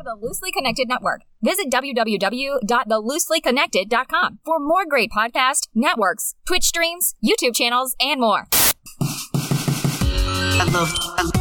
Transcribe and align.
part 0.00 0.14
of 0.14 0.20
the 0.20 0.26
Loosely 0.26 0.50
Connected 0.52 0.88
Network. 0.88 1.22
Visit 1.42 1.70
www.thelooselyconnected.com 1.70 4.38
for 4.44 4.58
more 4.58 4.84
great 4.88 5.10
podcast 5.10 5.68
networks, 5.74 6.34
Twitch 6.46 6.64
streams, 6.64 7.14
YouTube 7.24 7.54
channels, 7.54 7.94
and 8.00 8.20
more. 8.20 8.46
I 9.02 10.64
love, 10.72 10.92
I 11.16 11.22
love, 11.22 11.32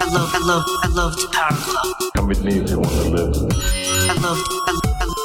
I 0.00 0.12
love, 0.12 0.34
I 0.34 0.38
love, 0.38 0.64
I 0.82 0.88
love 0.88 1.16
the 1.16 1.28
Power 1.32 1.52
Club. 1.52 1.86
Come 2.16 2.26
with 2.28 2.44
me 2.44 2.58
if 2.58 2.68
you 2.70 2.78
want 2.78 2.90
to 2.90 3.08
live. 3.10 3.34
I 4.08 4.14
love, 4.14 4.38
I 4.66 4.72
love, 4.72 4.82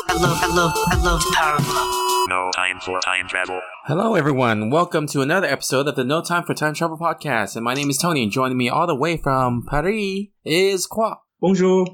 I 0.07 0.13
love, 0.15 0.39
I 0.41 0.47
love, 0.47 0.73
I 0.87 0.95
love 1.03 1.21
Power 1.33 1.59
Club. 1.59 1.87
No 2.27 2.49
time 2.55 2.79
for 2.79 2.99
time 3.01 3.27
travel. 3.27 3.59
Hello, 3.85 4.15
everyone. 4.15 4.69
Welcome 4.69 5.07
to 5.07 5.21
another 5.21 5.47
episode 5.47 5.87
of 5.87 5.95
the 5.95 6.03
No 6.03 6.21
Time 6.21 6.43
for 6.43 6.53
Time 6.53 6.73
Travel 6.73 6.97
podcast. 6.97 7.55
And 7.55 7.63
my 7.63 7.73
name 7.73 7.89
is 7.89 7.97
Tony, 7.97 8.23
and 8.23 8.31
joining 8.31 8.57
me 8.57 8.69
all 8.69 8.87
the 8.87 8.95
way 8.95 9.17
from 9.17 9.65
Paris 9.65 10.27
is 10.45 10.85
Kwa. 10.87 11.19
Bonjour. 11.41 11.87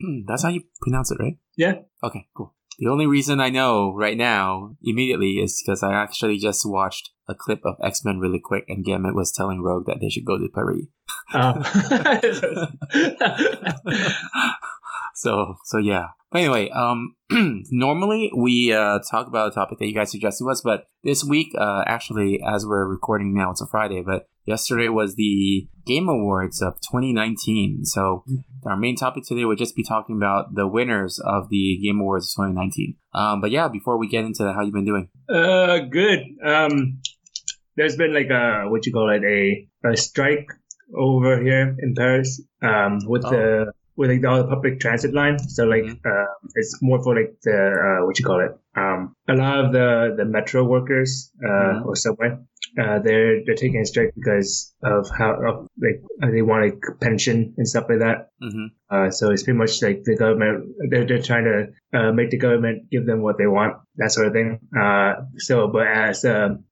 Hmm, 0.00 0.20
That's 0.26 0.42
how 0.42 0.48
you 0.48 0.62
pronounce 0.80 1.10
it, 1.10 1.18
right? 1.20 1.38
Yeah. 1.56 1.80
Okay, 2.02 2.26
cool. 2.36 2.54
The 2.78 2.88
only 2.88 3.06
reason 3.06 3.40
I 3.40 3.50
know 3.50 3.94
right 3.94 4.16
now, 4.16 4.76
immediately, 4.82 5.34
is 5.38 5.62
because 5.64 5.82
I 5.84 5.92
actually 5.92 6.38
just 6.38 6.62
watched 6.68 7.10
a 7.28 7.34
clip 7.34 7.60
of 7.64 7.76
X 7.82 8.04
Men 8.04 8.18
really 8.18 8.40
quick, 8.40 8.64
and 8.68 8.84
Gambit 8.84 9.14
was 9.14 9.30
telling 9.30 9.62
Rogue 9.62 9.86
that 9.86 9.98
they 10.00 10.08
should 10.08 10.24
go 10.24 10.38
to 10.38 10.48
Paris. 10.52 10.86
Oh. 11.32 11.62
so 15.14 15.56
so 15.64 15.78
yeah. 15.78 16.08
But 16.30 16.40
anyway, 16.40 16.68
um, 16.70 17.14
normally 17.70 18.32
we 18.36 18.72
uh 18.72 18.98
talk 19.08 19.28
about 19.28 19.52
a 19.52 19.54
topic 19.54 19.78
that 19.78 19.86
you 19.86 19.94
guys 19.94 20.10
suggested 20.10 20.44
to 20.44 20.50
us, 20.50 20.60
but 20.60 20.86
this 21.04 21.22
week, 21.22 21.52
uh, 21.56 21.84
actually, 21.86 22.40
as 22.44 22.66
we're 22.66 22.86
recording 22.86 23.32
now, 23.34 23.52
it's 23.52 23.60
a 23.60 23.66
Friday, 23.66 24.02
but 24.02 24.26
yesterday 24.46 24.88
was 24.88 25.14
the 25.14 25.68
Game 25.86 26.08
Awards 26.08 26.60
of 26.60 26.74
2019. 26.80 27.84
So 27.84 28.24
our 28.66 28.76
main 28.76 28.96
topic 28.96 29.24
today 29.24 29.44
would 29.44 29.58
just 29.58 29.76
be 29.76 29.82
talking 29.82 30.16
about 30.16 30.54
the 30.54 30.66
winners 30.66 31.18
of 31.24 31.48
the 31.50 31.78
Game 31.82 32.00
Awards 32.00 32.32
of 32.38 32.44
2019. 32.44 32.96
Um, 33.14 33.40
but 33.40 33.50
yeah, 33.50 33.68
before 33.68 33.98
we 33.98 34.08
get 34.08 34.24
into 34.24 34.42
that, 34.44 34.54
how 34.54 34.62
you 34.62 34.72
been 34.72 34.84
doing? 34.84 35.08
uh, 35.28 35.78
good. 35.90 36.20
Um, 36.44 37.00
there's 37.76 37.96
been 37.96 38.14
like 38.14 38.30
a 38.30 38.68
what 38.68 38.86
you 38.86 38.92
call 38.92 39.10
it 39.10 39.22
a, 39.24 39.68
a 39.88 39.96
strike 39.96 40.46
over 40.96 41.42
here 41.42 41.76
in 41.78 41.94
Paris. 41.94 42.40
Um, 42.62 43.00
with 43.06 43.22
the 43.22 43.72
with 43.96 44.10
like 44.10 44.24
all 44.26 44.38
the 44.42 44.48
public 44.48 44.80
transit 44.80 45.14
line. 45.14 45.38
So 45.38 45.64
like 45.64 45.84
Mhm. 45.84 45.98
uh, 46.04 46.26
it's 46.56 46.78
more 46.82 47.02
for 47.02 47.14
like 47.14 47.34
the 47.42 47.58
uh, 48.00 48.06
what 48.06 48.18
you 48.18 48.24
call 48.24 48.40
it. 48.40 48.52
Um, 48.76 49.14
a 49.28 49.34
lot 49.34 49.64
of 49.64 49.72
the 49.72 50.14
the 50.16 50.24
metro 50.24 50.64
workers 50.64 51.30
uh, 51.44 51.48
Mhm. 51.48 51.86
or 51.86 51.94
subway. 51.96 52.30
Uh, 52.80 52.98
they're 52.98 53.44
they're 53.44 53.54
taking 53.54 53.80
a 53.80 53.86
strike 53.86 54.12
because 54.16 54.74
of 54.82 55.08
how 55.16 55.32
of, 55.48 55.68
like 55.80 56.02
uh, 56.22 56.30
they 56.30 56.42
want 56.42 56.64
like 56.64 56.80
pension 57.00 57.54
and 57.56 57.68
stuff 57.68 57.86
like 57.88 58.00
that. 58.00 58.30
hmm 58.40 58.66
Uh, 58.90 59.10
so 59.10 59.30
it's 59.30 59.42
pretty 59.42 59.58
much 59.58 59.82
like 59.82 60.02
the 60.04 60.16
government, 60.16 60.74
they're, 60.90 61.06
they're 61.06 61.22
trying 61.22 61.44
to 61.44 61.98
uh, 61.98 62.12
make 62.12 62.30
the 62.30 62.38
government 62.38 62.90
give 62.90 63.06
them 63.06 63.22
what 63.22 63.38
they 63.38 63.46
want, 63.46 63.76
that 63.96 64.10
sort 64.12 64.26
of 64.28 64.32
thing. 64.32 64.58
Uh, 64.76 65.14
so, 65.38 65.68
but 65.68 65.86
as 65.86 66.24
um 66.24 66.64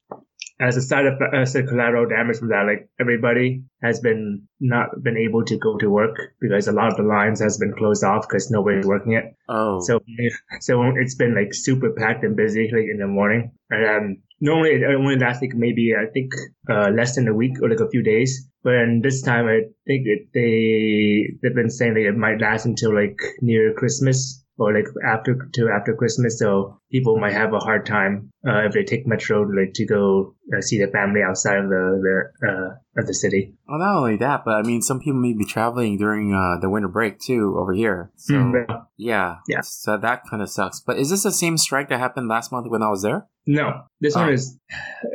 as 0.62 0.76
a 0.76 0.82
side 0.82 1.06
of 1.06 1.14
as 1.34 1.54
a 1.56 1.62
collateral 1.64 2.08
damage 2.08 2.38
from 2.38 2.48
that, 2.48 2.66
like 2.66 2.88
everybody 3.00 3.64
has 3.82 4.00
been 4.00 4.46
not 4.60 5.02
been 5.02 5.16
able 5.16 5.44
to 5.44 5.58
go 5.58 5.76
to 5.78 5.90
work 5.90 6.16
because 6.40 6.68
a 6.68 6.72
lot 6.72 6.88
of 6.88 6.96
the 6.96 7.02
lines 7.02 7.40
has 7.40 7.58
been 7.58 7.72
closed 7.72 8.04
off 8.04 8.28
because 8.28 8.50
nobody's 8.50 8.86
working 8.86 9.14
it. 9.14 9.24
Oh, 9.48 9.80
So, 9.80 10.00
so 10.60 10.82
it's 10.96 11.16
been 11.16 11.34
like 11.34 11.52
super 11.52 11.90
packed 11.90 12.22
and 12.22 12.36
busy 12.36 12.70
like 12.72 12.84
in 12.90 12.98
the 12.98 13.08
morning. 13.08 13.50
And 13.70 13.84
um, 13.84 14.16
normally 14.40 14.70
it 14.70 14.84
only 14.84 15.18
lasts 15.18 15.42
like 15.42 15.54
maybe 15.54 15.94
I 16.00 16.06
think 16.12 16.32
uh, 16.70 16.90
less 16.90 17.16
than 17.16 17.26
a 17.26 17.34
week 17.34 17.60
or 17.60 17.68
like 17.68 17.80
a 17.80 17.90
few 17.90 18.02
days. 18.02 18.48
But 18.62 19.02
this 19.02 19.22
time 19.22 19.46
I 19.46 19.62
think 19.86 20.06
it, 20.06 20.28
they 20.32 21.38
they've 21.42 21.56
been 21.56 21.70
saying 21.70 21.94
that 21.94 22.06
it 22.06 22.16
might 22.16 22.40
last 22.40 22.66
until 22.66 22.94
like 22.94 23.18
near 23.40 23.74
Christmas 23.74 24.41
or 24.58 24.74
like 24.74 24.86
after 25.04 25.48
to 25.54 25.68
after 25.68 25.94
Christmas. 25.94 26.38
So 26.38 26.78
people 26.90 27.18
might 27.18 27.32
have 27.32 27.52
a 27.52 27.58
hard 27.58 27.86
time 27.86 28.30
uh, 28.46 28.66
if 28.66 28.72
they 28.72 28.84
take 28.84 29.06
metro 29.06 29.42
like 29.42 29.72
to 29.74 29.86
go 29.86 30.34
uh, 30.56 30.60
see 30.60 30.78
their 30.78 30.90
family 30.90 31.20
outside 31.22 31.58
of 31.58 31.68
the 31.68 32.30
the 32.40 32.48
uh, 32.48 33.00
of 33.00 33.06
the 33.06 33.14
city. 33.14 33.54
well, 33.66 33.78
not 33.78 33.96
only 33.96 34.16
that, 34.18 34.44
but 34.44 34.54
I 34.54 34.62
mean, 34.62 34.82
some 34.82 35.00
people 35.00 35.20
may 35.20 35.32
be 35.32 35.44
traveling 35.44 35.96
during 35.96 36.34
uh, 36.34 36.60
the 36.60 36.68
winter 36.68 36.88
break 36.88 37.18
too 37.18 37.56
over 37.58 37.72
here. 37.72 38.10
So 38.16 38.34
Mm, 38.34 38.86
yeah, 38.96 39.36
Yeah. 39.48 39.60
So 39.62 39.96
that 39.96 40.22
kind 40.28 40.42
of 40.42 40.50
sucks. 40.50 40.80
But 40.80 40.98
is 40.98 41.10
this 41.10 41.22
the 41.22 41.32
same 41.32 41.56
strike 41.56 41.88
that 41.88 41.98
happened 41.98 42.28
last 42.28 42.52
month 42.52 42.68
when 42.68 42.82
I 42.82 42.90
was 42.90 43.02
there? 43.02 43.26
No, 43.44 43.82
this 44.00 44.14
Ah. 44.14 44.24
one 44.24 44.32
is 44.34 44.56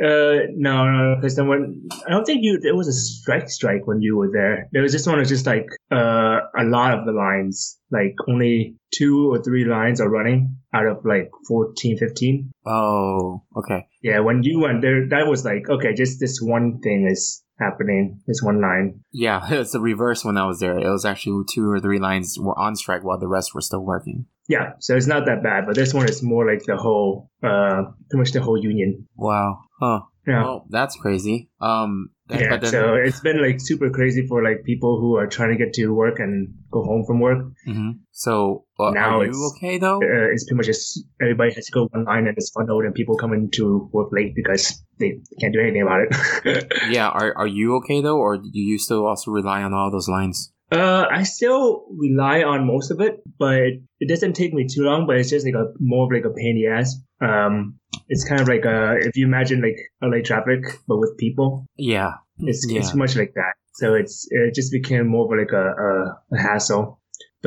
uh 0.03 0.51
no 0.53 0.85
no 0.91 1.15
because 1.15 1.35
then 1.37 1.47
when 1.47 1.87
I 2.05 2.11
don't 2.11 2.25
think 2.25 2.39
you 2.43 2.59
there 2.59 2.75
was 2.75 2.87
a 2.89 2.93
strike 2.93 3.49
strike 3.49 3.87
when 3.87 4.01
you 4.01 4.17
were 4.17 4.29
there. 4.31 4.67
There 4.73 4.81
was 4.83 4.91
this 4.91 5.07
one 5.07 5.19
was 5.19 5.29
just 5.29 5.45
like 5.45 5.67
uh 5.91 6.39
a 6.57 6.65
lot 6.65 6.97
of 6.99 7.05
the 7.05 7.13
lines 7.13 7.79
like 7.89 8.15
only 8.27 8.75
two 8.93 9.31
or 9.31 9.41
three 9.41 9.63
lines 9.63 10.01
are 10.01 10.09
running 10.09 10.57
out 10.73 10.87
of 10.87 11.05
like 11.05 11.29
14, 11.47 11.97
15. 11.97 12.51
Oh, 12.65 13.43
okay. 13.55 13.87
Yeah, 14.01 14.19
when 14.19 14.43
you 14.43 14.59
went 14.59 14.81
there, 14.81 15.07
that 15.09 15.25
was 15.27 15.45
like 15.45 15.69
okay, 15.69 15.93
just 15.93 16.19
this 16.19 16.39
one 16.41 16.79
thing 16.81 17.07
is 17.09 17.43
happening, 17.59 18.21
this 18.27 18.41
one 18.41 18.61
line. 18.61 19.01
Yeah, 19.11 19.41
it's 19.49 19.71
the 19.71 19.79
reverse 19.79 20.23
when 20.23 20.37
I 20.37 20.45
was 20.45 20.59
there. 20.59 20.77
It 20.77 20.89
was 20.89 21.05
actually 21.05 21.43
two 21.53 21.69
or 21.69 21.79
three 21.79 21.99
lines 21.99 22.37
were 22.39 22.57
on 22.57 22.75
strike 22.75 23.03
while 23.03 23.19
the 23.19 23.27
rest 23.27 23.53
were 23.53 23.61
still 23.61 23.83
working. 23.83 24.25
Yeah, 24.47 24.73
so 24.79 24.95
it's 24.95 25.07
not 25.07 25.25
that 25.25 25.43
bad, 25.43 25.65
but 25.65 25.75
this 25.75 25.93
one 25.93 26.07
is 26.07 26.23
more 26.23 26.49
like 26.49 26.63
the 26.65 26.77
whole 26.77 27.29
uh 27.43 27.83
pretty 28.09 28.19
much 28.19 28.31
the 28.31 28.41
whole 28.41 28.57
union. 28.57 29.07
Wow. 29.15 29.59
Huh. 29.79 30.01
Yeah. 30.27 30.43
Well, 30.43 30.65
that's 30.69 30.95
crazy. 30.97 31.49
Um, 31.61 32.09
th- 32.29 32.41
Yeah, 32.41 32.57
then, 32.57 32.69
so 32.71 32.95
it's 32.95 33.21
been 33.21 33.41
like 33.41 33.61
super 33.61 33.89
crazy 33.89 34.27
for 34.27 34.43
like 34.43 34.63
people 34.65 34.99
who 34.99 35.15
are 35.15 35.25
trying 35.27 35.51
to 35.57 35.63
get 35.63 35.73
to 35.75 35.87
work 35.93 36.19
and 36.19 36.53
go 36.69 36.83
home 36.83 37.05
from 37.07 37.19
work. 37.21 37.39
Mhm. 37.67 37.99
so 38.11 38.65
uh, 38.79 38.91
Now 38.91 39.19
are 39.19 39.23
you 39.23 39.29
it's- 39.29 39.53
okay 39.55 39.77
though? 39.77 39.99
uh, 40.03 40.27
it's 40.33 40.43
pretty 40.45 40.57
much 40.57 40.65
just 40.65 40.99
everybody 41.21 41.53
has 41.53 41.65
to 41.67 41.71
go 41.71 41.83
online 41.95 42.27
and 42.27 42.35
it's 42.37 42.51
funneled 42.51 42.83
and 42.83 42.93
people 42.93 43.15
come 43.15 43.31
into 43.33 43.89
work 43.93 44.09
late 44.11 44.33
because 44.35 44.83
they 44.99 45.19
can't 45.39 45.53
do 45.53 45.61
anything 45.61 45.83
about 45.83 46.01
it. 46.05 46.11
yeah. 46.89 47.07
Are 47.07 47.31
Are 47.37 47.47
you 47.47 47.75
okay 47.77 48.01
though, 48.01 48.17
or 48.17 48.37
do 48.37 48.49
you 48.71 48.77
still 48.77 49.05
also 49.07 49.31
rely 49.31 49.63
on 49.63 49.73
all 49.73 49.89
those 49.91 50.09
lines? 50.09 50.51
Uh, 50.71 51.05
I 51.11 51.23
still 51.23 51.85
rely 51.95 52.43
on 52.43 52.67
most 52.67 52.91
of 52.91 52.99
it, 53.01 53.21
but 53.39 53.61
it 53.99 54.09
doesn't 54.09 54.33
take 54.33 54.53
me 54.53 54.67
too 54.67 54.81
long, 54.83 55.07
but 55.07 55.17
it's 55.17 55.29
just 55.29 55.45
like 55.45 55.55
a 55.55 55.71
more 55.79 56.05
of 56.05 56.11
like 56.11 56.25
a 56.25 56.33
pain 56.33 56.57
in 56.57 56.61
the 56.61 56.67
ass. 56.79 56.95
Um, 57.21 57.79
it's 58.09 58.27
kind 58.27 58.41
of 58.41 58.47
like 58.47 58.65
uh, 58.65 58.95
if 58.99 59.15
you 59.15 59.25
imagine 59.25 59.61
like 59.61 59.77
LA 60.01 60.21
traffic, 60.23 60.59
but 60.87 60.97
with 60.97 61.17
people, 61.17 61.65
Yeah. 61.77 62.11
it's, 62.39 62.65
Yeah. 62.69 62.79
it's 62.79 62.93
much 62.93 63.15
like 63.15 63.33
that. 63.35 63.53
So 63.75 63.93
it's, 63.93 64.27
it 64.31 64.55
just 64.55 64.71
became 64.71 65.07
more 65.07 65.25
of 65.31 65.39
like 65.39 65.51
a, 65.51 65.65
a, 65.71 66.35
a 66.35 66.37
hassle. 66.41 66.96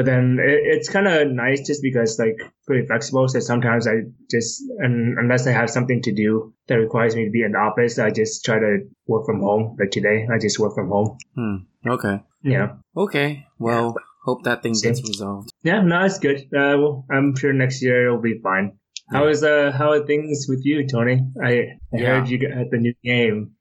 But 0.01 0.07
then 0.07 0.39
it, 0.41 0.61
it's 0.65 0.89
kind 0.89 1.07
of 1.07 1.29
nice 1.31 1.67
just 1.67 1.83
because 1.83 2.19
like 2.19 2.41
pretty 2.67 2.87
flexible. 2.87 3.29
So 3.29 3.39
sometimes 3.41 3.87
I 3.87 3.97
just, 4.31 4.63
and 4.79 5.19
unless 5.19 5.47
I 5.47 5.51
have 5.53 5.69
something 5.69 6.01
to 6.05 6.13
do 6.15 6.55
that 6.69 6.77
requires 6.77 7.15
me 7.15 7.27
to 7.27 7.31
be 7.31 7.43
in 7.43 7.53
the 7.53 7.59
office, 7.59 7.99
I 7.99 8.11
just 8.11 8.43
try 8.43 8.59
to 8.59 8.79
work 9.07 9.27
from 9.27 9.41
home. 9.43 9.77
Like 9.79 9.91
today, 9.91 10.27
I 10.33 10.39
just 10.39 10.59
work 10.59 10.75
from 10.75 10.89
home. 10.89 11.19
Hmm. 11.35 11.57
Okay. 11.87 12.23
Yeah. 12.43 12.77
Okay. 12.97 13.47
Well, 13.59 13.95
hope 14.25 14.45
that 14.45 14.63
thing 14.63 14.73
Same. 14.73 14.95
gets 14.95 15.07
resolved. 15.07 15.53
Yeah. 15.65 15.83
No, 15.83 16.03
it's 16.07 16.19
good. 16.19 16.39
Uh, 16.45 16.81
well, 16.81 17.05
I'm 17.11 17.37
sure 17.37 17.53
next 17.53 17.83
year 17.83 18.07
it'll 18.07 18.23
be 18.23 18.41
fine. 18.43 18.79
How 19.13 19.29
is, 19.29 19.45
uh, 19.45 19.71
how 19.77 19.91
are 19.91 20.07
things 20.07 20.47
with 20.49 20.65
you, 20.65 20.87
Tony? 20.89 21.21
I, 21.45 21.51
I 21.53 21.57
Yeah. 21.93 22.07
heard 22.07 22.29
you 22.31 22.39
got 22.39 22.71
the 22.71 22.79
new 22.79 22.95
game. 23.05 23.53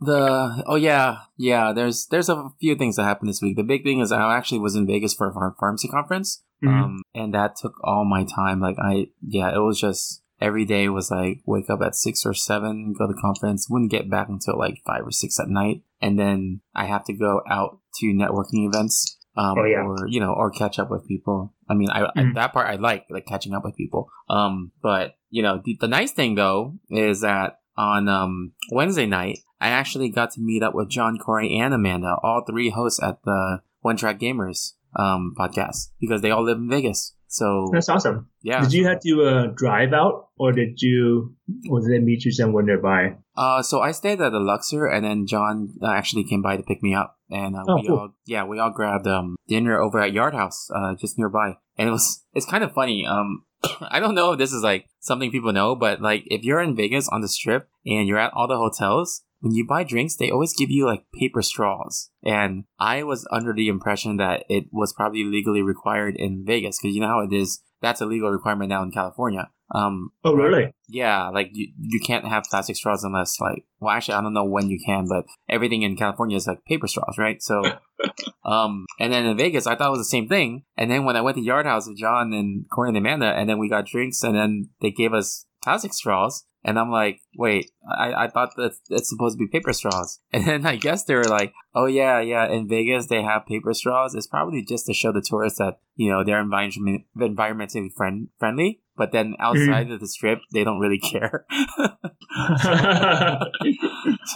The 0.00 0.62
oh 0.66 0.76
yeah 0.76 1.18
yeah 1.36 1.72
there's 1.72 2.06
there's 2.08 2.28
a 2.28 2.50
few 2.60 2.74
things 2.74 2.96
that 2.96 3.04
happened 3.04 3.30
this 3.30 3.40
week. 3.40 3.56
The 3.56 3.62
big 3.62 3.82
thing 3.82 4.00
is 4.00 4.12
I 4.12 4.36
actually 4.36 4.58
was 4.58 4.76
in 4.76 4.86
Vegas 4.86 5.14
for 5.14 5.28
a 5.30 5.32
phar- 5.32 5.56
pharmacy 5.58 5.88
conference, 5.88 6.42
Mhm. 6.62 6.82
um, 6.82 7.02
and 7.14 7.32
that 7.34 7.56
took 7.56 7.74
all 7.82 8.04
my 8.04 8.24
time. 8.24 8.60
Like 8.60 8.76
I 8.78 9.08
yeah 9.26 9.54
it 9.54 9.60
was 9.60 9.80
just 9.80 10.22
every 10.40 10.66
day 10.66 10.88
was 10.90 11.10
like 11.10 11.40
wake 11.46 11.70
up 11.70 11.80
at 11.80 11.94
six 11.94 12.26
or 12.26 12.34
seven, 12.34 12.92
go 12.92 13.06
to 13.06 13.14
conference, 13.14 13.68
wouldn't 13.70 13.90
get 13.90 14.10
back 14.10 14.28
until 14.28 14.58
like 14.58 14.82
five 14.86 15.06
or 15.06 15.10
six 15.12 15.40
at 15.40 15.48
night, 15.48 15.82
and 16.02 16.18
then 16.18 16.60
I 16.74 16.84
have 16.84 17.04
to 17.06 17.14
go 17.14 17.40
out 17.48 17.78
to 18.00 18.06
networking 18.06 18.66
events. 18.66 19.14
Um, 19.38 19.58
Oh, 19.58 19.64
yeah. 19.64 19.82
or 19.82 20.06
you 20.08 20.18
know, 20.20 20.32
or 20.32 20.50
catch 20.50 20.78
up 20.78 20.90
with 20.90 21.06
people. 21.06 21.52
I 21.68 21.74
mean, 21.74 21.90
I, 21.90 22.04
I 22.04 22.10
Mhm. 22.22 22.34
that 22.36 22.54
part 22.54 22.68
I 22.68 22.76
like, 22.76 23.04
like 23.10 23.26
catching 23.26 23.52
up 23.54 23.64
with 23.64 23.76
people. 23.76 24.08
Um, 24.30 24.72
but 24.82 25.16
you 25.28 25.42
know, 25.42 25.60
the, 25.62 25.76
the 25.78 25.88
nice 25.88 26.12
thing 26.12 26.36
though 26.36 26.78
is 26.88 27.20
that 27.20 27.58
on 27.76 28.08
um 28.08 28.52
Wednesday 28.72 29.06
night, 29.06 29.38
I 29.60 29.68
actually 29.68 30.10
got 30.10 30.30
to 30.32 30.40
meet 30.40 30.62
up 30.62 30.74
with 30.74 30.88
John, 30.88 31.18
Corey, 31.18 31.56
and 31.58 31.72
Amanda, 31.74 32.16
all 32.22 32.42
three 32.48 32.70
hosts 32.70 33.02
at 33.02 33.22
the 33.24 33.60
One 33.80 33.96
Track 33.96 34.18
Gamers 34.20 34.72
um 34.98 35.34
podcast 35.38 35.88
because 36.00 36.22
they 36.22 36.30
all 36.30 36.44
live 36.44 36.58
in 36.58 36.68
Vegas. 36.68 37.12
So 37.28 37.68
That's 37.72 37.88
awesome. 37.88 38.28
yeah, 38.42 38.62
Did 38.62 38.72
you 38.72 38.86
have 38.86 39.00
to 39.00 39.22
uh, 39.24 39.46
drive 39.48 39.92
out, 39.92 40.28
or 40.38 40.52
did 40.52 40.80
you, 40.80 41.34
or 41.68 41.80
did 41.80 41.90
they 41.90 41.98
meet 41.98 42.24
you 42.24 42.30
somewhere 42.32 42.62
nearby? 42.62 43.16
Uh, 43.36 43.62
so 43.62 43.80
I 43.80 43.90
stayed 43.90 44.20
at 44.20 44.30
the 44.30 44.38
Luxor, 44.38 44.86
and 44.86 45.04
then 45.04 45.26
John 45.26 45.74
uh, 45.82 45.90
actually 45.90 46.22
came 46.24 46.40
by 46.40 46.56
to 46.56 46.62
pick 46.62 46.82
me 46.84 46.94
up, 46.94 47.18
and 47.28 47.56
uh, 47.56 47.64
Oh, 47.68 47.74
we 47.76 47.88
cool. 47.88 47.98
all 47.98 48.14
yeah 48.26 48.44
we 48.44 48.58
all 48.60 48.70
grabbed 48.70 49.06
um 49.08 49.36
dinner 49.48 49.78
over 49.80 50.00
at 50.00 50.12
Yard 50.12 50.34
House, 50.34 50.70
uh, 50.74 50.94
just 50.94 51.18
nearby, 51.18 51.56
and 51.76 51.88
it 51.88 51.92
was 51.92 52.24
it's 52.32 52.46
kind 52.46 52.62
of 52.64 52.72
funny. 52.72 53.04
Um, 53.04 53.42
I 53.90 54.00
don't 54.00 54.14
know 54.14 54.32
if 54.32 54.38
this 54.38 54.52
is 54.52 54.62
like 54.62 54.86
something 55.00 55.30
people 55.30 55.52
know, 55.52 55.74
but 55.74 56.00
like 56.00 56.24
if 56.26 56.42
you're 56.44 56.60
in 56.60 56.76
Vegas 56.76 57.08
on 57.08 57.20
the 57.20 57.28
Strip 57.28 57.68
and 57.84 58.08
you're 58.08 58.18
at 58.18 58.32
all 58.32 58.48
the 58.48 58.56
hotels, 58.56 59.22
when 59.40 59.54
you 59.54 59.66
buy 59.66 59.84
drinks, 59.84 60.16
they 60.16 60.30
always 60.30 60.54
give 60.54 60.70
you 60.70 60.86
like 60.86 61.04
paper 61.14 61.42
straws. 61.42 62.10
And 62.24 62.64
I 62.78 63.02
was 63.02 63.28
under 63.30 63.52
the 63.52 63.68
impression 63.68 64.16
that 64.16 64.44
it 64.48 64.64
was 64.72 64.92
probably 64.92 65.24
legally 65.24 65.62
required 65.62 66.16
in 66.16 66.44
Vegas 66.44 66.78
because 66.80 66.94
you 66.94 67.00
know 67.00 67.08
how 67.08 67.20
it 67.20 67.32
is. 67.32 67.60
That's 67.82 68.00
a 68.00 68.06
legal 68.06 68.30
requirement 68.30 68.70
now 68.70 68.82
in 68.82 68.90
California. 68.90 69.50
Um, 69.74 70.10
Oh, 70.24 70.34
really? 70.34 70.72
yeah, 70.88 71.28
like 71.28 71.50
you, 71.52 71.68
you 71.80 72.00
can't 72.00 72.26
have 72.26 72.44
plastic 72.44 72.76
straws 72.76 73.02
unless 73.02 73.40
like 73.40 73.64
well 73.80 73.94
actually 73.94 74.14
I 74.14 74.20
don't 74.20 74.34
know 74.34 74.44
when 74.44 74.68
you 74.68 74.78
can, 74.84 75.06
but 75.08 75.24
everything 75.48 75.82
in 75.82 75.96
California 75.96 76.36
is 76.36 76.46
like 76.46 76.64
paper 76.64 76.86
straws, 76.86 77.16
right? 77.18 77.42
So 77.42 77.62
um 78.44 78.86
and 79.00 79.12
then 79.12 79.26
in 79.26 79.36
Vegas 79.36 79.66
I 79.66 79.74
thought 79.74 79.88
it 79.88 79.98
was 79.98 80.00
the 80.00 80.04
same 80.04 80.28
thing. 80.28 80.64
And 80.76 80.90
then 80.90 81.04
when 81.04 81.16
I 81.16 81.20
went 81.20 81.36
to 81.36 81.42
Yard 81.42 81.66
House 81.66 81.88
with 81.88 81.98
John 81.98 82.32
and 82.32 82.66
Corey 82.70 82.90
and 82.90 82.96
Amanda 82.96 83.26
and 83.26 83.48
then 83.48 83.58
we 83.58 83.68
got 83.68 83.86
drinks 83.86 84.22
and 84.22 84.36
then 84.36 84.70
they 84.80 84.90
gave 84.90 85.12
us 85.12 85.46
plastic 85.64 85.92
straws 85.92 86.44
and 86.62 86.78
I'm 86.80 86.90
like, 86.90 87.20
wait, 87.36 87.70
I, 87.88 88.24
I 88.24 88.28
thought 88.28 88.50
that 88.56 88.74
it's 88.90 89.08
supposed 89.08 89.38
to 89.38 89.44
be 89.44 89.48
paper 89.50 89.72
straws. 89.72 90.18
And 90.32 90.46
then 90.46 90.66
I 90.66 90.76
guess 90.76 91.04
they 91.04 91.14
were 91.14 91.24
like, 91.24 91.52
oh 91.74 91.86
yeah, 91.86 92.20
yeah, 92.20 92.48
in 92.48 92.68
Vegas 92.68 93.06
they 93.06 93.22
have 93.22 93.46
paper 93.46 93.72
straws. 93.72 94.14
It's 94.14 94.26
probably 94.26 94.64
just 94.64 94.86
to 94.86 94.94
show 94.94 95.12
the 95.12 95.22
tourists 95.24 95.58
that, 95.58 95.78
you 95.94 96.10
know, 96.10 96.24
they're 96.24 96.40
environment, 96.40 97.04
environmentally 97.16 97.92
friend, 97.96 98.28
friendly. 98.38 98.80
But 98.96 99.12
then 99.12 99.34
outside 99.38 99.90
of 99.90 100.00
the 100.00 100.06
strip, 100.06 100.40
they 100.52 100.64
don't 100.64 100.80
really 100.80 100.98
care. 101.12 101.46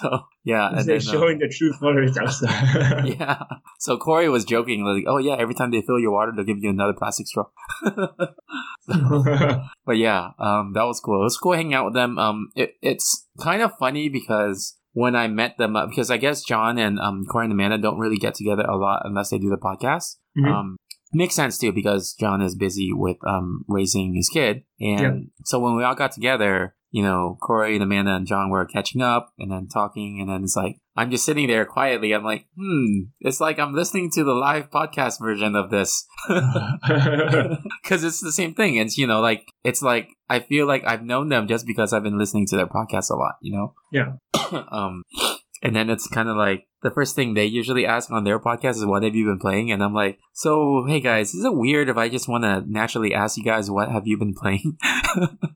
so 0.00 0.20
yeah, 0.44 0.68
and 0.68 0.78
They're 0.78 0.98
then, 0.98 1.08
uh, 1.08 1.12
showing 1.12 1.38
the 1.38 1.48
true 1.48 1.72
colors 1.78 2.16
outside. 2.18 3.06
yeah. 3.18 3.42
So 3.78 3.96
Corey 3.96 4.28
was 4.28 4.44
joking 4.44 4.84
like, 4.84 5.04
"Oh 5.06 5.18
yeah, 5.18 5.36
every 5.38 5.54
time 5.54 5.70
they 5.70 5.82
fill 5.82 5.98
your 5.98 6.12
water, 6.12 6.32
they'll 6.34 6.44
give 6.44 6.58
you 6.58 6.70
another 6.70 6.94
plastic 6.96 7.26
straw." 7.26 7.46
but 8.86 9.96
yeah, 9.96 10.30
um, 10.38 10.72
that 10.74 10.84
was 10.84 11.00
cool. 11.00 11.20
It 11.20 11.24
was 11.24 11.36
cool 11.36 11.52
hanging 11.52 11.74
out 11.74 11.86
with 11.86 11.94
them. 11.94 12.18
Um, 12.18 12.50
it, 12.54 12.74
it's 12.82 13.26
kind 13.40 13.62
of 13.62 13.72
funny 13.78 14.08
because 14.08 14.76
when 14.92 15.14
I 15.14 15.28
met 15.28 15.56
them, 15.58 15.76
uh, 15.76 15.86
because 15.86 16.10
I 16.10 16.16
guess 16.16 16.42
John 16.42 16.78
and 16.78 16.98
um 16.98 17.24
Corey 17.26 17.44
and 17.44 17.52
Amanda 17.52 17.78
don't 17.78 17.98
really 17.98 18.18
get 18.18 18.34
together 18.34 18.64
a 18.64 18.76
lot 18.76 19.02
unless 19.04 19.30
they 19.30 19.38
do 19.38 19.50
the 19.50 19.56
podcast. 19.56 20.16
Mhm. 20.38 20.50
Um, 20.50 20.76
makes 21.12 21.34
sense 21.34 21.58
too 21.58 21.72
because 21.72 22.14
John 22.18 22.40
is 22.42 22.54
busy 22.54 22.90
with 22.92 23.16
um 23.26 23.64
raising 23.68 24.14
his 24.14 24.28
kid, 24.28 24.62
and 24.80 25.00
Yeah. 25.00 25.44
so 25.44 25.58
when 25.60 25.76
we 25.76 25.84
all 25.84 25.94
got 25.94 26.12
together. 26.12 26.74
You 26.92 27.04
know, 27.04 27.38
Corey 27.40 27.74
and 27.74 27.84
Amanda 27.84 28.16
and 28.16 28.26
John 28.26 28.50
were 28.50 28.66
catching 28.66 29.00
up 29.00 29.32
and 29.38 29.48
then 29.52 29.68
talking, 29.68 30.18
and 30.20 30.28
then 30.28 30.42
it's 30.42 30.56
like 30.56 30.78
I'm 30.96 31.12
just 31.12 31.24
sitting 31.24 31.46
there 31.46 31.64
quietly. 31.64 32.10
I'm 32.12 32.24
like, 32.24 32.46
hmm, 32.58 33.02
it's 33.20 33.40
like 33.40 33.60
I'm 33.60 33.76
listening 33.76 34.10
to 34.14 34.24
the 34.24 34.32
live 34.34 34.72
podcast 34.72 35.20
version 35.20 35.54
of 35.54 35.70
this 35.70 36.04
because 36.28 38.02
it's 38.04 38.20
the 38.20 38.32
same 38.32 38.54
thing. 38.54 38.74
It's 38.74 38.98
you 38.98 39.06
know, 39.06 39.20
like 39.20 39.46
it's 39.64 39.82
like 39.82 40.08
I 40.28 40.40
feel 40.40 40.66
like 40.66 40.84
I've 40.84 41.04
known 41.04 41.28
them 41.28 41.46
just 41.46 41.64
because 41.66 41.92
I've 41.92 42.02
been 42.02 42.18
listening 42.18 42.46
to 42.48 42.56
their 42.56 42.66
podcast 42.66 43.10
a 43.10 43.14
lot. 43.14 43.34
You 43.40 43.52
know, 43.56 43.74
Yeah. 43.92 44.12
um, 44.72 45.02
and 45.62 45.74
then 45.76 45.90
it's 45.90 46.06
kind 46.08 46.28
of 46.28 46.36
like 46.36 46.66
the 46.82 46.90
first 46.90 47.14
thing 47.14 47.34
they 47.34 47.44
usually 47.44 47.84
ask 47.86 48.10
on 48.10 48.24
their 48.24 48.38
podcast 48.38 48.76
is 48.76 48.86
what 48.86 49.02
have 49.02 49.14
you 49.14 49.26
been 49.26 49.38
playing, 49.38 49.70
and 49.70 49.82
I'm 49.82 49.94
like, 49.94 50.18
so 50.32 50.84
hey 50.88 51.00
guys, 51.00 51.34
is 51.34 51.44
it 51.44 51.54
weird 51.54 51.88
if 51.88 51.96
I 51.96 52.08
just 52.08 52.28
want 52.28 52.44
to 52.44 52.64
naturally 52.66 53.12
ask 53.14 53.36
you 53.36 53.44
guys 53.44 53.70
what 53.70 53.90
have 53.90 54.06
you 54.06 54.16
been 54.18 54.34
playing? 54.34 54.78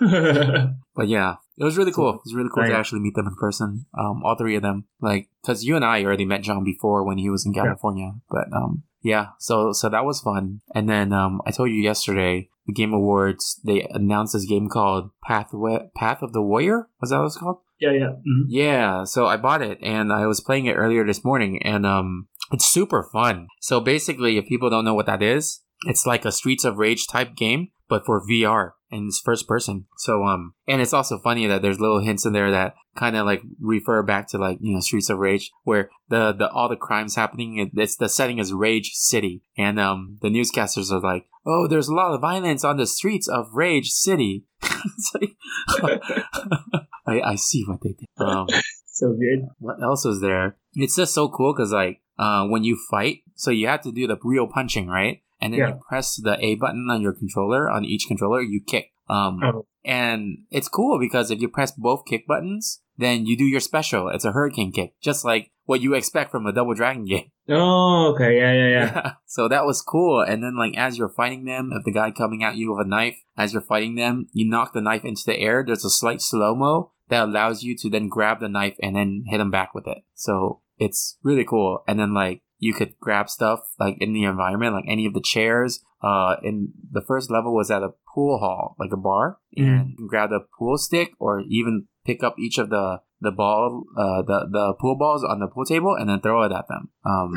But 0.00 1.08
yeah, 1.08 1.36
it 1.56 1.64
was 1.64 1.78
really 1.78 1.92
cool. 1.92 2.14
It 2.16 2.20
was 2.24 2.34
really 2.34 2.50
cool 2.52 2.64
to 2.66 2.74
actually 2.74 3.00
meet 3.00 3.14
them 3.14 3.26
in 3.26 3.34
person. 3.36 3.86
Um, 3.98 4.22
all 4.24 4.34
three 4.36 4.56
of 4.56 4.62
them, 4.62 4.84
like, 5.00 5.28
because 5.42 5.64
you 5.64 5.76
and 5.76 5.84
I 5.84 6.04
already 6.04 6.24
met 6.26 6.42
John 6.42 6.64
before 6.64 7.04
when 7.04 7.18
he 7.18 7.30
was 7.30 7.46
in 7.46 7.52
Yeah. 7.54 7.64
California. 7.64 8.12
But 8.28 8.52
um, 8.52 8.82
yeah, 9.02 9.28
so 9.38 9.72
so 9.72 9.88
that 9.88 10.04
was 10.04 10.20
fun. 10.20 10.60
And 10.74 10.88
then 10.88 11.12
um, 11.12 11.40
I 11.46 11.50
told 11.52 11.70
you 11.70 11.76
yesterday, 11.76 12.49
the 12.70 12.80
Game 12.82 12.92
Awards 12.92 13.60
they 13.64 13.86
announced 13.90 14.32
this 14.32 14.46
game 14.46 14.68
called 14.68 15.10
Pathway 15.24 15.90
Path 15.96 16.22
of 16.22 16.32
the 16.32 16.42
Warrior. 16.42 16.88
Was 17.00 17.10
that 17.10 17.18
what 17.18 17.26
it's 17.26 17.36
called? 17.36 17.58
yeah, 17.80 17.92
yeah. 17.92 18.12
Mhm. 18.28 18.44
Yeah, 18.48 19.04
so 19.04 19.26
I 19.26 19.36
bought 19.36 19.62
it 19.62 19.78
and 19.82 20.12
I 20.12 20.26
was 20.26 20.40
playing 20.40 20.66
it 20.66 20.74
earlier 20.74 21.04
this 21.06 21.24
morning 21.24 21.62
and 21.62 21.86
um 21.86 22.28
it's 22.52 22.66
super 22.66 23.02
fun. 23.02 23.48
So 23.60 23.80
basically 23.80 24.36
if 24.38 24.46
people 24.46 24.70
don't 24.70 24.84
know 24.84 24.94
what 24.94 25.06
that 25.06 25.22
is, 25.22 25.60
it's 25.86 26.04
like 26.06 26.24
a 26.24 26.32
Streets 26.32 26.64
of 26.64 26.78
Rage 26.78 27.06
type 27.06 27.34
game 27.36 27.68
but 27.88 28.04
for 28.06 28.20
VR 28.26 28.72
and 28.90 29.08
it's 29.08 29.20
first 29.20 29.46
person. 29.46 29.86
So 29.98 30.24
um 30.24 30.54
and 30.66 30.80
it's 30.80 30.92
also 30.92 31.18
funny 31.18 31.46
that 31.46 31.62
there's 31.62 31.80
little 31.80 32.00
hints 32.00 32.26
in 32.26 32.32
there 32.32 32.50
that 32.50 32.74
kind 32.96 33.16
of 33.16 33.26
like 33.26 33.42
refer 33.60 34.02
back 34.02 34.28
to 34.28 34.38
like, 34.38 34.58
you 34.60 34.74
know, 34.74 34.80
Streets 34.80 35.10
of 35.10 35.18
Rage 35.18 35.50
where 35.64 35.90
the 36.08 36.32
the 36.32 36.48
all 36.50 36.68
the 36.68 36.76
crimes 36.76 37.16
happening 37.16 37.70
it's 37.74 37.96
the 37.96 38.08
setting 38.08 38.38
is 38.38 38.52
Rage 38.52 38.92
City 38.94 39.42
and 39.56 39.78
um 39.78 40.18
the 40.22 40.28
newscasters 40.28 40.90
are 40.90 41.00
like, 41.00 41.26
"Oh, 41.46 41.66
there's 41.68 41.88
a 41.88 41.94
lot 41.94 42.14
of 42.14 42.20
violence 42.20 42.64
on 42.64 42.76
the 42.76 42.86
streets 42.86 43.28
of 43.28 43.48
Rage 43.54 43.90
City." 43.90 44.44
it's 44.62 45.12
like 45.14 45.36
I, 47.06 47.20
I 47.20 47.34
see 47.36 47.64
what 47.66 47.80
they 47.82 47.94
did. 47.98 48.08
Um, 48.18 48.46
So 48.92 49.14
good. 49.14 49.48
what 49.58 49.82
else 49.82 50.04
was 50.04 50.20
there? 50.20 50.58
It's 50.74 50.94
just 50.96 51.14
so 51.14 51.30
cool 51.30 51.54
because 51.54 51.72
like 51.72 52.02
uh, 52.18 52.44
when 52.46 52.64
you 52.64 52.78
fight, 52.90 53.22
so 53.34 53.50
you 53.50 53.66
have 53.66 53.80
to 53.82 53.92
do 53.92 54.06
the 54.06 54.18
real 54.22 54.46
punching, 54.46 54.88
right? 54.88 55.22
And 55.40 55.52
then 55.52 55.60
Yeah. 55.60 55.68
you 55.68 55.80
press 55.88 56.16
the 56.16 56.36
A 56.44 56.54
button 56.56 56.88
on 56.90 57.00
your 57.00 57.12
controller. 57.12 57.70
On 57.70 57.84
each 57.84 58.06
controller, 58.06 58.40
you 58.42 58.60
kick. 58.66 58.92
Um, 59.08 59.40
Oh. 59.42 59.66
and 59.84 60.38
it's 60.50 60.68
cool 60.68 60.98
because 61.00 61.30
if 61.30 61.40
you 61.40 61.48
press 61.48 61.72
both 61.72 62.04
kick 62.06 62.26
buttons, 62.26 62.82
then 62.96 63.26
you 63.26 63.36
do 63.36 63.44
your 63.44 63.60
special. 63.60 64.08
It's 64.08 64.24
a 64.24 64.32
hurricane 64.32 64.70
kick, 64.72 64.94
just 65.00 65.24
like 65.24 65.50
what 65.64 65.80
you 65.80 65.94
expect 65.94 66.30
from 66.30 66.46
a 66.46 66.52
Double 66.52 66.74
Dragon 66.74 67.04
game. 67.12 67.30
Oh, 67.48 68.12
okay. 68.14 68.36
Yeah, 68.36 68.52
yeah, 68.52 68.68
yeah. 68.68 69.12
so 69.26 69.48
that 69.48 69.64
was 69.64 69.82
cool. 69.82 70.20
And 70.20 70.42
then 70.44 70.56
like 70.56 70.76
as 70.76 70.96
you're 70.98 71.08
fighting 71.08 71.44
them, 71.44 71.72
if 71.72 71.84
the 71.84 71.92
guy 71.92 72.10
coming 72.12 72.44
at 72.44 72.56
you 72.56 72.72
with 72.74 72.86
a 72.86 72.88
knife, 72.88 73.16
as 73.36 73.52
you're 73.52 73.62
fighting 73.62 73.94
them, 73.96 74.28
you 74.32 74.48
knock 74.48 74.72
the 74.74 74.80
knife 74.80 75.04
into 75.04 75.22
the 75.26 75.38
air. 75.38 75.64
There's 75.66 75.84
a 75.84 75.90
slight 75.90 76.20
slow 76.20 76.54
mo 76.54 76.92
that 77.08 77.24
allows 77.24 77.64
you 77.64 77.74
to 77.78 77.90
then 77.90 78.08
grab 78.08 78.38
the 78.40 78.48
knife 78.48 78.76
and 78.82 78.94
then 78.94 79.24
hit 79.26 79.40
him 79.40 79.50
back 79.50 79.74
with 79.74 79.88
it. 79.88 80.04
So 80.14 80.60
it's 80.78 81.18
really 81.24 81.44
cool. 81.44 81.82
And 81.88 81.98
then 81.98 82.14
like 82.14 82.42
you 82.60 82.74
could 82.74 82.94
grab 83.00 83.28
stuff 83.28 83.60
like 83.80 83.96
in 84.00 84.12
the 84.12 84.22
environment, 84.22 84.74
like 84.74 84.84
any 84.86 85.06
of 85.06 85.14
the 85.14 85.20
chairs. 85.20 85.80
Uh, 86.02 86.36
in 86.42 86.72
the 86.92 87.02
first 87.02 87.30
level 87.30 87.54
was 87.54 87.70
at 87.70 87.82
a 87.82 87.90
pool 88.14 88.38
hall, 88.38 88.76
like 88.78 88.92
a 88.92 88.96
bar, 88.96 89.38
and 89.56 89.90
you 89.90 89.96
can 89.96 90.06
grab 90.06 90.30
the 90.30 90.40
pool 90.58 90.78
stick 90.78 91.12
or 91.18 91.40
even 91.48 91.86
pick 92.04 92.22
up 92.22 92.38
each 92.38 92.58
of 92.58 92.70
the 92.70 93.00
the 93.20 93.30
ball, 93.30 93.84
uh, 93.96 94.22
the 94.22 94.48
the 94.50 94.74
pool 94.80 94.96
balls 94.96 95.22
on 95.24 95.40
the 95.40 95.46
pool 95.46 95.64
table 95.64 95.94
and 95.94 96.08
then 96.08 96.20
throw 96.20 96.42
it 96.42 96.52
at 96.52 96.66
them. 96.68 96.90
Um, 97.04 97.34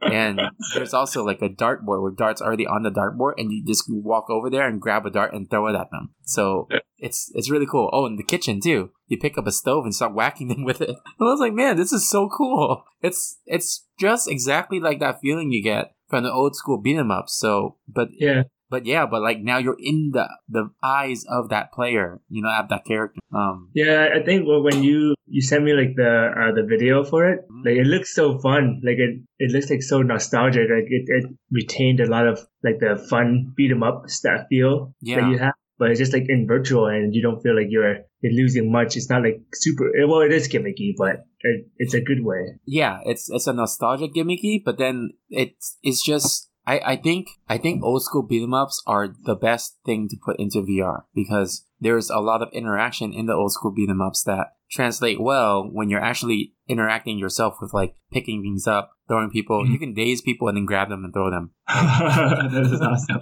and 0.12 0.40
there's 0.74 0.94
also 0.94 1.24
like 1.24 1.42
a 1.42 1.48
dartboard 1.48 2.02
with 2.02 2.16
darts 2.16 2.40
already 2.40 2.66
on 2.66 2.82
the 2.82 2.90
dartboard, 2.90 3.34
and 3.38 3.50
you 3.50 3.64
just 3.64 3.84
walk 3.88 4.30
over 4.30 4.48
there 4.48 4.66
and 4.66 4.80
grab 4.80 5.04
a 5.06 5.10
dart 5.10 5.34
and 5.34 5.50
throw 5.50 5.66
it 5.66 5.74
at 5.76 5.90
them. 5.90 6.14
So 6.24 6.68
it's 6.98 7.30
it's 7.34 7.50
really 7.50 7.66
cool. 7.66 7.90
Oh, 7.92 8.06
in 8.06 8.16
the 8.16 8.22
kitchen 8.22 8.60
too, 8.60 8.90
you 9.08 9.18
pick 9.18 9.36
up 9.36 9.46
a 9.46 9.52
stove 9.52 9.84
and 9.84 9.94
start 9.94 10.14
whacking 10.14 10.48
them 10.48 10.64
with 10.64 10.80
it. 10.80 10.90
And 10.90 10.98
I 11.20 11.24
was 11.24 11.40
like, 11.40 11.52
man, 11.52 11.76
this 11.76 11.92
is 11.92 12.08
so 12.08 12.28
cool. 12.28 12.84
It's 13.00 13.38
it's 13.46 13.86
just 13.98 14.28
exactly 14.28 14.80
like 14.80 15.00
that 15.00 15.20
feeling 15.20 15.50
you 15.50 15.62
get 15.62 15.92
from 16.08 16.24
the 16.24 16.32
old 16.32 16.54
school 16.54 16.80
beat 16.80 16.96
'em 16.96 17.10
ups. 17.10 17.36
So, 17.38 17.76
but 17.88 18.08
yeah. 18.18 18.44
But 18.70 18.86
yeah, 18.86 19.06
but 19.06 19.22
like 19.22 19.38
now 19.40 19.58
you're 19.58 19.76
in 19.78 20.10
the 20.12 20.26
the 20.48 20.70
eyes 20.82 21.24
of 21.28 21.48
that 21.50 21.72
player, 21.72 22.20
you 22.28 22.42
know, 22.42 22.50
of 22.50 22.68
that 22.68 22.84
character. 22.84 23.20
Um, 23.34 23.70
Yeah, 23.74 24.08
I 24.14 24.22
think 24.24 24.46
well, 24.46 24.62
when 24.62 24.82
you 24.82 25.14
you 25.26 25.42
sent 25.42 25.64
me 25.64 25.72
like 25.72 25.94
the 25.96 26.12
uh, 26.40 26.52
the 26.54 26.62
video 26.68 27.02
for 27.04 27.26
it, 27.30 27.40
Mhm. 27.50 27.64
like 27.66 27.76
it 27.76 27.86
looks 27.86 28.14
so 28.14 28.38
fun. 28.38 28.80
Like 28.84 28.98
it 28.98 29.20
it 29.38 29.50
looks 29.52 29.70
like 29.70 29.82
so 29.82 30.02
nostalgic. 30.02 30.68
Like 30.70 30.88
it, 30.88 31.04
it 31.08 31.24
retained 31.50 32.00
a 32.00 32.06
lot 32.06 32.26
of 32.26 32.38
like 32.62 32.78
the 32.80 32.96
fun 33.10 33.52
beat 33.56 33.70
'em 33.70 33.82
up 33.82 34.08
stuff 34.08 34.46
feel 34.48 34.94
Yeah. 35.02 35.20
that 35.20 35.30
you 35.30 35.38
have. 35.38 35.54
But 35.78 35.90
it's 35.90 36.00
just 36.00 36.14
like 36.14 36.24
in 36.30 36.46
virtual, 36.48 36.86
and 36.86 37.14
you 37.14 37.20
don't 37.20 37.42
feel 37.42 37.54
like 37.54 37.66
you're 37.68 37.96
you're 38.22 38.32
losing 38.32 38.72
much. 38.72 38.96
It's 38.96 39.10
not 39.10 39.22
like 39.22 39.42
super. 39.52 39.92
Well, 40.08 40.20
it 40.24 40.32
is 40.32 40.48
gimmicky, 40.48 40.94
but 40.96 41.16
it, 41.40 41.66
it's 41.76 41.92
a 41.92 42.00
good 42.00 42.24
way. 42.24 42.56
yeah, 42.64 43.00
it's 43.04 43.28
it's 43.30 43.46
a 43.46 43.52
nostalgic 43.52 44.14
gimmicky, 44.14 44.62
but 44.64 44.78
then 44.78 45.10
it's 45.28 45.76
it's 45.82 46.02
just 46.02 46.48
I, 46.66 46.80
I 46.84 46.96
think 46.96 47.28
I 47.48 47.58
think 47.58 47.82
old 47.84 48.02
school 48.02 48.22
beat 48.22 48.42
'em 48.42 48.54
ups 48.54 48.82
are 48.86 49.08
the 49.08 49.36
best 49.36 49.78
thing 49.84 50.08
to 50.08 50.16
put 50.22 50.38
into 50.38 50.62
VR 50.62 51.04
because 51.14 51.64
there's 51.80 52.10
a 52.10 52.18
lot 52.18 52.42
of 52.42 52.48
interaction 52.52 53.12
in 53.12 53.26
the 53.26 53.34
old 53.34 53.52
school 53.52 53.70
beat 53.70 53.88
'em 53.88 54.00
ups 54.00 54.24
that 54.24 54.48
translate 54.70 55.20
well 55.20 55.62
when 55.70 55.88
you're 55.88 56.00
actually 56.00 56.54
interacting 56.66 57.18
yourself 57.18 57.58
with 57.60 57.72
like 57.72 57.94
picking 58.10 58.42
things 58.42 58.66
up, 58.66 58.90
throwing 59.08 59.30
people. 59.30 59.64
Mhm. 59.64 59.70
You 59.72 59.78
can 59.78 59.94
daze 59.94 60.20
people 60.22 60.48
and 60.48 60.56
then 60.56 60.64
grab 60.66 60.88
them 60.88 61.04
and 61.04 61.12
throw 61.12 61.30
them. 61.30 61.50
that 61.68 62.68
is 62.72 62.80
awesome. 62.80 63.20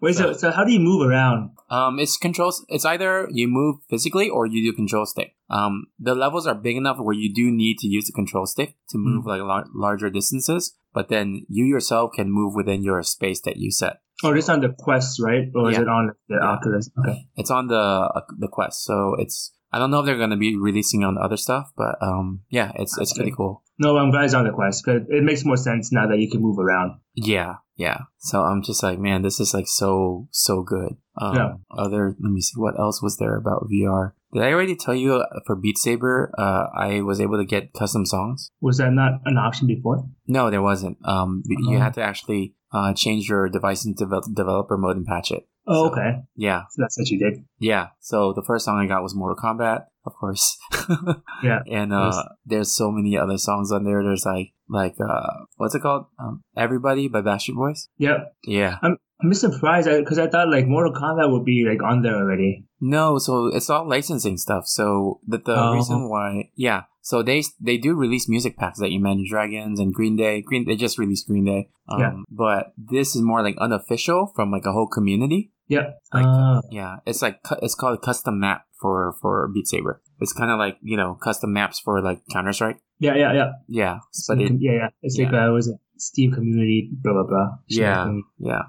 Wait, 0.00 0.14
so 0.14 0.32
so 0.32 0.50
how 0.50 0.64
do 0.64 0.72
you 0.72 0.80
move 0.80 1.08
around? 1.08 1.50
Um, 1.68 1.98
it's 1.98 2.16
controls. 2.16 2.64
It's 2.68 2.84
either 2.84 3.28
you 3.30 3.48
move 3.48 3.76
physically 3.88 4.28
or 4.28 4.46
you 4.46 4.70
do 4.70 4.76
control 4.76 5.06
stick. 5.06 5.34
Um, 5.48 5.86
the 5.98 6.14
levels 6.14 6.46
are 6.46 6.54
big 6.54 6.76
enough 6.76 6.98
where 6.98 7.14
you 7.16 7.32
do 7.32 7.50
need 7.50 7.78
to 7.78 7.88
use 7.88 8.06
the 8.06 8.12
control 8.12 8.46
stick 8.46 8.76
to 8.90 8.98
move 8.98 9.26
like 9.26 9.40
lar- 9.42 9.66
larger 9.74 10.10
distances. 10.10 10.74
But 10.92 11.08
then 11.08 11.46
you 11.48 11.64
yourself 11.66 12.12
can 12.14 12.30
move 12.30 12.54
within 12.54 12.82
your 12.82 13.02
space 13.02 13.40
that 13.42 13.56
you 13.56 13.70
set. 13.70 14.00
Oh, 14.22 14.34
this 14.34 14.48
on 14.48 14.60
the 14.60 14.74
Quest, 14.76 15.18
right? 15.20 15.48
Or 15.54 15.70
is 15.70 15.78
it 15.78 15.88
on 15.88 16.10
the 16.28 16.34
Yeah. 16.36 16.46
Oculus? 16.46 16.90
Okay. 16.98 17.26
It's 17.36 17.50
on 17.50 17.68
the 17.68 17.78
uh, 17.78 18.20
the 18.38 18.48
Quest, 18.48 18.84
so 18.84 19.14
it's. 19.18 19.52
I 19.72 19.78
don't 19.78 19.90
know 19.90 20.00
if 20.00 20.06
they're 20.06 20.16
going 20.16 20.30
to 20.30 20.36
be 20.36 20.56
releasing 20.56 21.04
on 21.04 21.16
other 21.18 21.36
stuff, 21.36 21.70
but 21.76 21.96
um, 22.02 22.40
yeah, 22.50 22.72
it's 22.76 22.96
it's 22.98 23.12
pretty 23.14 23.32
cool. 23.36 23.62
No, 23.78 23.96
I'm 23.96 24.10
glad 24.10 24.24
it's 24.24 24.34
on 24.34 24.44
the 24.44 24.50
Quest 24.52 24.84
because 24.84 25.02
it 25.08 25.22
makes 25.24 25.44
more 25.44 25.56
sense 25.56 25.90
now 25.92 26.06
that 26.08 26.18
you 26.18 26.30
can 26.30 26.40
move 26.42 26.58
around. 26.58 26.98
Yeah, 27.14 27.54
yeah. 27.76 27.98
So 28.18 28.42
I'm 28.42 28.62
just 28.62 28.82
like, 28.82 28.98
man, 28.98 29.22
this 29.22 29.40
is 29.40 29.54
like 29.54 29.68
so 29.68 30.28
so 30.32 30.62
good. 30.62 30.96
Um, 31.20 31.34
Yeah. 31.36 31.52
Other, 31.70 32.16
let 32.20 32.30
me 32.32 32.40
see, 32.40 32.54
what 32.60 32.78
else 32.78 33.02
was 33.02 33.16
there 33.16 33.36
about 33.36 33.68
VR? 33.72 34.12
Did 34.32 34.42
I 34.42 34.52
already 34.52 34.76
tell 34.76 34.94
you 34.94 35.14
uh, 35.16 35.40
for 35.46 35.56
Beat 35.56 35.76
Saber, 35.78 36.30
uh, 36.38 36.66
I 36.76 37.00
was 37.00 37.20
able 37.20 37.36
to 37.38 37.44
get 37.44 37.72
custom 37.72 38.06
songs? 38.06 38.50
Was 38.60 38.78
that 38.78 38.92
not 38.92 39.20
an 39.24 39.36
option 39.38 39.66
before? 39.66 40.04
No, 40.26 40.50
there 40.50 40.62
wasn't. 40.62 40.98
Um, 41.04 41.42
you 41.46 41.76
Oh. 41.76 41.80
had 41.80 41.94
to 41.94 42.02
actually 42.02 42.54
uh, 42.72 42.92
change 42.94 43.28
your 43.28 43.48
device 43.48 43.84
into 43.84 44.06
devel- 44.06 44.32
developer 44.34 44.76
mode 44.78 44.96
and 44.96 45.06
patch 45.06 45.30
it. 45.32 45.48
Oh, 45.66 45.86
So- 45.86 45.92
okay. 45.92 46.10
Yeah, 46.36 46.62
So 46.70 46.82
that's 46.82 46.98
what 46.98 47.08
you 47.10 47.18
did. 47.18 47.44
yeah. 47.58 47.88
So 48.00 48.32
the 48.32 48.42
first 48.42 48.64
song 48.64 48.78
I 48.78 48.86
got 48.86 49.02
was 49.02 49.14
Mortal 49.14 49.36
Kombat, 49.36 49.84
of 50.06 50.14
course. 50.14 50.56
Yeah. 51.42 51.60
and 51.70 51.92
uh, 51.92 52.10
Nice. 52.10 52.24
there's 52.44 52.74
so 52.74 52.90
many 52.90 53.16
other 53.16 53.38
songs 53.38 53.72
on 53.72 53.84
there. 53.84 54.02
There's 54.02 54.24
like 54.26 54.52
like 54.68 54.94
uh, 55.00 55.44
what's 55.56 55.74
it 55.74 55.80
called? 55.82 56.06
Um, 56.18 56.42
Everybody 56.56 57.08
by 57.08 57.22
Backstreet 57.22 57.56
Boys. 57.56 57.88
Yep. 57.98 58.34
Yeah. 58.44 58.76
I'm 58.82 58.96
just 59.28 59.40
surprised 59.42 59.88
because 59.88 60.18
I 60.18 60.28
thought 60.28 60.48
like 60.50 60.66
Mortal 60.66 60.92
Kombat 60.94 61.30
would 61.30 61.44
be 61.44 61.64
like 61.68 61.82
on 61.82 62.02
there 62.02 62.16
already. 62.16 62.64
No, 62.80 63.18
so 63.18 63.46
it's 63.48 63.68
all 63.70 63.86
licensing 63.88 64.36
stuff. 64.38 64.66
So 64.66 65.20
the 65.26 65.38
the 65.38 65.54
Oh. 65.56 65.74
reason 65.74 66.08
why, 66.08 66.50
yeah. 66.54 66.84
So 67.02 67.22
they 67.22 67.42
they 67.60 67.76
do 67.78 67.94
release 67.94 68.28
music 68.28 68.56
packs 68.56 68.78
that 68.78 68.90
you 68.90 68.98
Imagine 68.98 69.24
Dragons 69.28 69.80
and 69.80 69.92
Green 69.92 70.16
Day. 70.16 70.42
Green 70.42 70.66
they 70.66 70.76
just 70.76 70.98
released 70.98 71.26
Green 71.26 71.44
Day. 71.44 71.68
Um, 71.88 72.00
Yeah. 72.00 72.12
But 72.30 72.72
this 72.76 73.16
is 73.16 73.22
more 73.22 73.42
like 73.42 73.56
unofficial 73.58 74.32
from 74.34 74.50
like 74.50 74.66
a 74.66 74.72
whole 74.72 74.86
community. 74.88 75.52
Yep. 75.68 75.98
Like, 76.12 76.26
Uh, 76.26 76.60
Yeah, 76.70 76.96
it's 77.06 77.22
like 77.22 77.40
it's 77.62 77.74
called 77.74 77.98
a 77.98 78.00
custom 78.00 78.38
map 78.40 78.64
for 78.80 79.14
for 79.20 79.48
Beat 79.52 79.66
Saber. 79.68 80.02
It's 80.20 80.32
kind 80.32 80.50
of 80.50 80.58
like 80.58 80.76
you 80.82 80.96
know 80.96 81.14
custom 81.14 81.52
maps 81.52 81.80
for 81.80 82.00
like 82.02 82.20
Counter 82.32 82.52
Strike. 82.52 82.80
yeah, 82.98 83.14
yeah, 83.16 83.32
yeah. 83.32 83.50
Yeah, 83.68 83.98
but 84.28 84.40
it, 84.40 84.52
yeah, 84.60 84.72
yeah. 84.72 84.88
It's 85.02 85.16
like 85.18 85.32
uh, 85.32 85.50
was 85.52 85.68
it 85.68 85.78
Steam 86.00 86.32
community, 86.32 86.90
blah 86.92 87.12
blah 87.12 87.24
blah. 87.24 87.48
Yeah. 87.68 88.12
Yeah. 88.38 88.62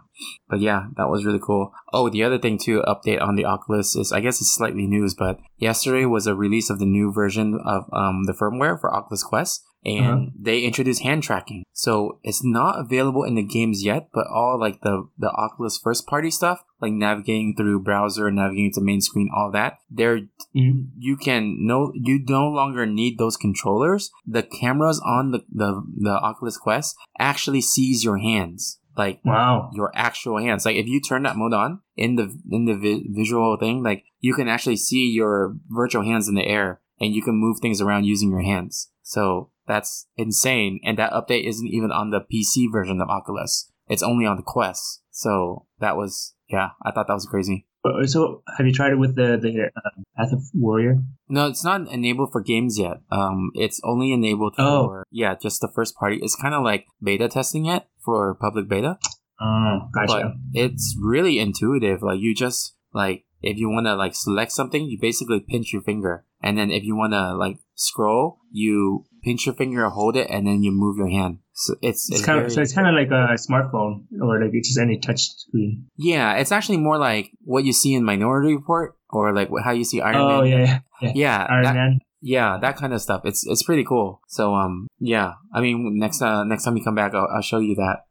But 0.50 0.60
yeah, 0.60 0.88
that 0.98 1.10
was 1.10 1.26
really 1.26 1.40
cool. 1.42 1.74
Oh, 1.94 2.10
the 2.10 2.24
other 2.24 2.38
thing 2.38 2.58
to 2.60 2.82
update 2.82 3.22
on 3.22 3.36
the 3.36 3.46
Oculus 3.46 3.96
is 3.96 4.12
I 4.12 4.20
guess 4.20 4.42
it's 4.42 4.54
slightly 4.54 4.86
news, 4.86 5.16
but 5.16 5.40
yesterday 5.58 6.06
was 6.06 6.28
a 6.28 6.36
release 6.36 6.70
of 6.70 6.80
the 6.80 6.86
new 6.86 7.12
version 7.12 7.60
of 7.66 7.86
um, 7.94 8.26
the 8.26 8.34
firmware 8.34 8.80
for 8.80 8.94
Oculus 8.94 9.24
Quest. 9.24 9.64
And 9.84 10.06
Uh-huh. 10.06 10.26
they 10.40 10.62
introduced 10.62 11.02
hand 11.02 11.24
tracking. 11.24 11.64
So 11.74 12.20
it's 12.24 12.44
not 12.44 12.80
available 12.80 13.24
in 13.24 13.34
the 13.36 13.42
games 13.44 13.84
yet, 13.84 14.10
but 14.14 14.28
all 14.28 14.60
like 14.60 14.82
the, 14.82 15.08
the 15.18 15.32
Oculus 15.32 15.80
first 15.82 16.06
party 16.06 16.30
stuff, 16.30 16.64
like 16.80 16.94
navigating 16.94 17.56
through 17.56 17.82
browser, 17.82 18.30
navigating 18.30 18.74
to 18.74 18.82
main 18.82 19.02
screen, 19.02 19.30
all 19.36 19.50
that, 19.52 19.80
they're 19.90 20.28
Mhm. 20.56 20.90
you 20.98 21.16
can 21.18 21.66
no 21.66 21.92
you 21.96 22.20
no 22.28 22.48
longer 22.48 22.86
need 22.86 23.18
those 23.18 23.38
controllers. 23.38 24.12
The 24.26 24.44
cameras 24.44 25.02
on 25.06 25.32
the, 25.32 25.40
the, 25.52 25.82
the 25.98 26.12
Oculus 26.22 26.58
Quest 26.58 26.96
actually 27.18 27.62
sees 27.62 28.04
your 28.04 28.18
hands. 28.18 28.80
Like 28.98 29.22
Wow. 29.24 29.72
your 29.74 29.90
actual 29.96 30.38
hands. 30.40 30.66
Like 30.66 30.76
if 30.76 30.86
you 30.86 31.00
turn 31.00 31.24
that 31.24 31.38
mode 31.38 31.54
on 31.54 31.80
in 31.96 32.18
the 32.18 32.38
in 32.52 32.66
the 32.66 32.76
vi- 32.76 33.06
visual 33.10 33.56
thing, 33.58 33.82
like 33.84 34.04
you 34.20 34.34
can 34.34 34.50
actually 34.50 34.76
see 34.76 35.10
your 35.10 35.56
virtual 35.70 36.04
hands 36.04 36.28
in 36.28 36.36
the 36.36 36.46
air, 36.46 36.82
and 37.00 37.16
you 37.16 37.22
can 37.24 37.36
move 37.36 37.60
things 37.62 37.80
around 37.82 38.04
using 38.04 38.30
your 38.30 38.42
hands. 38.42 38.92
So 39.02 39.51
that's 39.72 40.08
insane. 40.18 40.80
And 40.84 40.98
that 40.98 41.14
update 41.14 41.48
isn't 41.48 41.68
even 41.68 41.92
on 41.92 42.10
the 42.12 42.20
PC 42.20 42.72
version 42.72 43.00
of 43.00 43.08
Oculus. 43.10 43.72
It's 43.88 44.04
only 44.04 44.26
on 44.26 44.36
the 44.36 44.44
Quest. 44.44 45.02
So 45.12 45.66
that 45.80 45.96
was 45.96 46.36
yeah, 46.50 46.70
I 46.86 46.92
thought 46.92 47.08
that 47.08 47.14
was 47.14 47.26
crazy. 47.26 47.66
So 48.06 48.44
have 48.58 48.68
you 48.68 48.74
tried 48.74 48.92
it 48.92 49.00
with 49.00 49.16
the 49.16 49.38
the 49.42 49.72
uh, 49.76 49.90
Path 50.18 50.34
of 50.34 50.42
Warrior? 50.54 50.98
No, 51.30 51.48
it's 51.48 51.64
not 51.64 51.88
enabled 51.90 52.32
for 52.32 52.42
games 52.42 52.78
yet. 52.78 52.98
Um, 53.10 53.52
it's 53.56 53.80
only 53.84 54.12
enabled 54.12 54.56
Oh. 54.58 54.88
for 54.88 55.04
yeah, 55.10 55.36
just 55.42 55.62
the 55.62 55.72
first 55.74 55.96
party. 55.96 56.20
It's 56.22 56.36
kind 56.36 56.54
of 56.54 56.64
like 56.64 56.86
beta 57.02 57.28
testing 57.30 57.66
it 57.66 57.84
for 58.04 58.36
public 58.36 58.68
beta. 58.68 59.00
Oh, 59.40 59.80
but 59.94 60.08
gotcha. 60.08 60.34
it's 60.54 60.96
really 61.02 61.40
intuitive. 61.40 62.04
Like 62.04 62.20
you 62.20 62.36
just 62.36 62.76
like 62.94 63.24
if 63.42 63.58
you 63.58 63.70
want 63.70 63.88
to 63.88 63.96
like 63.96 64.14
select 64.16 64.52
something, 64.52 64.86
you 64.86 65.00
basically 65.02 65.40
pinch 65.40 65.74
your 65.74 65.82
finger, 65.82 66.26
and 66.42 66.58
then 66.58 66.70
if 66.70 66.84
you 66.84 66.96
want 66.96 67.14
to 67.14 67.34
like 67.36 67.58
scroll, 67.82 68.40
you 68.52 69.04
pinch 69.24 69.46
your 69.46 69.56
finger, 69.56 69.90
hold 69.90 70.16
it, 70.16 70.28
and 70.30 70.48
then 70.48 70.64
you 70.64 70.72
move 70.72 70.98
your 70.98 71.10
hand. 71.10 71.40
So 71.54 71.76
it's, 71.82 72.10
It's 72.10 72.20
it's 72.20 72.26
kind 72.26 72.44
of 72.44 72.52
so 72.52 72.62
it's 72.62 72.74
kind 72.74 72.88
of 72.88 72.96
like 72.96 73.10
a 73.12 73.36
smartphone 73.38 74.06
or 74.22 74.40
like 74.42 74.52
it's 74.54 74.70
just 74.70 74.80
any 74.80 74.98
touch 75.00 75.22
screen. 75.38 75.88
yeah, 75.98 76.36
it's 76.36 76.52
actually 76.52 76.78
more 76.78 76.98
like 76.98 77.32
what 77.44 77.64
you 77.66 77.74
see 77.74 77.94
in 77.94 78.04
Minority 78.04 78.56
Report 78.56 78.96
or 79.10 79.34
like 79.34 79.50
how 79.64 79.72
you 79.72 79.84
see 79.84 80.02
Iron 80.02 80.16
oh 80.16 80.42
Man. 80.42 80.48
yeah, 80.48 80.58
yeah, 80.58 80.80
yeah. 81.02 81.12
Yeah, 81.16 81.48
Iron 81.50 81.64
that- 81.64 81.76
Man. 81.76 82.00
yeah, 82.22 82.58
that 82.62 82.78
kind 82.78 82.94
of 82.94 83.02
stuff. 83.02 83.22
It's 83.26 83.46
it's 83.46 83.62
pretty 83.64 83.84
cool. 83.84 84.22
So 84.28 84.56
um, 84.56 84.88
yeah, 85.00 85.34
I 85.54 85.62
mean 85.62 86.00
next 86.00 86.22
uh, 86.22 86.44
next 86.46 86.64
time 86.64 86.78
you 86.78 86.84
come 86.84 86.96
back, 86.96 87.14
I'll, 87.14 87.28
I'll 87.36 87.42
show 87.44 87.60
you 87.60 87.76
that. 87.76 88.06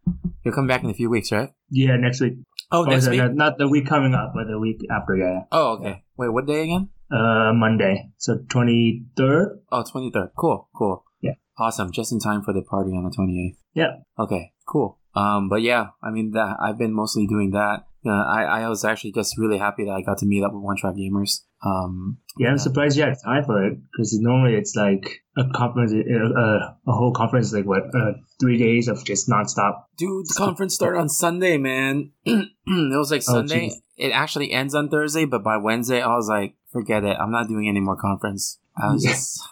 You'll 0.44 0.54
come 0.54 0.66
back 0.68 0.84
in 0.84 0.90
a 0.90 0.94
few 0.94 1.10
weeks, 1.10 1.32
right? 1.32 1.50
Yeah, 1.70 1.96
next 1.96 2.20
week. 2.20 2.34
Oh, 2.70 2.84
Or 2.84 2.86
next 2.86 3.06
the- 3.06 3.10
week. 3.12 3.20
Not, 3.20 3.34
not 3.34 3.58
the 3.58 3.66
week 3.68 3.86
coming 3.86 4.14
up, 4.14 4.32
but 4.34 4.46
the 4.46 4.58
week 4.60 4.78
after. 4.90 5.16
Yeah. 5.16 5.40
Oh, 5.50 5.72
okay. 5.78 6.04
Wait, 6.16 6.28
what 6.28 6.46
day 6.46 6.62
again? 6.64 6.90
Uh, 7.10 7.52
Monday. 7.54 8.10
So 8.18 8.38
twenty 8.48 9.04
third. 9.16 9.60
Oh, 9.72 9.82
23rd. 9.82 10.30
Cool, 10.36 10.68
cool. 10.74 11.04
Yeah. 11.20 11.34
Awesome. 11.58 11.90
Just 11.92 12.12
in 12.12 12.20
time 12.20 12.42
for 12.42 12.52
the 12.54 12.62
party 12.62 12.90
on 12.92 13.04
the 13.04 13.10
28th. 13.10 13.56
Yeah. 13.74 13.96
Okay, 14.18 14.52
cool. 14.68 14.98
Um, 15.14 15.48
but 15.48 15.62
yeah, 15.62 15.88
I 16.02 16.10
mean, 16.10 16.30
that 16.32 16.56
I've 16.62 16.78
been 16.78 16.94
mostly 16.94 17.26
doing 17.26 17.50
that. 17.50 17.84
Uh, 18.06 18.10
I, 18.10 18.44
I 18.62 18.68
was 18.68 18.84
actually 18.84 19.12
just 19.12 19.36
really 19.36 19.58
happy 19.58 19.84
that 19.84 19.90
I 19.90 20.00
got 20.02 20.18
to 20.18 20.26
meet 20.26 20.42
up 20.42 20.52
with 20.54 20.62
One 20.62 20.76
Track 20.76 20.94
Gamers. 20.94 21.40
Um, 21.62 22.18
Yeah, 22.38 22.48
I'm 22.48 22.54
Yeah. 22.54 22.56
surprised 22.58 22.96
you 22.96 23.02
had 23.02 23.16
time 23.22 23.44
for 23.44 23.62
it 23.66 23.76
because 23.92 24.16
normally 24.20 24.54
it's 24.54 24.74
like 24.74 25.20
a 25.36 25.44
conference, 25.52 25.92
uh, 25.92 26.40
uh, 26.40 26.74
a 26.86 26.92
whole 26.92 27.12
conference, 27.12 27.52
like 27.52 27.66
what, 27.66 27.82
uh, 27.94 28.12
three 28.40 28.56
days 28.56 28.88
of 28.88 29.04
just 29.04 29.28
nonstop. 29.28 29.82
dude, 29.98 30.26
the 30.28 30.34
conference 30.38 30.74
started 30.76 30.98
on 30.98 31.08
Sunday, 31.10 31.58
man. 31.58 32.12
it 32.24 32.48
was 32.66 33.10
like 33.10 33.20
Oh, 33.28 33.34
Sunday. 33.34 33.68
jeez. 33.68 33.72
it 33.98 34.12
actually 34.12 34.52
ends 34.52 34.74
on 34.74 34.88
Thursday, 34.88 35.26
but 35.26 35.42
by 35.44 35.58
Wednesday, 35.58 36.00
I 36.00 36.14
was 36.16 36.28
like, 36.28 36.54
forget 36.72 37.04
it. 37.04 37.16
I'm 37.18 37.30
not 37.30 37.48
doing 37.48 37.68
any 37.68 37.80
more 37.80 37.96
conference. 37.96 38.58
I 38.76 38.92
was 38.92 39.02
just, 39.04 39.42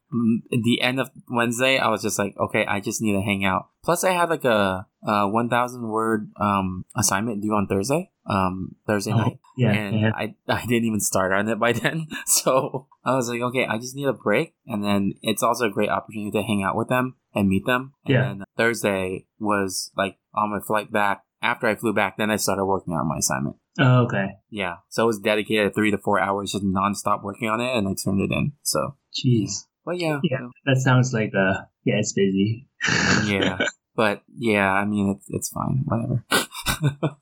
at 0.52 0.62
the 0.62 0.80
end 0.80 1.00
of 1.00 1.10
Wednesday, 1.28 1.76
I 1.78 1.88
was 1.88 2.00
just 2.00 2.18
like, 2.18 2.34
okay, 2.38 2.64
I 2.64 2.80
just 2.80 3.02
need 3.02 3.12
to 3.12 3.20
hang 3.20 3.44
out. 3.44 3.68
Plus, 3.84 4.02
I 4.04 4.12
had 4.12 4.30
like 4.30 4.44
a, 4.44 4.86
a 5.02 5.28
1,000 5.28 5.88
word 5.88 6.30
um, 6.40 6.84
assignment 6.96 7.42
due 7.42 7.52
on 7.52 7.66
Thursday, 7.66 8.10
um, 8.26 8.76
Thursday 8.86 9.12
Oh, 9.12 9.16
night. 9.18 9.38
yeah, 9.56 9.72
and 9.72 10.00
yeah. 10.00 10.10
I, 10.14 10.34
I 10.48 10.64
didn't 10.64 10.86
even 10.86 11.00
start 11.00 11.32
on 11.32 11.48
it 11.48 11.58
by 11.58 11.72
then. 11.82 12.06
So 12.26 12.86
I 13.04 13.16
was 13.16 13.28
like, 13.28 13.42
okay, 13.42 13.66
I 13.66 13.76
just 13.76 13.96
need 13.96 14.06
a 14.06 14.12
break. 14.14 14.54
And 14.66 14.82
then 14.82 15.14
it's 15.20 15.42
also 15.42 15.66
a 15.66 15.70
great 15.70 15.90
opportunity 15.90 16.30
to 16.30 16.42
hang 16.42 16.62
out 16.62 16.76
with 16.76 16.88
them 16.88 17.16
and 17.34 17.48
meet 17.48 17.66
them. 17.66 17.92
And 18.06 18.14
Yeah. 18.38 18.44
Thursday 18.56 19.26
was 19.38 19.90
like 19.96 20.16
on 20.34 20.50
my 20.50 20.60
flight 20.60 20.90
back. 20.90 21.24
After 21.40 21.68
I 21.68 21.76
flew 21.76 21.92
back, 21.92 22.16
then 22.16 22.30
I 22.30 22.36
started 22.36 22.64
working 22.64 22.94
on 22.94 23.08
my 23.08 23.18
assignment. 23.18 23.56
Oh, 23.78 24.04
okay. 24.06 24.26
Yeah. 24.50 24.76
So 24.88 25.04
it 25.04 25.06
was 25.06 25.20
dedicated 25.20 25.74
three 25.74 25.92
to 25.92 25.98
four 25.98 26.18
hours 26.20 26.52
just 26.52 26.64
nonstop 26.64 27.22
working 27.22 27.48
on 27.48 27.60
it 27.60 27.76
and 27.76 27.86
I 27.86 27.92
turned 27.92 28.20
it 28.20 28.32
in. 28.34 28.52
So, 28.62 28.96
Jeez. 29.14 29.66
but 29.84 29.98
yeah. 29.98 30.18
Yeah. 30.24 30.48
That 30.66 30.78
sounds 30.78 31.12
like, 31.12 31.32
uh, 31.34 31.62
yeah, 31.84 31.98
it's 31.98 32.12
busy. 32.12 32.66
Yeah. 33.24 33.58
But 33.94 34.22
yeah, 34.36 34.72
I 34.72 34.84
mean, 34.84 35.16
it's, 35.16 35.26
it's 35.28 35.48
fine. 35.48 35.82
Whatever. 35.84 36.24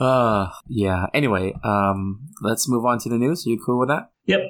uh, 0.00 0.50
yeah. 0.68 1.06
Anyway, 1.14 1.54
um, 1.62 2.28
let's 2.42 2.68
move 2.68 2.84
on 2.84 2.98
to 2.98 3.08
the 3.08 3.16
news. 3.16 3.46
You 3.46 3.60
cool 3.64 3.78
with 3.78 3.88
that? 3.90 4.10
Yep. 4.26 4.40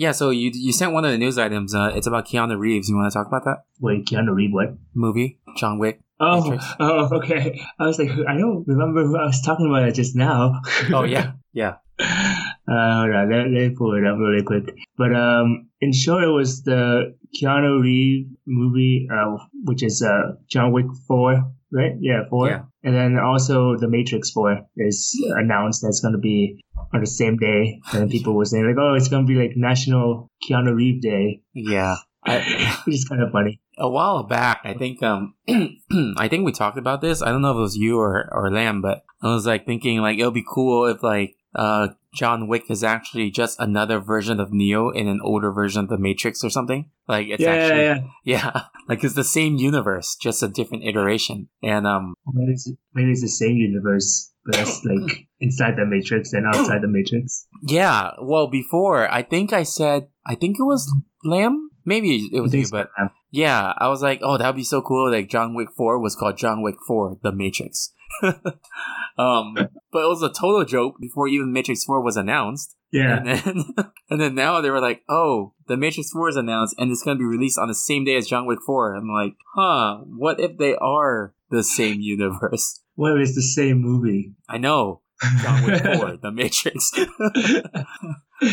Yeah, 0.00 0.12
so 0.12 0.30
you 0.30 0.50
you 0.54 0.72
sent 0.72 0.92
one 0.94 1.04
of 1.04 1.10
the 1.10 1.18
news 1.18 1.36
items. 1.36 1.74
Uh, 1.74 1.92
it's 1.94 2.06
about 2.06 2.26
Keanu 2.26 2.58
Reeves. 2.58 2.88
You 2.88 2.96
want 2.96 3.12
to 3.12 3.18
talk 3.18 3.26
about 3.26 3.44
that 3.44 3.64
Wait, 3.80 4.06
Keanu 4.06 4.34
Reeves, 4.34 4.54
what? 4.54 4.68
movie, 4.94 5.38
John 5.58 5.78
Wick? 5.78 6.00
Oh, 6.18 6.40
Matrix. 6.40 6.64
oh, 6.80 7.16
okay. 7.18 7.60
I 7.78 7.84
was 7.84 7.98
like, 7.98 8.08
I 8.26 8.38
don't 8.38 8.66
remember 8.66 9.04
who 9.04 9.18
I 9.18 9.26
was 9.26 9.42
talking 9.42 9.66
about 9.68 9.92
just 9.92 10.16
now. 10.16 10.62
Oh 10.94 11.04
yeah, 11.04 11.32
yeah. 11.52 11.74
Uh, 11.98 12.94
hold 12.96 13.14
on, 13.14 13.30
let, 13.30 13.40
let 13.40 13.50
me 13.50 13.74
pull 13.76 13.92
it 13.94 14.06
up 14.06 14.16
really 14.16 14.42
quick. 14.42 14.74
But 14.96 15.14
um, 15.14 15.68
in 15.82 15.92
short, 15.92 16.24
it 16.24 16.28
was 16.28 16.62
the 16.62 17.14
Keanu 17.36 17.82
Reeves 17.82 18.30
movie, 18.46 19.06
uh, 19.12 19.36
which 19.64 19.82
is 19.82 20.02
uh, 20.02 20.32
John 20.48 20.72
Wick 20.72 20.86
4, 21.08 21.44
right? 21.72 21.92
Yeah, 22.00 22.22
4. 22.30 22.48
Yeah. 22.48 22.62
And 22.82 22.94
then 22.94 23.18
also 23.18 23.76
The 23.76 23.88
Matrix 23.88 24.30
4 24.30 24.58
is 24.76 25.16
announced 25.36 25.82
that's 25.82 26.00
going 26.00 26.14
to 26.14 26.18
be 26.20 26.62
on 26.92 27.00
the 27.00 27.06
same 27.06 27.36
day. 27.36 27.80
And 27.92 28.10
people 28.10 28.34
were 28.34 28.44
saying, 28.44 28.66
like, 28.66 28.76
oh, 28.78 28.94
it's 28.94 29.08
going 29.08 29.26
to 29.26 29.32
be 29.32 29.38
like 29.40 29.52
National 29.56 30.30
Keanu 30.48 30.74
Reeves 30.74 31.02
Day, 31.02 31.42
Yeah. 31.54 31.96
I, 32.24 32.76
which 32.84 32.96
is 32.96 33.06
kind 33.08 33.22
of 33.22 33.32
funny. 33.32 33.60
a 33.78 33.88
while 33.88 34.22
back, 34.24 34.60
I 34.64 34.74
think 34.74 35.02
um, 35.02 35.34
I 35.48 36.28
think 36.28 36.44
we 36.44 36.52
talked 36.52 36.76
about 36.76 37.00
this. 37.00 37.22
I 37.22 37.30
don't 37.30 37.40
know 37.40 37.52
if 37.52 37.56
it 37.56 37.60
was 37.60 37.76
you 37.76 37.98
or 37.98 38.28
or 38.30 38.50
Lamb, 38.50 38.82
but 38.82 39.02
I 39.22 39.28
was 39.32 39.46
like 39.46 39.64
thinking 39.64 40.00
like 40.00 40.18
it'll 40.18 40.30
be 40.30 40.44
cool 40.46 40.84
if 40.86 41.02
like 41.02 41.34
uh 41.54 41.88
John 42.14 42.48
Wick 42.48 42.64
is 42.70 42.82
actually 42.82 43.30
just 43.30 43.58
another 43.60 44.00
version 44.00 44.40
of 44.40 44.52
Neo 44.52 44.90
in 44.90 45.06
an 45.08 45.20
older 45.22 45.52
version 45.52 45.84
of 45.84 45.88
the 45.88 45.98
Matrix 45.98 46.42
or 46.42 46.50
something. 46.50 46.90
Like 47.06 47.28
it's 47.28 47.42
yeah, 47.42 47.50
actually 47.50 47.84
yeah, 47.84 48.00
yeah, 48.24 48.62
like 48.88 49.04
it's 49.04 49.14
the 49.14 49.24
same 49.24 49.56
universe, 49.56 50.16
just 50.20 50.42
a 50.42 50.48
different 50.48 50.84
iteration. 50.84 51.48
And 51.62 51.86
um, 51.86 52.14
Maybe 52.32 52.52
it's, 52.52 52.70
maybe 52.94 53.10
it's 53.12 53.22
the 53.22 53.28
same 53.28 53.56
universe, 53.56 54.32
but 54.44 54.56
that's 54.56 54.84
like 54.84 55.26
inside 55.40 55.74
the 55.76 55.86
Matrix 55.86 56.32
and 56.32 56.46
outside 56.46 56.82
the 56.82 56.88
Matrix. 56.88 57.46
yeah. 57.62 58.12
Well, 58.20 58.48
before 58.48 59.12
I 59.12 59.22
think 59.22 59.52
I 59.52 59.62
said 59.62 60.08
I 60.26 60.34
think 60.34 60.56
it 60.58 60.64
was 60.64 60.92
Lamb. 61.24 61.70
Maybe 61.84 62.28
it 62.32 62.40
was 62.40 62.54
you, 62.54 62.66
but 62.70 62.90
yeah. 62.98 63.08
Yeah, 63.32 63.72
I 63.78 63.88
was 63.88 64.02
like, 64.02 64.20
oh, 64.22 64.38
that 64.38 64.46
would 64.46 64.56
be 64.56 64.64
so 64.64 64.82
cool. 64.82 65.10
Like 65.10 65.28
John 65.30 65.54
Wick 65.54 65.68
4 65.76 66.00
was 66.00 66.16
called 66.16 66.36
John 66.36 66.62
Wick 66.62 66.74
4 66.86 67.18
The 67.22 67.32
Matrix. 67.32 67.92
um, 68.22 69.54
but 69.54 70.04
it 70.04 70.08
was 70.08 70.22
a 70.22 70.28
total 70.32 70.64
joke 70.64 70.96
before 71.00 71.28
even 71.28 71.52
Matrix 71.52 71.84
Four 71.84 72.02
was 72.02 72.16
announced. 72.16 72.76
Yeah. 72.92 73.18
And 73.18 73.26
then, 73.26 73.64
and 74.10 74.20
then 74.20 74.34
now 74.34 74.60
they 74.60 74.70
were 74.70 74.80
like, 74.80 75.02
"Oh, 75.08 75.54
the 75.68 75.76
Matrix 75.76 76.10
Four 76.10 76.28
is 76.28 76.36
announced, 76.36 76.74
and 76.78 76.90
it's 76.90 77.02
going 77.02 77.16
to 77.16 77.20
be 77.20 77.26
released 77.26 77.58
on 77.58 77.68
the 77.68 77.74
same 77.74 78.04
day 78.04 78.16
as 78.16 78.26
John 78.26 78.46
Wick 78.46 78.60
4. 78.64 78.94
I'm 78.94 79.08
like, 79.08 79.34
"Huh? 79.54 79.98
What 80.04 80.40
if 80.40 80.58
they 80.58 80.74
are 80.74 81.34
the 81.50 81.62
same 81.62 82.00
universe?" 82.00 82.80
What 82.94 83.12
if 83.12 83.28
it's 83.28 83.34
the 83.34 83.42
same 83.42 83.78
movie? 83.78 84.34
I 84.48 84.58
know 84.58 85.00
John 85.42 85.64
Wick 85.64 85.82
4, 85.82 86.16
The 86.18 86.32
Matrix, 86.32 86.92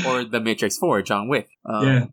or 0.05 0.23
The 0.23 0.39
Matrix 0.41 0.77
4, 0.77 1.01
John 1.01 1.27
Wick. 1.27 1.49
Um, 1.65 1.85
yeah. 1.85 2.05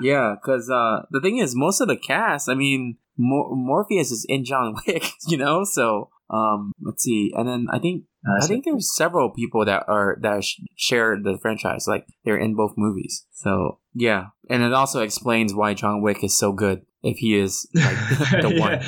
yeah, 0.00 0.34
because 0.34 0.70
uh, 0.70 1.06
the 1.10 1.20
thing 1.20 1.38
is, 1.38 1.54
most 1.54 1.80
of 1.80 1.88
the 1.88 1.96
cast, 1.96 2.48
I 2.48 2.54
mean, 2.54 2.96
Mor- 3.18 3.54
Morpheus 3.54 4.10
is 4.10 4.24
in 4.28 4.44
John 4.44 4.76
Wick, 4.86 5.10
you 5.26 5.36
know. 5.36 5.64
So 5.64 6.10
um, 6.30 6.72
let's 6.82 7.02
see, 7.02 7.32
and 7.36 7.48
then 7.48 7.66
I 7.70 7.78
think 7.78 8.04
Uh, 8.26 8.42
I 8.44 8.46
think 8.46 8.64
there's 8.64 8.94
several 8.94 9.30
people 9.30 9.64
that 9.64 9.84
are 9.88 10.18
that 10.22 10.42
share 10.76 11.16
the 11.22 11.38
franchise, 11.40 11.86
like 11.86 12.06
they're 12.24 12.36
in 12.36 12.54
both 12.56 12.72
movies. 12.76 13.24
So 13.32 13.78
yeah, 13.94 14.26
and 14.50 14.62
it 14.62 14.72
also 14.72 15.00
explains 15.02 15.54
why 15.54 15.74
John 15.74 16.02
Wick 16.02 16.22
is 16.24 16.36
so 16.36 16.52
good 16.52 16.82
if 17.02 17.16
he 17.18 17.38
is 17.38 17.66
like 17.74 17.96
the 18.42 18.56
one. 18.58 18.80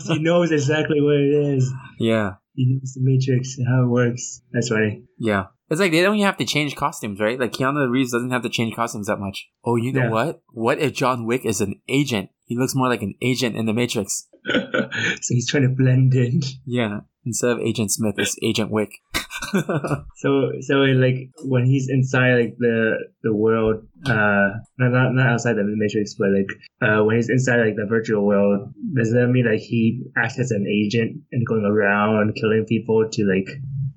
He 0.00 0.18
knows 0.22 0.52
exactly 0.52 1.00
what 1.00 1.16
it 1.16 1.56
is. 1.56 1.70
yeah, 1.98 2.34
He 2.54 2.64
knows 2.72 2.92
the 2.94 3.00
Matrix 3.02 3.58
and 3.58 3.66
how 3.66 3.84
it 3.84 3.88
works. 3.88 4.40
That's 4.52 4.68
funny. 4.68 5.02
yeah. 5.18 5.46
It's 5.68 5.80
like 5.80 5.90
they 5.92 6.00
don't 6.02 6.14
even 6.16 6.26
have 6.26 6.36
to 6.38 6.44
change 6.44 6.76
costumes, 6.76 7.18
right? 7.20 7.38
Like 7.40 7.52
Keanu 7.52 7.90
Reeves 7.90 8.12
doesn't 8.12 8.30
have 8.30 8.42
to 8.42 8.48
change 8.48 8.74
costumes 8.76 9.08
that 9.08 9.18
much. 9.18 9.48
Oh, 9.64 9.76
you 9.76 9.92
know 9.92 10.02
Yeah. 10.04 10.10
what? 10.10 10.42
What 10.52 10.78
if 10.78 10.92
John 10.92 11.26
Wick 11.26 11.44
is 11.44 11.60
an 11.60 11.80
agent? 11.88 12.30
He 12.44 12.56
looks 12.56 12.74
more 12.76 12.88
like 12.88 13.02
an 13.02 13.14
agent 13.20 13.56
in 13.56 13.66
the 13.66 13.72
Matrix. 13.72 14.28
so 14.46 14.88
he's 15.30 15.48
trying 15.48 15.64
to 15.64 15.68
blend 15.76 16.14
in. 16.14 16.40
Yeah, 16.64 17.00
instead 17.24 17.50
of 17.50 17.58
Agent 17.58 17.90
Smith, 17.90 18.14
it's 18.18 18.36
Agent 18.42 18.70
Wick. 18.70 18.90
So 20.16 20.50
so 20.60 20.74
like 20.76 21.30
when 21.44 21.66
he's 21.66 21.88
inside 21.90 22.34
like 22.36 22.54
the 22.58 22.96
the 23.22 23.34
world, 23.34 23.86
uh, 24.06 24.48
not 24.78 24.90
not, 24.90 25.12
not 25.12 25.26
outside 25.32 25.54
the 25.54 25.64
Matrix, 25.64 26.14
but 26.14 26.28
like 26.30 26.48
uh, 26.82 27.04
when 27.04 27.16
he's 27.16 27.28
inside 27.28 27.60
like 27.60 27.76
the 27.76 27.86
virtual 27.88 28.26
world, 28.26 28.72
does 28.94 29.12
that 29.12 29.28
mean 29.28 29.46
like 29.50 29.60
he 29.60 30.02
acts 30.16 30.38
as 30.38 30.50
an 30.52 30.66
agent 30.66 31.20
and 31.32 31.46
going 31.46 31.64
around 31.64 32.34
killing 32.34 32.64
people 32.66 33.08
to 33.10 33.24
like 33.24 33.48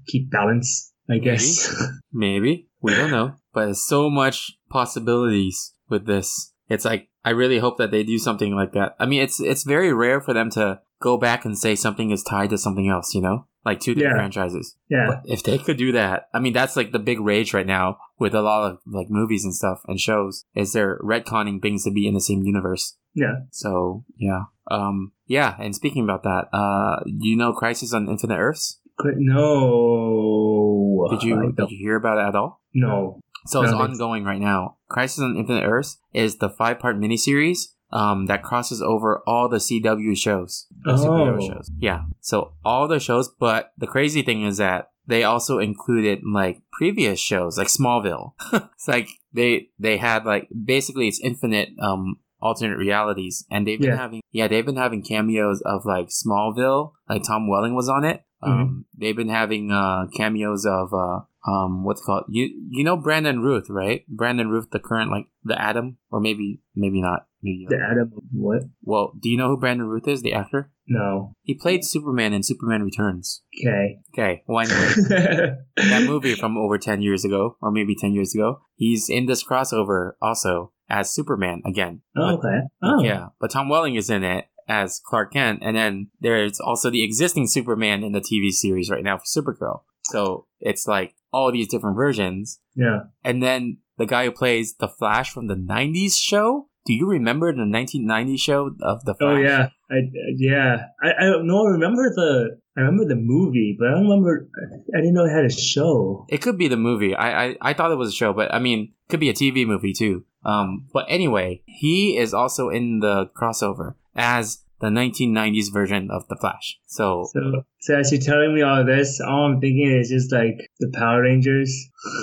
keep 0.08 0.30
balance? 0.30 0.92
I 1.10 1.18
guess. 1.18 1.74
Maybe. 2.14 2.68
We 2.82 2.94
don't 2.96 3.12
know. 3.12 3.34
But 3.54 3.66
there's 3.66 3.86
so 3.86 4.10
much 4.10 4.52
possibilities 4.70 5.74
with 5.90 6.06
this. 6.06 6.54
It's 6.70 6.86
like 6.86 7.10
I 7.26 7.32
really 7.32 7.60
hope 7.60 7.78
that 7.78 7.92
they 7.92 8.04
do 8.04 8.18
something 8.20 8.54
like 8.56 8.74
that. 8.74 8.96
I 9.00 9.06
mean 9.06 9.22
it's 9.22 9.40
it's 9.40 9.64
very 9.64 9.92
rare 9.94 10.22
for 10.22 10.34
them 10.34 10.50
to 10.52 10.82
go 11.02 11.18
back 11.18 11.46
and 11.46 11.58
say 11.58 11.76
something 11.76 12.12
is 12.12 12.24
tied 12.24 12.50
to 12.52 12.58
something 12.58 12.88
else, 12.90 13.14
you 13.16 13.22
know? 13.22 13.46
Like 13.66 13.80
two 13.80 13.94
different 13.94 14.14
Yeah. 14.16 14.20
franchises. 14.20 14.76
yeah. 14.90 15.06
But 15.08 15.22
if 15.26 15.44
they 15.44 15.58
could 15.58 15.78
do 15.78 15.92
that, 15.94 16.28
I 16.34 16.40
mean 16.40 16.54
that's 16.54 16.76
like 16.76 16.92
the 16.92 17.00
big 17.00 17.20
rage 17.20 17.54
right 17.54 17.68
now 17.68 17.98
with 18.20 18.34
a 18.36 18.42
lot 18.42 18.70
of 18.72 18.78
like 18.86 19.08
movies 19.10 19.44
and 19.44 19.54
stuff 19.56 19.82
and 19.88 20.00
shows 20.00 20.46
is 20.56 20.74
they're 20.74 21.00
retconning 21.04 21.62
things 21.62 21.84
to 21.86 21.92
be 21.92 22.08
in 22.08 22.14
the 22.14 22.22
same 22.22 22.44
universe. 22.44 22.96
Yeah. 23.16 23.36
So 23.52 24.06
yeah. 24.18 24.44
Um 24.70 25.12
yeah, 25.26 25.56
and 25.60 25.76
speaking 25.76 26.04
about 26.04 26.24
that, 26.24 26.48
uh 26.54 27.02
you 27.06 27.36
know 27.36 27.54
Crisis 27.54 27.94
on 27.94 28.08
Infinite 28.10 28.38
Earths? 28.38 28.79
No. 29.04 31.08
Did 31.12 31.24
you 31.24 31.54
did 31.56 31.72
you 31.72 31.78
hear 31.78 31.96
about 31.96 32.18
it 32.18 32.28
at 32.28 32.36
all? 32.36 32.62
No. 32.74 33.20
So 33.46 33.62
it's 33.64 33.72
No, 33.72 33.80
ongoing 33.80 34.24
right 34.26 34.40
now. 34.42 34.78
Crisis 34.90 35.20
on 35.22 35.36
Infinite 35.38 35.64
Earths 35.66 35.98
is 36.14 36.38
the 36.38 36.50
five 36.50 36.80
part 36.80 37.00
miniseries 37.00 37.60
um, 37.92 38.26
that 38.28 38.44
crosses 38.44 38.82
over 38.82 39.24
all 39.26 39.50
the 39.50 39.58
CW 39.58 40.16
shows, 40.18 40.68
the 40.84 40.94
superhero 40.94 41.38
Oh. 41.42 41.48
shows. 41.48 41.72
Yeah. 41.80 42.02
So 42.20 42.54
all 42.64 42.88
the 42.88 43.00
shows, 43.00 43.30
but 43.40 43.72
the 43.78 43.88
crazy 43.88 44.22
thing 44.22 44.44
is 44.44 44.58
that 44.58 44.92
they 45.08 45.24
also 45.24 45.58
included 45.58 46.20
like 46.24 46.62
previous 46.74 47.20
shows, 47.20 47.58
like 47.58 47.68
Smallville. 47.68 48.34
it's 48.54 48.88
like 48.88 49.08
they 49.34 49.70
they 49.80 49.98
had 49.98 50.26
like 50.26 50.50
basically 50.66 51.08
it's 51.08 51.20
infinite 51.22 51.70
um 51.82 52.18
alternate 52.42 52.78
realities, 52.78 53.46
and 53.50 53.66
they've 53.68 53.80
been 53.80 53.90
Yeah. 53.90 53.98
having 53.98 54.22
yeah 54.32 54.48
they've 54.48 54.66
been 54.66 54.76
having 54.76 55.02
cameos 55.02 55.62
of 55.66 55.86
like 55.86 56.10
Smallville, 56.10 56.92
like 57.10 57.24
Tom 57.24 57.48
Welling 57.50 57.74
was 57.74 57.90
on 57.90 58.04
it. 58.06 58.22
Mm-hmm. 58.44 58.62
Um, 58.62 58.86
they've 58.98 59.16
been 59.16 59.30
having 59.30 59.72
uh, 59.72 60.08
cameos 60.16 60.66
of 60.66 60.94
uh, 60.94 61.22
um, 61.50 61.84
what's 61.84 62.02
it 62.02 62.06
called 62.06 62.26
you 62.30 62.50
you 62.70 62.84
know 62.84 62.98
Brandon 62.98 63.42
Routh, 63.42 63.70
right? 63.70 64.06
Brandon 64.08 64.50
Routh, 64.50 64.70
the 64.72 64.80
current 64.80 65.12
like 65.12 65.28
the 65.44 65.60
Atom, 65.62 65.98
or 66.12 66.20
maybe 66.20 66.62
maybe 66.76 67.02
not. 67.02 67.26
Maybe 67.42 67.68
The 67.70 67.78
Atom 67.78 68.12
of 68.18 68.24
what? 68.34 68.64
well, 68.82 69.14
do 69.18 69.30
you 69.30 69.38
know 69.38 69.48
who 69.48 69.58
Brandon 69.58 69.88
Routh 69.88 70.10
is, 70.10 70.22
the 70.22 70.34
actor? 70.34 70.72
No. 70.88 71.36
He 71.42 71.54
played 71.54 71.86
Superman 71.86 72.34
in 72.34 72.44
Superman 72.44 72.84
Returns. 72.84 73.44
Okay. 73.66 74.00
Okay, 74.14 74.44
well 74.46 74.66
anyway, 74.66 75.56
that 75.78 76.04
movie 76.06 76.36
from 76.36 76.58
over 76.58 76.78
ten 76.78 77.02
years 77.02 77.24
ago, 77.24 77.56
or 77.62 77.72
maybe 77.72 77.96
ten 77.96 78.14
years 78.14 78.36
ago, 78.36 78.62
he's 78.76 79.08
in 79.10 79.26
this 79.26 79.42
crossover 79.42 80.14
also 80.22 80.74
as 80.90 81.14
Superman 81.14 81.62
again. 81.66 82.02
Oh, 82.18 82.34
okay. 82.36 82.60
Oh. 82.82 83.02
yeah, 83.04 83.28
but 83.40 83.52
Tom 83.52 83.70
Welling 83.70 83.96
is 83.96 84.10
in 84.10 84.24
it 84.24 84.46
as 84.70 85.02
Clark 85.06 85.34
Kent, 85.34 85.60
and 85.62 85.76
then 85.76 86.10
there's 86.22 86.60
also 86.62 86.90
the 86.90 87.04
existing 87.04 87.48
Superman 87.48 88.04
in 88.04 88.14
the 88.14 88.22
TV 88.22 88.52
series 88.52 88.90
right 88.90 89.04
now 89.04 89.18
for 89.18 89.24
Supergirl. 89.26 89.82
So 90.06 90.46
it's 90.62 90.88
like 90.88 91.16
all 91.34 91.52
these 91.52 91.68
different 91.68 91.96
versions, 91.98 92.60
Yeah. 92.76 93.00
and 93.24 93.44
then 93.44 93.78
the 93.98 94.06
guy 94.06 94.26
who 94.26 94.32
plays 94.32 94.76
the 94.80 94.88
Flash 94.88 95.32
from 95.34 95.48
the 95.48 95.56
'90s 95.56 96.16
show. 96.18 96.68
Do 96.86 96.94
you 96.94 97.08
remember 97.08 97.52
the 97.54 97.64
1990s 97.64 98.40
show 98.40 98.72
of 98.82 99.04
the 99.06 99.14
Flash? 99.14 99.38
Oh 99.38 99.42
yeah. 99.42 99.70
I 99.92 99.96
yeah. 100.38 100.78
I 101.04 101.10
I 101.20 101.24
don't 101.26 101.46
know. 101.48 101.66
I 101.68 101.72
remember 101.72 102.10
the 102.10 102.58
I 102.78 102.82
remember 102.82 103.06
the 103.06 103.20
movie, 103.20 103.76
but 103.78 103.90
I 103.90 103.92
don't 103.92 104.04
remember. 104.08 104.48
I 104.96 104.98
didn't 105.02 105.14
know 105.14 105.26
it 105.26 105.30
had 105.36 105.46
a 105.46 105.50
show. 105.52 106.26
It 106.30 106.42
could 106.42 106.58
be 106.58 106.68
the 106.68 106.78
movie. 106.78 107.14
I, 107.16 107.46
I 107.50 107.56
I 107.62 107.74
thought 107.74 107.92
it 107.92 107.96
was 107.98 108.10
a 108.10 108.16
show, 108.16 108.34
but 108.34 108.54
I 108.54 108.60
mean, 108.60 108.94
could 109.10 109.20
be 109.20 109.30
a 109.30 109.34
TV 109.34 109.68
movie 109.68 109.94
too. 109.94 110.24
Um, 110.46 110.88
but 110.94 111.06
anyway, 111.10 111.62
he 111.66 112.18
is 112.18 112.34
also 112.34 112.70
in 112.70 113.00
the 113.02 113.30
crossover 113.36 113.96
as 114.20 114.60
the 114.82 114.88
1990s 114.88 115.72
version 115.74 116.10
of 116.12 116.28
the 116.28 116.36
Flash. 116.36 116.80
So 116.86 117.28
So 117.34 117.64
so 117.80 117.96
as 117.96 118.12
you're 118.12 118.22
telling 118.22 118.54
me 118.54 118.62
all 118.62 118.86
this, 118.86 119.20
all 119.20 119.46
I'm 119.46 119.60
thinking 119.60 119.92
is 119.92 120.10
just 120.10 120.32
like 120.32 120.70
the 120.80 120.92
Power 120.94 121.24
Rangers. 121.24 121.74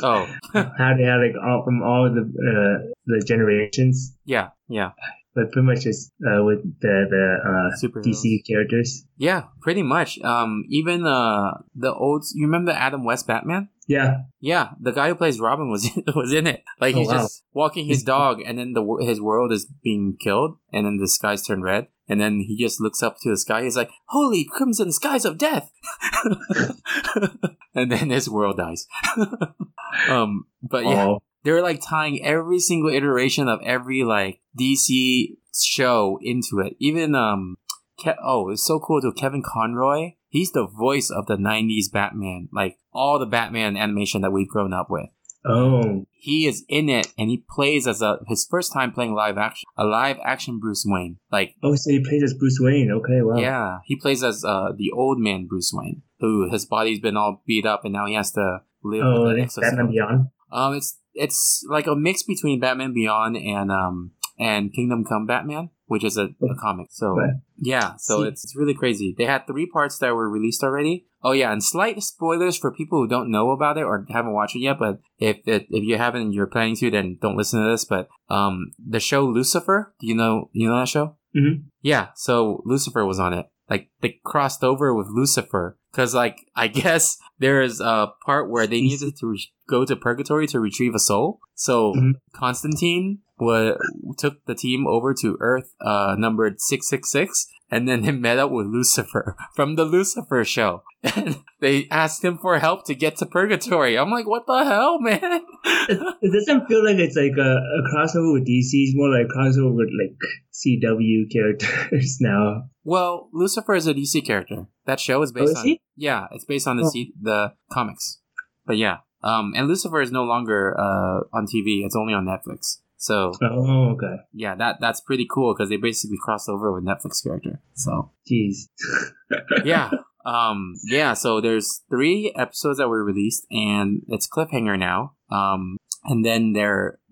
oh 0.03 0.27
how 0.55 0.95
they 0.97 1.05
had 1.05 1.17
like 1.17 1.37
all 1.43 1.65
from 1.65 1.83
all 1.83 2.09
the 2.13 2.23
uh, 2.23 2.93
the 3.07 3.25
generations, 3.27 4.15
yeah 4.25 4.49
yeah 4.69 4.93
but 5.37 5.53
pretty 5.53 5.67
much 5.67 5.83
just 5.83 6.11
uh, 6.27 6.43
with 6.43 6.65
the 6.81 7.07
the 7.11 7.25
uh. 7.45 8.01
DC 8.01 8.45
characters. 8.49 9.05
Yeah, 9.19 9.45
pretty 9.61 9.83
much. 9.83 10.19
Um, 10.21 10.65
even 10.71 11.07
uh, 11.07 11.59
the 11.75 11.93
old. 11.93 12.25
You 12.35 12.47
remember 12.47 12.73
Adam 12.73 13.05
West 13.05 13.27
Batman? 13.27 13.69
Yeah. 13.89 14.23
Yeah, 14.41 14.71
the 14.81 14.91
guy 14.93 15.09
who 15.09 15.15
plays 15.15 15.39
Robin 15.41 15.71
was 15.71 15.89
was 16.15 16.33
in 16.33 16.47
it. 16.47 16.65
Like 16.81 16.95
Oh, 16.95 16.99
he's 16.99 17.09
wow. 17.09 17.15
just 17.15 17.45
walking 17.53 17.87
his 17.87 18.03
dog, 18.03 18.41
and 18.45 18.59
then 18.59 18.73
the 18.73 18.85
his 19.01 19.21
world 19.21 19.53
is 19.53 19.67
being 19.83 20.17
killed, 20.19 20.57
and 20.73 20.85
then 20.87 20.97
the 20.99 21.07
skies 21.09 21.43
turn 21.47 21.63
red, 21.63 21.87
and 22.09 22.21
then 22.21 22.41
he 22.41 22.57
just 22.57 22.81
looks 22.81 23.03
up 23.03 23.17
to 23.23 23.31
the 23.31 23.37
sky. 23.37 23.63
He's 23.63 23.77
like, 23.77 23.91
"Holy 24.09 24.45
crimson 24.45 24.91
skies 24.93 25.25
of 25.25 25.39
death!" 25.39 25.71
and 27.75 27.91
then 27.93 28.11
his 28.11 28.29
world 28.29 28.57
dies. 28.57 28.87
um, 30.09 30.47
but 30.63 30.85
yeah, 30.85 31.07
Oh, 31.07 31.23
they're 31.45 31.63
like 31.63 31.81
tying 31.87 32.25
every 32.25 32.59
single 32.59 32.91
iteration 32.93 33.49
of 33.49 33.61
every 33.63 34.03
like 34.05 34.41
DC 34.59 35.37
show 35.55 36.19
into 36.23 36.59
it. 36.65 36.77
Even 36.81 37.15
um, 37.15 37.57
Ke- 37.99 38.19
oh, 38.23 38.51
it's 38.51 38.65
so 38.67 38.79
cool 38.81 39.01
to 39.01 39.13
Kevin 39.13 39.43
Conroy. 39.45 40.13
He's 40.29 40.53
the 40.53 40.67
voice 40.67 41.11
of 41.11 41.27
the 41.27 41.37
'90s 41.37 41.91
Batman, 41.93 42.49
like 42.53 42.79
all 42.93 43.19
the 43.19 43.27
Batman 43.27 43.77
animation 43.77 44.23
that 44.23 44.33
we've 44.33 44.49
grown 44.49 44.73
up 44.73 44.89
with. 44.91 45.07
oh, 45.45 46.07
He 46.13 46.47
is 46.47 46.65
in 46.69 46.89
it, 46.89 47.13
and 47.17 47.31
he 47.31 47.45
plays 47.49 47.87
as 47.87 48.03
a 48.03 48.19
his 48.27 48.47
first 48.51 48.73
time 48.73 48.93
playing 48.93 49.15
live 49.15 49.39
action, 49.39 49.65
a 49.77 49.85
live 49.85 50.17
action 50.25 50.59
Bruce 50.59 50.85
Wayne. 50.87 51.19
Like, 51.31 51.55
oh! 51.63 51.75
So 51.77 51.91
he 51.91 52.01
plays 52.01 52.23
as 52.25 52.35
Bruce 52.35 52.59
Wayne. 52.61 52.91
Okay, 52.91 53.23
wow. 53.23 53.37
yeah, 53.39 53.79
he 53.85 53.97
plays 53.97 54.25
as 54.25 54.45
uh, 54.45 54.73
the 54.77 54.91
old 54.93 55.19
man 55.21 55.47
Bruce 55.47 55.71
Wayne, 55.73 56.03
who 56.21 56.51
his 56.51 56.65
body's 56.67 57.01
been 57.01 57.17
all 57.17 57.43
beat 57.47 57.65
up, 57.67 57.85
and 57.85 57.93
now 57.93 58.07
he 58.07 58.15
has 58.15 58.33
to 58.33 58.59
live 58.83 59.03
Oh, 59.05 59.25
with 59.29 59.39
an 59.39 59.49
Batman. 59.61 59.91
Beyond. 59.91 60.27
Um, 60.51 60.75
it's 60.75 60.99
it's 61.15 61.65
like 61.71 61.87
a 61.87 61.95
mix 61.97 62.23
between 62.25 62.61
Batman 62.61 62.93
Beyond 62.93 63.37
and 63.37 63.71
um 63.71 64.13
and 64.39 64.73
Kingdom 64.73 65.05
Come 65.05 65.27
Batman, 65.27 65.71
which 65.87 66.05
is 66.05 66.17
a, 66.17 66.25
a 66.43 66.55
comic. 66.61 66.89
So 66.91 67.17
Right. 67.17 67.35
yeah, 67.57 67.97
so 67.97 68.23
it's 68.23 68.45
it's 68.45 68.57
really 68.57 68.75
crazy. 68.75 69.15
They 69.17 69.25
had 69.25 69.47
three 69.47 69.67
parts 69.67 69.99
that 69.99 70.15
were 70.15 70.29
released 70.31 70.63
already. 70.63 71.07
Oh 71.23 71.33
yeah, 71.33 71.51
and 71.53 71.63
slight 71.63 72.03
spoilers 72.03 72.57
for 72.57 72.71
people 72.73 72.99
who 73.01 73.09
don't 73.09 73.31
know 73.31 73.51
about 73.51 73.79
it 73.79 73.83
or 73.85 74.07
haven't 74.11 74.33
watched 74.35 74.57
it 74.57 74.61
yet. 74.61 74.79
But 74.79 75.01
if 75.19 75.39
it, 75.47 75.67
if 75.71 75.83
you 75.85 75.97
haven't 75.97 76.23
and 76.23 76.35
you're 76.35 76.47
planning 76.47 76.77
to, 76.77 76.91
then 76.91 77.19
don't 77.21 77.37
listen 77.37 77.63
to 77.63 77.71
this. 77.71 77.85
But 77.85 78.09
um, 78.29 78.73
the 78.79 79.01
show 79.01 79.25
Lucifer, 79.25 79.95
do 80.01 80.07
you 80.07 80.15
know 80.15 80.51
you 80.53 80.69
know 80.69 80.79
that 80.79 80.89
show? 80.89 81.17
Mhm. 81.37 81.65
Yeah, 81.83 82.09
so 82.15 82.63
Lucifer 82.65 83.05
was 83.05 83.19
on 83.19 83.33
it. 83.33 83.47
Like 83.69 83.89
they 84.01 84.21
crossed 84.25 84.63
over 84.63 84.95
with 84.95 85.09
Lucifer 85.09 85.77
because, 85.91 86.15
like, 86.15 86.39
I 86.57 86.69
guess 86.69 87.19
there 87.39 87.61
is 87.61 87.81
a 87.81 88.13
part 88.25 88.49
where 88.49 88.67
they 88.67 88.81
needed 88.81 89.17
to 89.17 89.27
re- 89.27 89.51
go 89.69 89.85
to 89.85 89.97
purgatory 89.97 90.47
to 90.49 90.61
retrieve 90.61 90.95
a 90.95 91.01
soul. 91.01 91.41
So 91.55 91.93
Mhm. 91.95 92.13
Constantine 92.33 93.19
wa- 93.39 93.77
took 94.19 94.45
the 94.47 94.55
team 94.55 94.87
over 94.87 95.15
to 95.15 95.37
Earth, 95.41 95.75
uh, 95.81 96.15
numbered 96.19 96.61
six 96.61 96.89
six 96.89 97.11
six, 97.11 97.47
and 97.71 97.89
then 97.89 98.03
they 98.03 98.13
met 98.13 98.39
up 98.39 98.51
with 98.51 98.67
Lucifer 98.67 99.37
from 99.55 99.77
the 99.77 99.85
Lucifer 99.85 100.45
show. 100.45 100.83
And 101.15 101.37
they 101.61 101.87
asked 101.89 102.25
him 102.25 102.37
for 102.37 102.59
help 102.59 102.85
to 102.87 102.95
get 102.95 103.17
to 103.19 103.27
purgatory. 103.27 103.97
I'm 103.97 104.11
like, 104.11 104.27
what 104.27 104.43
the 104.49 104.65
hell, 104.65 104.99
man? 105.01 105.41
It 105.89 106.33
doesn't 106.33 106.67
feel 106.67 106.83
like 106.85 106.97
it's 106.99 107.15
like 107.15 107.37
a, 107.39 107.51
a 107.53 107.83
crossover 107.95 108.33
with 108.33 108.43
DC. 108.43 108.71
It's 108.73 108.97
more 108.97 109.09
like 109.11 109.27
a 109.27 109.39
crossover 109.39 109.73
with 109.73 109.89
like 109.95 110.19
CW 110.53 111.31
characters 111.31 112.19
now. 112.21 112.65
well, 112.83 113.29
Lucifer 113.33 113.75
is 113.77 113.87
a 113.87 113.95
DC 113.95 114.25
character. 114.27 114.67
That 114.87 114.99
show 114.99 115.23
is 115.23 115.31
based 115.31 115.49
Oh, 115.49 115.51
is 115.53 115.59
on 115.59 115.65
he? 115.65 115.81
yeah, 115.97 116.27
it's 116.33 116.45
based 116.45 116.67
on 116.67 116.77
the 116.77 116.85
Oh. 116.85 116.91
C- 116.91 117.13
the 117.21 117.53
comics. 117.71 118.21
But 118.67 118.77
yeah, 118.77 118.99
um, 119.23 119.53
and 119.55 119.69
Lucifer 119.69 120.01
is 120.01 120.11
no 120.11 120.25
longer 120.25 120.75
uh 120.79 121.21
on 121.33 121.47
TV. 121.47 121.85
It's 121.85 121.95
only 121.97 122.15
on 122.15 122.25
Netflix. 122.27 122.79
So 122.97 123.33
Oh, 123.43 123.91
okay. 123.95 124.17
yeah, 124.33 124.55
that 124.57 124.77
that's 124.81 125.01
pretty 125.01 125.27
cool 125.31 125.55
because 125.55 125.69
they 125.69 125.77
basically 125.77 126.17
crossed 126.21 126.49
over 126.49 126.73
with 126.73 126.85
Netflix 126.85 127.23
character. 127.23 127.61
So 127.75 128.13
Jeez. 128.31 128.69
yeah. 129.65 129.91
Um, 130.25 130.75
yeah, 130.85 131.15
so 131.15 131.41
there's 131.41 131.83
three 131.89 132.33
episodes 132.37 132.79
that 132.79 132.89
were 132.89 133.05
released 133.05 133.47
and 133.51 134.03
it's 134.09 134.29
cliffhanger 134.29 134.77
now. 134.77 135.13
Um, 135.31 135.77
and 136.05 136.25
then 136.25 136.53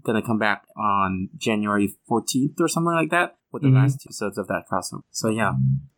they're 0.05 0.15
gonna 0.15 0.27
come 0.27 0.39
back 0.39 0.65
on 0.77 1.29
January 1.37 1.95
14th 2.09 2.61
or 2.61 2.69
something 2.69 2.93
like 2.93 3.11
that 3.11 3.37
with 3.53 3.63
the 3.63 3.69
Mhm. 3.69 3.75
last 3.75 4.01
two 4.01 4.09
episodes 4.09 4.39
of 4.39 4.49
that 4.49 4.65
crossover. 4.71 5.03
So 5.11 5.29
yeah, 5.29 5.53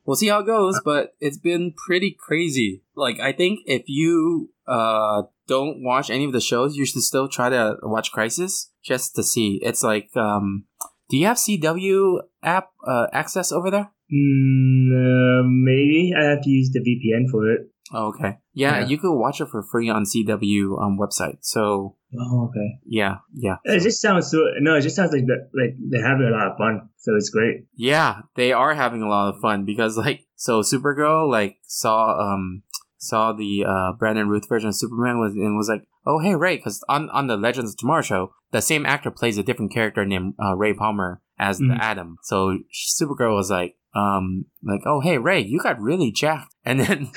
we'll 0.05 0.16
see 0.16 0.29
how 0.29 0.40
it 0.40 0.47
goes, 0.47 0.81
but 0.85 1.14
it's 1.21 1.38
been 1.38 1.73
pretty 1.87 2.16
crazy. 2.19 2.83
Like, 2.95 3.19
I 3.21 3.33
think 3.33 3.61
if 3.66 3.85
you, 3.87 4.51
uh, 4.66 5.25
don't 5.49 5.83
watch 5.83 6.11
any 6.11 6.25
of 6.25 6.33
the 6.33 6.40
shows, 6.40 6.77
you 6.77 6.85
should 6.85 7.03
still 7.03 7.29
try 7.29 7.49
to 7.49 7.77
watch 7.83 8.12
Crisis 8.12 8.71
just 8.85 9.14
to 9.16 9.23
see. 9.23 9.61
It's 9.62 9.83
like, 9.83 10.14
um, 10.16 10.64
do 11.09 11.16
you 11.16 11.27
have 11.27 11.38
CW 11.38 12.21
app, 12.42 12.71
uh, 12.87 13.07
access 13.12 13.53
over 13.53 13.71
there? 13.71 13.90
Mm, 14.12 14.90
uh, 14.92 15.42
maybe 15.47 16.12
I 16.19 16.25
have 16.31 16.42
to 16.42 16.51
use 16.51 16.71
the 16.73 16.81
VPN 16.81 17.29
for 17.31 17.51
it. 17.51 17.71
Oh, 17.92 18.07
okay. 18.09 18.38
Yeah, 18.53 18.81
Yeah. 18.81 18.87
you 18.87 18.99
could 18.99 19.14
watch 19.14 19.40
it 19.40 19.49
for 19.49 19.62
free 19.62 19.88
on 19.88 20.05
CW 20.05 20.81
um, 20.83 20.99
website. 20.99 21.38
So 21.42 21.96
Oh, 22.18 22.46
okay. 22.49 22.79
yeah, 22.87 23.16
yeah, 23.35 23.57
It 23.64 23.81
just 23.83 24.01
sounds 24.01 24.31
so. 24.31 24.38
No, 24.61 24.75
it 24.77 24.81
just 24.83 24.96
sounds 24.96 25.12
like 25.12 25.27
that. 25.27 25.51
Like 25.55 25.77
they're 25.79 26.07
having 26.07 26.27
a 26.27 26.31
lot 26.31 26.49
of 26.49 26.57
fun. 26.59 26.88
So 26.96 27.14
it's 27.14 27.31
great. 27.31 27.66
yeah. 27.77 28.22
They 28.37 28.53
are 28.53 28.75
having 28.75 29.03
a 29.03 29.09
lot 29.09 29.35
of 29.35 29.40
fun 29.40 29.64
because 29.64 29.96
like 29.96 30.27
so 30.37 30.62
Supergirl 30.62 31.31
like 31.31 31.59
saw 31.66 32.18
um 32.18 32.62
saw 32.99 33.33
the 33.33 33.64
uh 33.68 33.92
Brandon 33.99 34.29
Routh 34.29 34.49
version 34.49 34.68
of 34.68 34.77
Superman 34.77 35.18
was 35.18 35.33
and 35.35 35.57
was 35.57 35.68
like 35.68 35.87
oh 36.07 36.18
hey 36.18 36.35
Ray 36.35 36.57
because 36.57 36.83
on 36.88 37.09
on 37.11 37.27
the 37.27 37.37
Legends 37.37 37.72
of 37.72 37.77
Tomorrow 37.79 38.03
show 38.03 38.33
the 38.53 38.61
same 38.62 38.87
actor 38.87 39.11
plays 39.11 39.38
a 39.38 39.42
different 39.42 39.72
character 39.72 40.05
named 40.05 40.35
uh, 40.42 40.57
Ray 40.57 40.72
Palmer 40.75 41.20
as 41.38 41.59
the 41.59 41.64
Mhm. 41.66 41.81
Atom. 41.81 42.16
So 42.22 42.59
Supergirl 42.75 43.35
was 43.37 43.51
like 43.51 43.77
um 43.96 44.44
like 44.62 44.82
oh 44.87 45.00
hey 45.00 45.18
Ray 45.18 45.40
you 45.40 45.59
got 45.61 45.80
really 45.80 46.11
jacked. 46.11 46.52
And 46.66 46.80
then 46.80 47.11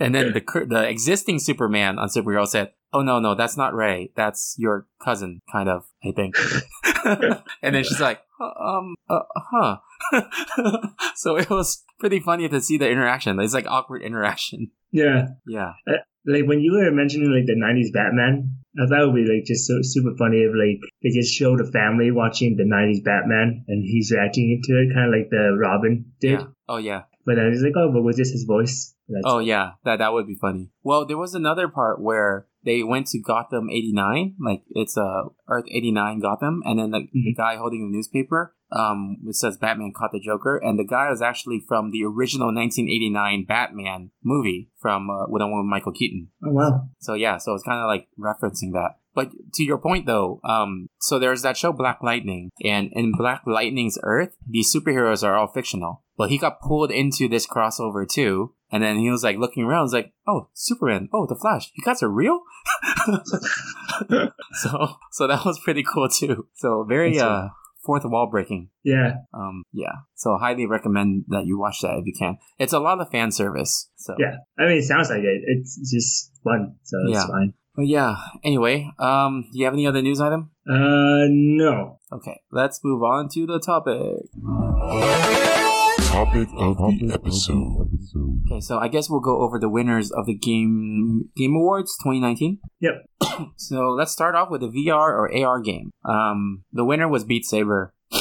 and 0.00 0.16
then 0.16 0.32
the 0.32 0.66
the 0.68 0.88
existing 0.88 1.38
Superman 1.38 1.96
on 1.96 2.08
Supergirl 2.08 2.48
said 2.48 2.72
oh 2.92 3.02
no 3.02 3.20
no 3.20 3.36
that's 3.36 3.56
not 3.56 3.72
Ray. 3.72 4.10
That's 4.16 4.56
your 4.58 4.88
cousin 5.00 5.42
kind 5.50 5.68
of 5.68 5.84
I 6.04 6.10
think. 6.10 6.34
And 7.62 7.74
then 7.76 7.84
she's 7.84 8.00
like 8.00 8.20
"Uh, 8.40 8.50
um 8.60 8.96
uh, 9.08 9.20
huh. 9.36 9.76
So 11.14 11.36
it 11.36 11.48
was 11.48 11.84
pretty 12.00 12.18
funny 12.18 12.48
to 12.48 12.60
see 12.60 12.78
the 12.78 12.90
interaction. 12.90 13.38
It's 13.38 13.54
like 13.54 13.68
awkward 13.68 14.02
interaction. 14.02 14.72
Yeah. 14.90 15.28
yeah 15.46 15.74
Like 16.26 16.46
when 16.46 16.60
you 16.60 16.72
were 16.72 16.90
mentioning 16.90 17.30
like 17.30 17.46
the 17.46 17.54
'90s 17.54 17.92
Batman, 17.92 18.56
I 18.78 18.86
thought 18.86 19.02
it 19.02 19.06
would 19.06 19.14
be 19.14 19.30
like 19.32 19.44
just 19.46 19.66
so 19.66 19.78
super 19.82 20.14
funny 20.18 20.38
if 20.38 20.52
like 20.52 20.80
they 21.02 21.10
just 21.10 21.32
showed 21.32 21.60
a 21.60 21.70
family 21.70 22.10
watching 22.10 22.56
the 22.56 22.64
'90s 22.64 23.04
Batman 23.04 23.64
and 23.68 23.84
he's 23.84 24.10
reacting 24.12 24.50
into 24.60 24.80
it, 24.80 24.92
kind 24.94 25.06
of 25.06 25.18
like 25.18 25.30
the 25.30 25.56
Robin 25.58 26.12
did. 26.20 26.40
yeah 26.40 26.46
oh 26.68 26.78
yeah 26.78 27.02
But 27.24 27.36
then 27.36 27.52
he's 27.52 27.62
like, 27.62 27.76
oh, 27.76 27.92
but 27.92 28.02
was 28.02 28.16
this 28.16 28.30
his 28.30 28.44
voice? 28.44 28.94
That's, 29.08 29.22
Oh 29.24 29.38
yeah, 29.38 29.72
that 29.84 29.98
that 30.00 30.12
would 30.12 30.26
be 30.26 30.34
funny. 30.34 30.70
Well, 30.82 31.06
there 31.06 31.16
was 31.18 31.34
another 31.34 31.68
part 31.68 32.00
where 32.00 32.46
they 32.66 32.82
went 32.82 33.06
to 33.08 33.18
Gotham 33.20 33.70
'89, 33.70 34.34
like 34.44 34.62
it's 34.70 34.98
uh, 34.98 35.22
Earth 35.48 35.64
'89 35.70 36.20
Gotham, 36.20 36.62
and 36.66 36.78
then 36.78 36.90
the, 36.90 37.06
the 37.12 37.32
Mhm. 37.32 37.36
guy 37.38 37.56
holding 37.56 37.80
the 37.90 37.96
newspaper, 37.96 38.54
um, 38.72 39.16
it 39.26 39.36
says 39.36 39.56
Batman 39.56 39.92
caught 39.96 40.12
the 40.12 40.20
Joker, 40.20 40.58
and 40.58 40.78
the 40.78 40.84
guy 40.84 41.10
is 41.10 41.22
actually 41.22 41.60
from 41.66 41.90
the 41.92 42.04
original 42.04 42.52
1989 42.52 43.46
Batman 43.48 44.10
movie 44.22 44.70
from 44.78 45.08
uh, 45.08 45.24
with 45.28 45.40
the 45.40 45.46
one 45.46 45.60
with 45.60 45.70
Michael 45.70 45.92
Keaton. 45.92 46.28
Oh 46.44 46.50
wow. 46.52 46.88
So 46.98 47.14
yeah, 47.14 47.38
so 47.38 47.54
it's 47.54 47.64
kind 47.64 47.80
of 47.80 47.86
like 47.86 48.08
referencing 48.18 48.72
that. 48.72 48.96
But 49.14 49.30
to 49.54 49.64
your 49.64 49.78
point 49.78 50.04
though, 50.04 50.40
um, 50.44 50.88
so 51.00 51.18
there's 51.18 51.40
that 51.42 51.56
show 51.56 51.72
Black 51.72 52.02
Lightning, 52.02 52.50
and 52.62 52.90
in 52.92 53.12
Black 53.16 53.42
Lightning's 53.46 53.98
Earth, 54.02 54.36
these 54.46 54.70
superheroes 54.74 55.22
are 55.26 55.36
all 55.36 55.46
fictional. 55.48 56.02
But 56.18 56.28
he 56.30 56.36
got 56.38 56.60
pulled 56.60 56.90
into 56.90 57.28
this 57.28 57.46
crossover 57.46 58.06
too, 58.08 58.52
and 58.70 58.82
then 58.82 58.98
he 58.98 59.10
was 59.10 59.22
like 59.24 59.36
looking 59.38 59.64
around, 59.64 59.82
was 59.82 59.92
like, 59.92 60.12
"Oh, 60.26 60.48
Superman! 60.54 61.08
Oh, 61.12 61.26
the 61.26 61.36
Flash! 61.36 61.70
You 61.76 61.84
guys 61.84 62.02
are 62.02 62.08
real!" 62.08 62.40
so, 64.52 64.88
so 65.12 65.26
that 65.26 65.44
was 65.44 65.58
pretty 65.62 65.82
cool 65.82 66.08
too. 66.08 66.46
So 66.54 66.84
very 66.88 67.18
uh 67.18 67.48
fourth 67.84 68.02
wall 68.04 68.26
breaking. 68.28 68.68
Yeah. 68.82 69.12
Um, 69.32 69.62
yeah. 69.72 69.92
So 70.16 70.36
highly 70.40 70.66
recommend 70.66 71.24
that 71.28 71.46
you 71.46 71.56
watch 71.58 71.80
that 71.82 71.98
if 71.98 72.06
you 72.06 72.14
can. 72.18 72.36
It's 72.58 72.72
a 72.72 72.80
lot 72.80 73.00
of 73.00 73.10
fan 73.10 73.30
service. 73.30 73.88
So 73.96 74.16
Yeah. 74.18 74.38
I 74.58 74.66
mean, 74.66 74.78
it 74.78 74.84
sounds 74.84 75.08
like 75.08 75.20
it. 75.20 75.42
It's 75.46 75.76
just 75.92 76.32
fun, 76.42 76.76
so 76.82 76.96
it's 77.06 77.14
Yeah. 77.18 77.26
fine. 77.28 77.54
But 77.76 77.86
yeah. 77.86 78.16
Anyway, 78.42 78.90
um, 78.98 79.44
do 79.52 79.58
you 79.58 79.66
have 79.66 79.74
any 79.74 79.86
other 79.86 80.02
news 80.02 80.20
item? 80.20 80.50
Uh, 80.68 81.26
no. 81.28 82.00
Okay, 82.10 82.40
let's 82.50 82.80
move 82.82 83.02
on 83.02 83.28
to 83.34 83.46
the 83.46 83.60
topic. 83.60 84.26
Topic 86.16 86.48
of 86.56 86.78
the 86.78 87.10
episode. 87.12 87.90
Okay, 88.50 88.60
so 88.60 88.78
I 88.78 88.88
guess 88.88 89.10
we'll 89.10 89.20
go 89.20 89.42
over 89.42 89.58
the 89.58 89.68
winners 89.68 90.10
of 90.10 90.24
the 90.24 90.32
game 90.32 91.28
Game 91.36 91.54
Awards 91.54 91.94
2019. 92.02 92.58
Yep. 92.80 92.94
So 93.56 93.90
let's 93.90 94.12
start 94.12 94.34
off 94.34 94.48
with 94.50 94.62
a 94.62 94.68
VR 94.68 95.12
or 95.12 95.30
AR 95.30 95.60
game. 95.60 95.90
Um, 96.06 96.64
the 96.72 96.86
winner 96.86 97.06
was 97.06 97.24
Beat 97.24 97.44
Saber. 97.44 97.92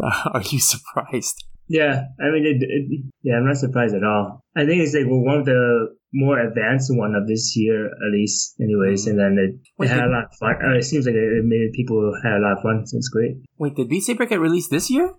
Are 0.00 0.42
you 0.48 0.60
surprised? 0.60 1.44
Yeah. 1.68 2.04
I 2.18 2.30
mean, 2.30 2.46
it, 2.46 2.62
it, 2.62 3.04
yeah, 3.22 3.34
I'm 3.36 3.46
not 3.46 3.58
surprised 3.58 3.94
at 3.94 4.02
all. 4.02 4.40
I 4.56 4.64
think 4.64 4.80
it's 4.80 4.94
like 4.94 5.04
well, 5.06 5.20
one 5.20 5.40
of 5.40 5.44
the 5.44 5.94
more 6.14 6.38
advanced 6.38 6.88
one 6.96 7.14
of 7.14 7.28
this 7.28 7.54
year, 7.54 7.84
at 7.86 8.12
least, 8.14 8.54
anyways. 8.62 9.06
And 9.06 9.18
then 9.18 9.36
it, 9.38 9.60
Wait, 9.76 9.86
it 9.86 9.90
had 9.90 10.00
did- 10.00 10.08
a 10.08 10.12
lot 10.12 10.24
of 10.24 10.34
fun. 10.40 10.54
Uh, 10.64 10.78
it 10.78 10.84
seems 10.84 11.04
like 11.04 11.16
it, 11.16 11.18
it 11.38 11.44
made 11.44 11.72
people 11.74 12.14
had 12.24 12.38
a 12.38 12.40
lot 12.40 12.56
of 12.56 12.62
fun, 12.62 12.86
so 12.86 12.96
it's 12.96 13.10
great. 13.10 13.36
Wait, 13.58 13.74
did 13.76 13.90
Beat 13.90 14.04
Saber 14.04 14.24
get 14.24 14.40
released 14.40 14.70
this 14.70 14.88
year? 14.88 15.12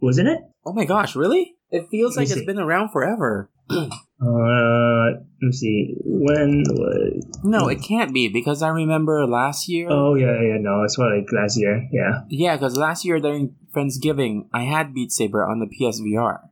Wasn't 0.00 0.28
it? 0.28 0.40
Oh 0.64 0.72
my 0.72 0.84
gosh, 0.84 1.16
really? 1.16 1.56
It 1.70 1.88
feels 1.90 2.16
like 2.16 2.24
it's 2.24 2.34
see. 2.34 2.44
been 2.46 2.58
around 2.58 2.90
forever. 2.90 3.50
Uh, 4.18 5.10
let 5.12 5.42
me 5.42 5.52
see. 5.52 5.94
When 6.02 6.64
was? 6.70 7.22
No, 7.44 7.68
it 7.68 7.82
can't 7.82 8.14
be 8.14 8.28
because 8.28 8.62
I 8.62 8.68
remember 8.68 9.26
last 9.26 9.68
year. 9.68 9.88
Oh 9.90 10.14
yeah, 10.14 10.40
yeah. 10.40 10.56
No, 10.58 10.84
it's 10.84 10.96
probably 10.96 11.18
like 11.18 11.32
last 11.32 11.58
year. 11.58 11.86
Yeah. 11.92 12.22
Yeah, 12.30 12.56
because 12.56 12.78
last 12.78 13.04
year 13.04 13.20
during 13.20 13.54
Friendsgiving, 13.74 14.48
I 14.54 14.62
had 14.62 14.94
Beat 14.94 15.12
Saber 15.12 15.44
on 15.44 15.58
the 15.60 15.66
PSVR. 15.66 16.48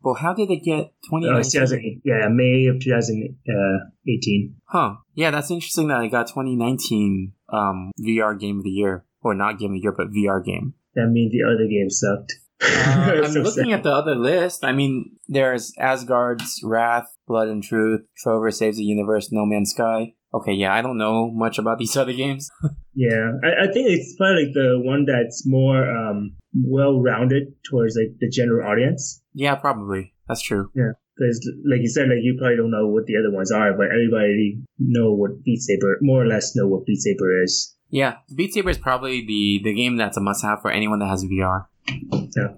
Well, 0.00 0.14
how 0.14 0.32
did 0.32 0.48
it 0.48 0.62
get 0.62 0.92
Oh, 1.10 1.18
2019? 1.18 1.40
it's 1.40 1.52
2000, 1.52 2.02
yeah, 2.04 2.28
May 2.28 2.66
of 2.66 2.78
2018. 2.80 4.54
Huh. 4.66 4.96
Yeah, 5.14 5.30
that's 5.30 5.50
interesting 5.50 5.88
that 5.88 5.98
I 5.98 6.08
got 6.08 6.28
2019 6.28 7.32
um, 7.48 7.90
VR 8.00 8.38
Game 8.38 8.58
of 8.58 8.64
the 8.64 8.70
Year. 8.70 9.04
Or 9.22 9.34
not 9.34 9.58
Game 9.58 9.70
of 9.70 9.74
the 9.76 9.80
Year, 9.80 9.92
but 9.92 10.12
VR 10.12 10.44
game. 10.44 10.74
That 10.94 11.08
means 11.10 11.32
the 11.32 11.42
other 11.44 11.66
game 11.68 11.90
sucked. 11.90 12.34
Uh, 12.62 13.22
I'm 13.24 13.32
So 13.32 13.40
looking 13.40 13.70
sad. 13.70 13.78
at 13.78 13.82
the 13.82 13.92
other 13.92 14.14
list. 14.14 14.64
I 14.64 14.72
mean, 14.72 15.16
there's 15.28 15.72
Asgard's 15.78 16.60
Wrath, 16.62 17.06
Blood 17.26 17.48
and 17.48 17.62
Truth, 17.62 18.02
Trover 18.22 18.50
Saves 18.50 18.76
the 18.78 18.84
Universe, 18.84 19.30
No 19.32 19.44
Man's 19.44 19.72
Sky. 19.72 20.14
Okay, 20.32 20.52
yeah, 20.52 20.74
I 20.74 20.82
don't 20.82 20.98
know 20.98 21.30
much 21.30 21.58
about 21.58 21.78
these 21.78 21.96
other 22.02 22.12
games. 22.12 22.50
Yeah, 22.94 23.32
I, 23.44 23.64
I 23.68 23.72
think 23.72 23.88
it's 23.90 24.16
probably 24.16 24.46
like 24.46 24.54
the 24.54 24.80
one 24.82 25.04
that's 25.04 25.46
more 25.46 25.88
um, 25.88 26.36
well-rounded 26.54 27.54
towards 27.68 27.96
like 27.96 28.18
the 28.18 28.28
general 28.28 28.66
audience. 28.70 29.22
yeah, 29.32 29.54
probably. 29.54 30.12
That's 30.28 30.42
true. 30.42 30.70
Yeah, 30.74 30.92
because, 31.16 31.38
like 31.68 31.80
you 31.82 31.88
said, 31.88 32.08
like 32.08 32.22
you 32.22 32.36
probably 32.38 32.56
don't 32.56 32.70
know 32.70 32.88
what 32.88 33.06
the 33.06 33.14
other 33.16 33.30
ones 33.34 33.52
are, 33.52 33.74
but 33.76 33.86
everybody 33.92 34.62
know 34.78 35.12
what 35.12 35.42
Beat 35.44 35.60
Saber, 35.60 35.98
more 36.00 36.22
or 36.22 36.26
less, 36.26 36.56
know 36.56 36.66
what 36.66 36.86
Beat 36.86 37.00
Saber 37.00 37.42
is. 37.42 37.76
Yeah, 37.94 38.16
Beat 38.34 38.52
Saber 38.52 38.70
is 38.70 38.78
probably 38.78 39.24
the, 39.24 39.60
the 39.62 39.72
game 39.72 39.96
that's 39.96 40.16
a 40.16 40.20
must-have 40.20 40.60
for 40.60 40.72
anyone 40.72 40.98
that 40.98 41.06
has 41.06 41.24
VR. 41.24 41.66
Yeah. 41.86 42.48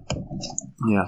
Yeah. 0.88 1.04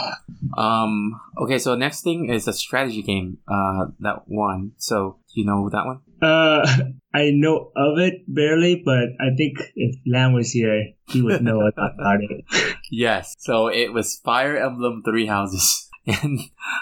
Um. 0.58 1.18
Okay. 1.38 1.58
So 1.58 1.74
next 1.74 2.02
thing 2.02 2.28
is 2.28 2.46
a 2.46 2.52
strategy 2.52 3.00
game. 3.00 3.38
Uh, 3.48 3.86
that 4.00 4.28
one. 4.28 4.72
So 4.76 5.16
you 5.32 5.46
know 5.46 5.70
that 5.70 5.86
one? 5.86 6.00
Uh, 6.20 6.66
I 7.14 7.30
know 7.30 7.72
of 7.74 7.98
it 7.98 8.24
barely, 8.28 8.82
but 8.84 9.16
I 9.18 9.34
think 9.34 9.60
if 9.74 9.96
Lamb 10.06 10.34
was 10.34 10.50
here, 10.50 10.92
he 11.06 11.22
would 11.22 11.42
know 11.42 11.66
about 11.66 12.20
it. 12.20 12.44
Yes. 12.90 13.34
So 13.38 13.68
it 13.68 13.94
was 13.94 14.20
Fire 14.24 14.56
Emblem 14.58 15.02
Three 15.04 15.26
Houses. 15.26 15.87
And 16.10 16.40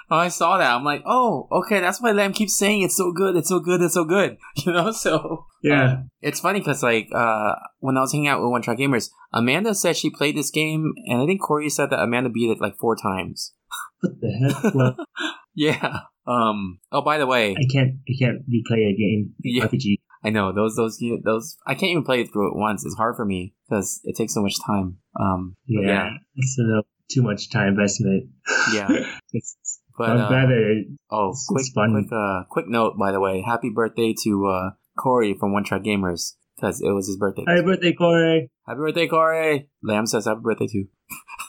I 0.09 0.29
saw 0.29 0.57
that, 0.59 0.71
I'm 0.73 0.85
like, 0.85 1.03
oh, 1.05 1.49
okay, 1.51 1.81
that's 1.81 2.01
why 2.01 2.13
Lamb 2.13 2.33
keeps 2.33 2.57
saying 2.57 2.83
it's 2.83 2.97
so 2.97 3.11
good, 3.13 3.35
it's 3.35 3.49
so 3.49 3.59
good, 3.59 3.83
it's 3.83 3.95
so 3.95 4.05
good. 4.05 4.37
You 4.65 4.73
know, 4.73 4.93
so 4.93 5.47
Yeah. 5.63 5.85
um, 5.95 6.11
it's 6.21 6.39
funny 6.41 6.61
because 6.61 6.83
like 6.83 7.09
uh, 7.13 7.55
when 7.81 7.97
I 7.97 8.01
was 8.03 8.13
hanging 8.13 8.29
out 8.29 8.41
with 8.41 8.51
One 8.51 8.63
Track 8.63 8.79
Gamers, 8.79 9.11
Amanda 9.33 9.75
said 9.75 9.97
she 9.97 10.11
played 10.11 10.37
this 10.37 10.51
game, 10.51 10.93
and 11.07 11.21
I 11.23 11.27
think 11.27 11.41
Corey 11.43 11.69
said 11.71 11.91
that 11.91 12.01
Amanda 12.03 12.31
beat 12.31 12.51
it 12.51 12.61
like 12.61 12.77
four 12.79 12.95
times. 12.97 13.53
What 14.01 14.13
the 14.21 14.31
heck? 14.31 14.75
Well, 14.75 14.97
Yeah. 15.55 16.01
Um. 16.27 16.79
Oh, 16.93 17.03
by 17.03 17.19
the 17.19 17.27
way, 17.27 17.53
I 17.53 17.65
can't. 17.73 17.95
I 18.09 18.13
can't 18.19 18.43
replay 18.49 18.93
a 18.93 18.95
game 18.97 19.33
Yeah. 19.43 19.65
RPG. 19.67 19.97
I 20.23 20.31
know 20.31 20.53
those 20.53 20.77
those 20.77 21.01
those. 21.25 21.57
I 21.67 21.75
can't 21.75 21.91
even 21.91 22.05
play 22.05 22.21
it 22.21 22.33
through 22.33 22.49
it 22.53 22.57
once. 22.59 22.85
It's 22.85 22.95
hard 22.97 23.17
for 23.17 23.25
me 23.25 23.55
because 23.69 24.01
it 24.05 24.17
takes 24.17 24.35
so 24.35 24.43
much 24.43 24.55
time. 24.67 24.99
Um. 25.19 25.57
Yeah, 25.67 25.87
yeah. 25.87 26.09
it's 26.37 26.59
a 26.59 26.63
little 26.63 26.87
too 27.11 27.23
much 27.23 27.51
time 27.51 27.69
investment. 27.69 28.31
Yeah. 28.73 28.89
it's, 29.33 29.57
But 29.99 30.11
I'm 30.11 30.21
uh, 30.21 30.29
glad 30.29 30.49
that 30.49 30.97
oh, 31.11 31.31
it's 31.31 31.47
quick, 31.49 31.67
fun. 31.75 31.93
quick, 31.93 32.13
uh, 32.13 32.45
quick 32.51 32.69
note 32.69 32.99
by 32.99 33.13
the 33.13 33.21
way. 33.21 33.43
Happy 33.47 33.71
birthday 33.75 34.15
to 34.25 34.47
uh 34.47 34.71
Corey 34.99 35.35
from 35.39 35.53
One 35.53 35.65
Track 35.65 35.83
Gamers 35.85 36.35
because 36.57 36.81
it 36.81 36.91
was 36.91 37.07
his 37.07 37.17
birthday. 37.19 37.45
Happy 37.47 37.63
birthday, 37.63 37.93
Corey! 37.93 38.51
Happy 38.67 38.79
birthday, 38.79 39.07
Corey! 39.07 39.69
Lamb 39.83 40.07
says 40.07 40.25
happy 40.27 40.41
birthday 40.43 40.67
too. 40.67 40.87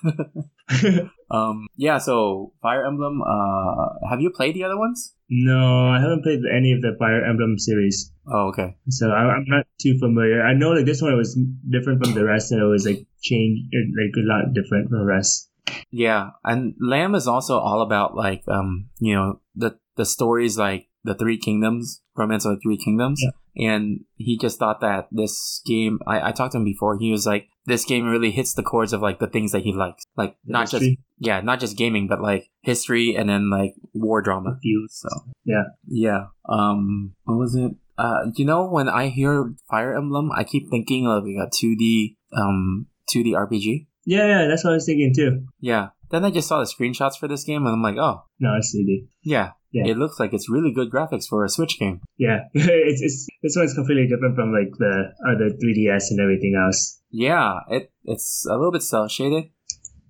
Um. 1.29 1.67
Yeah. 1.75 1.97
So 1.97 2.53
Fire 2.61 2.85
Emblem. 2.85 3.21
Uh. 3.21 4.07
Have 4.09 4.21
you 4.21 4.31
played 4.35 4.55
the 4.55 4.63
other 4.63 4.77
ones? 4.77 5.13
no, 5.29 5.89
I 5.89 5.99
haven't 5.99 6.23
played 6.23 6.39
any 6.55 6.71
of 6.71 6.81
the 6.81 6.95
Fire 6.99 7.25
Emblem 7.25 7.59
series, 7.59 8.13
Oh. 8.31 8.47
Okay. 8.49 8.77
so 8.87 9.09
I, 9.11 9.35
I'm 9.35 9.43
not 9.47 9.65
too 9.81 9.97
familiar. 9.99 10.41
I 10.41 10.53
know 10.53 10.71
like 10.71 10.85
this 10.85 11.01
one 11.01 11.17
was 11.17 11.37
different 11.69 12.01
from 12.03 12.13
the 12.13 12.23
rest, 12.23 12.51
and 12.53 12.61
it 12.61 12.65
was 12.65 12.85
like 12.85 13.05
changed, 13.21 13.73
like 13.73 14.15
a 14.15 14.23
lot 14.23 14.53
different 14.53 14.87
from 14.89 14.99
the 14.99 15.05
rest. 15.05 15.46
Yeah, 15.91 16.31
and 16.43 16.75
Lamb 16.79 17.15
is 17.15 17.27
also 17.27 17.57
all 17.59 17.81
about 17.81 18.15
like 18.15 18.43
um 18.47 18.89
you 18.99 19.15
know 19.15 19.41
the 19.55 19.77
the 19.95 20.05
stories 20.05 20.57
like 20.57 20.87
the 21.03 21.15
Three 21.15 21.37
Kingdoms, 21.37 22.01
Romance 22.15 22.45
of 22.45 22.55
the 22.55 22.61
Three 22.61 22.77
Kingdoms, 22.77 23.23
and 23.55 24.01
he 24.15 24.37
just 24.37 24.59
thought 24.59 24.81
that 24.81 25.07
this 25.11 25.61
game. 25.65 25.99
I 26.05 26.29
I 26.29 26.31
talked 26.31 26.51
to 26.51 26.57
him 26.59 26.65
before. 26.65 26.97
He 26.99 27.11
was 27.11 27.25
like, 27.25 27.47
this 27.65 27.85
game 27.85 28.05
really 28.05 28.31
hits 28.31 28.53
the 28.53 28.63
chords 28.63 28.93
of 28.93 29.01
like 29.01 29.19
the 29.19 29.27
things 29.27 29.51
that 29.51 29.63
he 29.63 29.73
likes, 29.73 30.03
like 30.15 30.35
not 30.45 30.69
just 30.69 30.85
yeah, 31.19 31.41
not 31.41 31.59
just 31.59 31.77
gaming, 31.77 32.07
but 32.07 32.21
like 32.21 32.49
history 32.61 33.15
and 33.15 33.29
then 33.29 33.49
like 33.49 33.73
war 33.93 34.21
drama. 34.21 34.59
So 34.89 35.09
Yeah. 35.45 35.63
yeah. 35.87 36.27
Um, 36.47 37.15
what 37.23 37.37
was 37.37 37.55
it? 37.55 37.71
Uh, 37.97 38.27
you 38.35 38.45
know, 38.45 38.65
when 38.67 38.87
I 38.87 39.07
hear 39.07 39.53
Fire 39.69 39.95
Emblem, 39.97 40.31
I 40.31 40.43
keep 40.43 40.69
thinking 40.69 41.07
of 41.07 41.23
like 41.25 41.47
a 41.47 41.49
two 41.49 41.75
D 41.75 42.17
um 42.35 42.87
two 43.09 43.23
D 43.23 43.33
RPG. 43.33 43.87
Yeah, 44.09 44.25
yeah, 44.25 44.47
that's 44.47 44.63
what 44.63 44.71
I 44.71 44.73
was 44.75 44.85
thinking 44.85 45.13
too. 45.13 45.45
Yeah. 45.59 45.89
Then 46.09 46.23
I 46.23 46.31
just 46.31 46.47
saw 46.47 46.59
the 46.59 46.65
screenshots 46.65 47.17
for 47.19 47.27
this 47.27 47.43
game, 47.43 47.65
and 47.65 47.73
I'm 47.75 47.81
like, 47.83 47.97
oh, 47.99 48.23
No, 48.39 48.55
it's 48.57 48.73
3D. 48.73 49.09
yeah, 49.23 49.51
Yeah. 49.73 49.87
it 49.91 49.97
looks 49.97 50.17
like 50.21 50.31
it's 50.33 50.49
really 50.49 50.71
good 50.71 50.89
graphics 50.89 51.27
for 51.27 51.43
a 51.43 51.49
Switch 51.49 51.77
game. 51.77 51.99
Yeah, 52.17 52.45
it's, 52.53 53.01
it's 53.01 53.27
this 53.43 53.55
one's 53.57 53.73
completely 53.73 54.07
different 54.07 54.35
from 54.35 54.53
like 54.53 54.71
the 54.79 55.11
other 55.29 55.49
3DS 55.49 56.05
and 56.11 56.21
everything 56.21 56.55
else. 56.55 57.01
Yeah, 57.11 57.59
it 57.69 57.91
it's 58.05 58.45
a 58.49 58.55
little 58.55 58.71
bit 58.71 58.83
cel 58.83 59.09
shaded, 59.09 59.45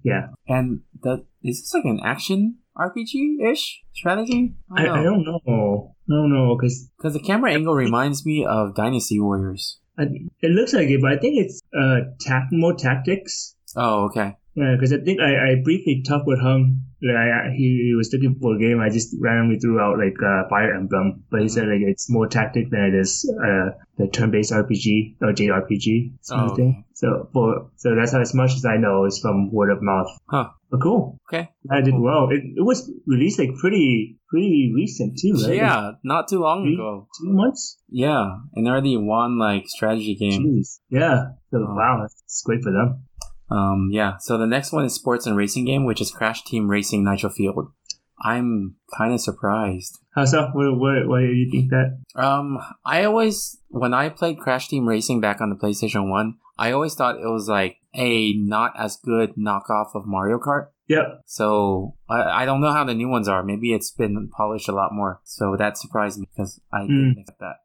Yeah, 0.03 0.27
and 0.47 0.81
the 1.01 1.25
is 1.43 1.61
this 1.61 1.73
like 1.73 1.85
an 1.85 1.99
action 2.03 2.59
RPG 2.77 3.41
ish 3.51 3.81
strategy? 3.93 4.53
I, 4.69 4.83
I 4.83 5.03
don't 5.03 5.23
know. 5.25 5.95
I 6.07 6.13
don't 6.13 6.31
know 6.31 6.55
because 6.55 6.91
because 6.97 7.13
the 7.13 7.19
camera 7.25 7.51
angle 7.53 7.73
reminds 7.73 8.23
me 8.23 8.45
of 8.47 8.75
Dynasty 8.75 9.19
Warriors. 9.19 9.79
it 9.97 10.51
looks 10.51 10.73
like 10.73 10.89
it, 10.89 11.01
but 11.01 11.11
I 11.13 11.17
think 11.17 11.37
it's 11.43 11.59
uh 11.75 12.01
tac- 12.21 12.49
more 12.51 12.75
tactics. 12.75 13.55
Oh, 13.75 14.05
okay. 14.05 14.37
Yeah, 14.55 14.73
because 14.73 14.91
I 14.91 14.97
think 14.97 15.19
I, 15.21 15.51
I 15.51 15.55
briefly 15.63 16.03
talked 16.07 16.25
with 16.25 16.39
Hung. 16.39 16.81
Like 16.99 17.15
I, 17.15 17.51
he, 17.55 17.89
he 17.89 17.93
was 17.95 18.09
looking 18.11 18.39
for 18.41 18.55
a 18.55 18.59
game. 18.59 18.79
I 18.81 18.89
just 18.89 19.15
randomly 19.21 19.59
threw 19.59 19.79
out 19.79 19.99
like 19.99 20.15
uh, 20.17 20.49
Fire 20.49 20.73
Emblem, 20.73 21.25
but 21.29 21.41
he 21.43 21.47
said 21.47 21.67
like 21.67 21.81
it's 21.85 22.09
more 22.09 22.25
tactic 22.27 22.71
than 22.71 22.85
it 22.91 22.95
is 22.99 23.29
uh, 23.39 23.77
the 23.99 24.07
turn-based 24.07 24.51
RPG 24.51 25.17
or 25.21 25.31
JRPG 25.31 26.13
sort 26.21 26.41
Oh, 26.41 26.45
of 26.49 26.55
thing. 26.55 26.85
So 26.95 27.29
for 27.33 27.69
so 27.75 27.93
that's 27.95 28.13
how 28.13 28.21
as 28.21 28.33
much 28.33 28.53
as 28.55 28.65
I 28.65 28.77
know 28.77 29.05
is 29.05 29.19
from 29.19 29.51
word 29.51 29.69
of 29.69 29.83
mouth. 29.83 30.07
Huh. 30.27 30.49
But 30.71 30.81
cool. 30.81 31.19
Okay. 31.31 31.49
I 31.69 31.81
did 31.81 31.93
well. 31.95 32.29
It, 32.31 32.41
it 32.57 32.61
was 32.65 32.91
released 33.05 33.37
like 33.37 33.53
pretty 33.59 34.17
pretty 34.27 34.71
recent 34.73 35.19
too, 35.21 35.33
right? 35.45 35.55
Yeah, 35.55 35.91
not 36.03 36.29
too 36.29 36.39
long 36.39 36.63
Three- 36.63 36.73
ago. 36.73 37.07
two 37.21 37.31
months. 37.31 37.77
Yeah, 37.89 38.25
and 38.55 38.67
already 38.67 38.97
won 38.97 39.37
like 39.37 39.65
strategy 39.67 40.15
game. 40.15 40.43
Jeez. 40.47 40.79
Yeah. 40.89 41.25
So 41.51 41.59
Oh. 41.59 41.75
wow, 41.75 41.99
that's 42.01 42.41
great 42.43 42.63
for 42.63 42.71
them. 42.71 43.03
Um, 43.49 43.89
yeah. 43.91 44.17
So 44.19 44.37
the 44.37 44.45
next 44.47 44.71
one 44.71 44.85
is 44.85 44.93
sports 44.95 45.25
and 45.25 45.37
racing 45.37 45.65
game, 45.65 45.85
which 45.85 46.01
is 46.01 46.11
Crash 46.11 46.43
Team 46.43 46.67
Racing 46.69 47.03
Nitro-Fueled. 47.03 47.71
I'm 48.19 48.75
kind 48.97 49.13
of 49.13 49.21
surprised. 49.21 49.99
How 50.15 50.25
so? 50.25 50.47
What, 50.53 51.07
why 51.07 51.21
do 51.21 51.27
you 51.33 51.51
think 51.51 51.69
that? 51.69 51.99
Um, 52.15 52.57
I 52.83 53.03
always 53.03 53.57
when 53.69 53.93
I 53.93 54.09
played 54.09 54.39
Crash 54.39 54.67
Team 54.67 54.87
Racing 54.87 55.21
back 55.21 55.39
on 55.39 55.49
the 55.49 55.55
PlayStation 55.55 56.09
One, 56.09 56.37
I 56.57 56.71
always 56.71 56.95
thought 56.95 57.17
it 57.17 57.27
was 57.27 57.47
like 57.47 57.77
a 57.93 58.33
not 58.33 58.73
as 58.77 58.97
good 58.97 59.35
knockoff 59.35 59.93
of 59.93 60.07
Mario 60.07 60.39
Kart. 60.39 60.69
Yep. 60.87 61.21
So 61.27 61.95
I, 62.09 62.41
I 62.41 62.45
don't 62.45 62.61
know 62.61 62.73
how 62.73 62.83
the 62.83 62.95
new 62.95 63.07
ones 63.09 63.27
are. 63.27 63.43
Maybe 63.43 63.71
it's 63.73 63.91
been 63.91 64.29
polished 64.35 64.67
a 64.67 64.71
lot 64.73 64.93
more. 64.93 65.19
So 65.23 65.55
that 65.57 65.77
surprised 65.77 66.19
me 66.19 66.27
because 66.35 66.59
I 66.73 66.79
Mm. 66.81 66.87
didn't 66.87 67.17
expect 67.19 67.39
that. 67.41 67.55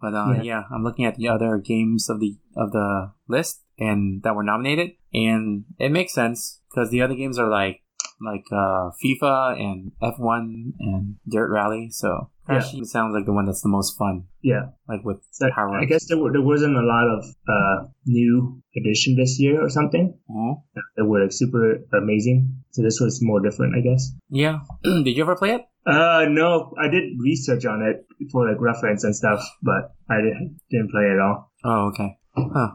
But 0.00 0.14
uh, 0.14 0.32
Yeah. 0.38 0.42
yeah. 0.42 0.62
I'm 0.74 0.82
looking 0.82 1.04
at 1.04 1.16
the 1.16 1.28
other 1.28 1.58
games 1.58 2.10
of 2.10 2.18
the 2.18 2.36
of 2.56 2.72
the 2.72 3.12
list 3.28 3.62
and 3.80 4.22
that 4.22 4.34
were 4.36 4.44
nominated, 4.44 4.92
and 5.12 5.64
it 5.78 5.90
makes 5.90 6.12
sense 6.14 6.60
because 6.70 6.90
the 6.90 7.02
other 7.02 7.14
games 7.14 7.38
are 7.38 7.48
like 7.48 7.82
like 8.22 8.44
uh, 8.52 8.90
FIFA 9.02 9.58
and 9.58 9.92
F1 10.02 10.72
and 10.78 11.16
Dirt 11.26 11.48
Rally. 11.50 11.88
So 11.90 12.28
Crash 12.44 12.70
Team 12.70 12.84
sounds 12.84 13.14
like 13.14 13.24
the 13.24 13.32
one 13.32 13.46
that's 13.46 13.62
the 13.62 13.70
most 13.70 13.96
fun. 13.96 14.24
Yeah. 14.42 14.66
Like 14.86 15.02
with 15.04 15.18
So 15.30 15.48
power. 15.54 15.74
I 15.80 15.86
guess 15.86 16.06
there, 16.06 16.18
were, 16.18 16.30
there 16.30 16.42
wasn't 16.42 16.76
a 16.76 16.82
lot 16.82 17.06
of 17.08 17.24
uh, 17.48 17.88
new 18.04 18.60
addition 18.76 19.16
this 19.16 19.40
year 19.40 19.64
or 19.64 19.70
something 19.70 20.18
Mhm. 20.30 20.54
that 20.96 21.04
were 21.06 21.22
like 21.22 21.32
super 21.32 21.78
amazing. 21.94 22.56
So 22.72 22.82
this 22.82 23.00
was 23.00 23.20
more 23.22 23.40
different, 23.40 23.74
I 23.74 23.80
guess. 23.80 24.12
Yeah. 24.28 24.58
Did 24.84 25.16
you 25.16 25.22
ever 25.22 25.34
play 25.36 25.52
it? 25.54 25.62
Uh, 25.86 26.26
no, 26.28 26.74
I 26.78 26.88
did 26.88 27.04
research 27.18 27.64
on 27.64 27.80
it 27.82 28.04
for 28.30 28.46
like 28.46 28.60
reference 28.60 29.02
and 29.02 29.16
stuff, 29.16 29.40
but 29.62 29.94
I 30.10 30.16
didn't, 30.16 30.60
didn't 30.70 30.90
play 30.90 31.04
it 31.04 31.14
at 31.14 31.20
all. 31.20 31.50
Oh, 31.64 31.88
okay. 31.88 32.18
Huh. 32.36 32.72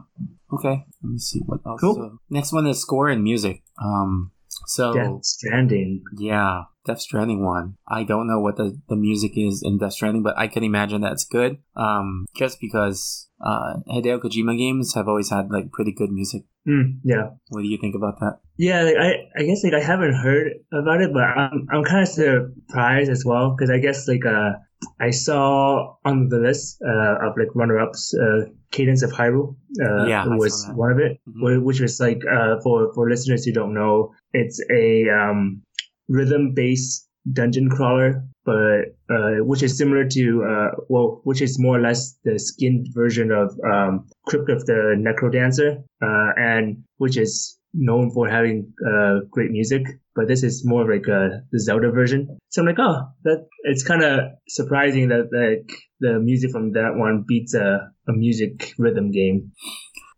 Okay. 0.52 0.84
Let 1.02 1.10
me 1.10 1.18
see 1.18 1.40
what 1.40 1.60
else. 1.66 1.80
Cool. 1.80 1.94
So, 1.94 2.18
next 2.30 2.52
one 2.52 2.66
is 2.66 2.80
score 2.80 3.08
and 3.08 3.22
music. 3.22 3.62
Um. 3.82 4.32
So 4.68 4.94
Death 4.94 5.24
Stranding. 5.24 6.02
yeah, 6.16 6.62
Death 6.86 7.00
Stranding 7.00 7.44
one. 7.44 7.76
I 7.86 8.04
don't 8.04 8.26
know 8.26 8.40
what 8.40 8.56
the, 8.56 8.80
the 8.88 8.96
music 8.96 9.32
is 9.36 9.62
in 9.62 9.78
Death 9.78 9.92
Stranding, 9.92 10.22
but 10.22 10.36
I 10.38 10.48
can 10.48 10.64
imagine 10.64 11.02
that's 11.02 11.24
good. 11.24 11.58
Um, 11.76 12.26
just 12.34 12.58
because 12.60 13.28
uh 13.44 13.76
Hideo 13.88 14.18
Kojima 14.18 14.56
games 14.56 14.94
have 14.94 15.08
always 15.08 15.30
had 15.30 15.50
like 15.50 15.70
pretty 15.72 15.92
good 15.92 16.10
music. 16.10 16.44
Mm, 16.66 17.00
yeah. 17.04 17.30
What 17.50 17.62
do 17.62 17.68
you 17.68 17.78
think 17.78 17.94
about 17.94 18.18
that? 18.20 18.38
Yeah, 18.56 18.82
like 18.82 18.96
I, 18.96 19.12
I 19.38 19.42
guess 19.44 19.62
like 19.62 19.74
I 19.74 19.80
haven't 19.80 20.14
heard 20.14 20.52
about 20.72 21.02
it, 21.02 21.12
but 21.12 21.22
I'm, 21.22 21.66
I'm 21.70 21.84
kind 21.84 22.02
of 22.02 22.08
surprised 22.08 23.10
as 23.10 23.24
well 23.24 23.54
because 23.54 23.70
I 23.70 23.78
guess 23.78 24.08
like 24.08 24.24
uh, 24.24 24.52
I 25.00 25.10
saw 25.10 25.94
on 26.04 26.28
the 26.28 26.38
list 26.38 26.80
uh, 26.82 27.26
of 27.26 27.36
like 27.36 27.54
runner-ups, 27.54 28.14
uh, 28.14 28.46
Cadence 28.70 29.02
of 29.02 29.10
Hyrule, 29.12 29.56
uh, 29.80 30.06
Yeah, 30.06 30.26
was 30.26 30.66
one 30.74 30.92
of 30.92 30.98
it, 30.98 31.18
Mhm. 31.28 31.62
which 31.62 31.80
was 31.80 32.00
like 32.00 32.20
uh, 32.26 32.60
for 32.62 32.92
for 32.94 33.08
listeners 33.08 33.44
who 33.44 33.52
don't 33.52 33.74
know, 33.74 34.12
it's 34.32 34.60
a 34.70 35.08
um, 35.08 35.62
rhythm-based 36.08 37.08
dungeon 37.32 37.68
crawler, 37.68 38.22
but 38.44 38.94
uh, 39.10 39.36
which 39.44 39.62
is 39.62 39.76
similar 39.76 40.04
to 40.08 40.44
uh, 40.44 40.70
well, 40.88 41.20
which 41.24 41.42
is 41.42 41.58
more 41.58 41.76
or 41.78 41.80
less 41.80 42.16
the 42.24 42.38
skinned 42.38 42.86
version 42.94 43.30
of 43.32 43.48
um, 43.64 44.06
Crypt 44.28 44.48
of 44.50 44.64
the 44.66 44.94
Necrodancer, 44.96 45.82
uh, 46.02 46.30
and 46.36 46.78
which 46.98 47.16
is 47.16 47.58
known 47.76 48.10
for 48.10 48.28
having 48.28 48.72
uh, 48.86 49.20
great 49.30 49.50
music. 49.50 49.82
But 50.14 50.28
this 50.28 50.42
is 50.42 50.64
more 50.64 50.90
like 50.90 51.06
uh, 51.08 51.44
the 51.52 51.60
Zelda 51.60 51.90
version. 51.90 52.38
So 52.48 52.62
I'm 52.62 52.66
like, 52.68 52.78
oh, 52.80 53.02
that 53.24 53.46
it's 53.64 53.84
kind 53.84 54.02
of 54.02 54.20
surprising 54.48 55.08
that 55.08 55.28
like 55.30 55.70
the 56.00 56.18
music 56.18 56.50
from 56.52 56.72
that 56.72 56.94
one 56.96 57.24
beats 57.28 57.54
a, 57.54 57.92
a 58.08 58.12
music 58.12 58.72
rhythm 58.78 59.10
game. 59.10 59.52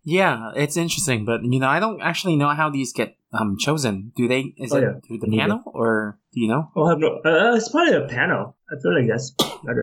Yeah, 0.05 0.53
it's 0.55 0.77
interesting, 0.77 1.25
but 1.27 1.43
you 1.43 1.59
know, 1.61 1.67
I 1.69 1.81
don't 1.81 2.01
actually 2.01 2.37
know 2.37 2.49
how 2.51 2.71
these 2.71 2.93
get 2.93 3.17
um 3.33 3.57
chosen. 3.59 4.13
Do 4.17 4.29
they? 4.29 4.55
Is 4.57 4.73
Oh, 4.73 4.79
it 4.79 4.83
yeah. 4.83 4.93
through 5.07 5.19
the 5.19 5.27
neither. 5.27 5.43
panel 5.43 5.63
or 5.67 6.19
do 6.33 6.41
you 6.41 6.49
know? 6.49 6.71
Oh, 6.77 6.87
I 6.87 6.91
have 6.91 6.99
no. 6.99 7.09
Uh, 7.25 7.57
it's 7.57 7.69
probably 7.69 7.95
a 7.95 8.07
panel. 8.09 8.57
I 8.71 8.81
feel 8.81 8.95
like 8.95 9.09
that's 9.09 9.35
better. 9.67 9.83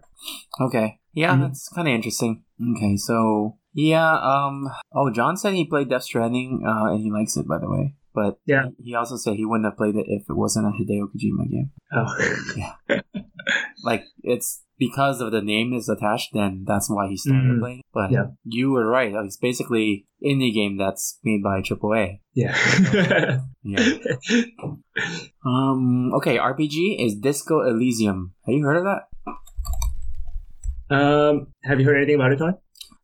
Okay. 0.62 0.98
Yeah, 1.14 1.36
Mhm. 1.36 1.42
that's 1.42 1.70
kind 1.70 1.88
of 1.88 1.94
interesting. 1.94 2.44
Okay, 2.76 2.98
so 2.98 3.58
yeah, 3.76 4.14
um 4.18 4.68
oh, 4.96 5.12
John 5.12 5.38
said 5.38 5.54
he 5.54 5.66
played 5.68 5.90
Death 5.90 6.04
Stranding 6.04 6.64
uh 6.66 6.92
and 6.94 7.02
he 7.02 7.12
likes 7.12 7.36
it 7.38 7.48
by 7.48 7.60
the 7.60 7.70
way. 7.70 7.94
But 8.16 8.40
Yeah. 8.48 8.70
he 8.82 8.96
also 8.96 9.18
said 9.18 9.36
he 9.36 9.44
wouldn't 9.46 9.66
have 9.68 9.76
played 9.78 9.96
it 9.98 10.06
if 10.08 10.24
it 10.30 10.38
wasn't 10.38 10.68
a 10.68 10.72
Hideo 10.72 11.08
Kojima 11.12 11.52
game. 11.52 11.72
Oh, 11.92 12.08
yeah. 12.56 13.02
Like 13.84 14.04
it's 14.24 14.64
because 14.80 15.20
of 15.22 15.32
the 15.34 15.42
name 15.42 15.74
is 15.74 15.88
attached, 15.90 16.30
then 16.34 16.64
that's 16.66 16.90
why 16.90 17.08
he 17.10 17.18
started 17.18 17.44
Mhm. 17.44 17.60
playing. 17.60 17.82
But 17.94 18.12
Yeah. 18.12 18.28
you 18.46 18.72
were 18.72 18.88
right. 18.90 19.12
Like, 19.14 19.26
It's 19.26 19.36
basically 19.38 20.08
indie 20.24 20.54
game 20.54 20.78
that's 20.78 21.20
made 21.26 21.44
by 21.44 21.62
AAA. 21.62 22.22
Yeah. 22.34 22.56
Yeah. 23.64 23.80
Um. 25.46 26.14
Okay. 26.16 26.38
RPG 26.38 26.98
is 27.06 27.16
Disco 27.16 27.62
Elysium. 27.68 28.34
Have 28.46 28.56
you 28.56 28.64
heard 28.64 28.78
of 28.78 28.86
that? 28.86 29.02
um, 30.96 31.48
have 31.64 31.80
you 31.80 31.86
heard 31.86 31.98
anything 31.98 32.16
about 32.16 32.32
it, 32.32 32.38
Tom? 32.38 32.56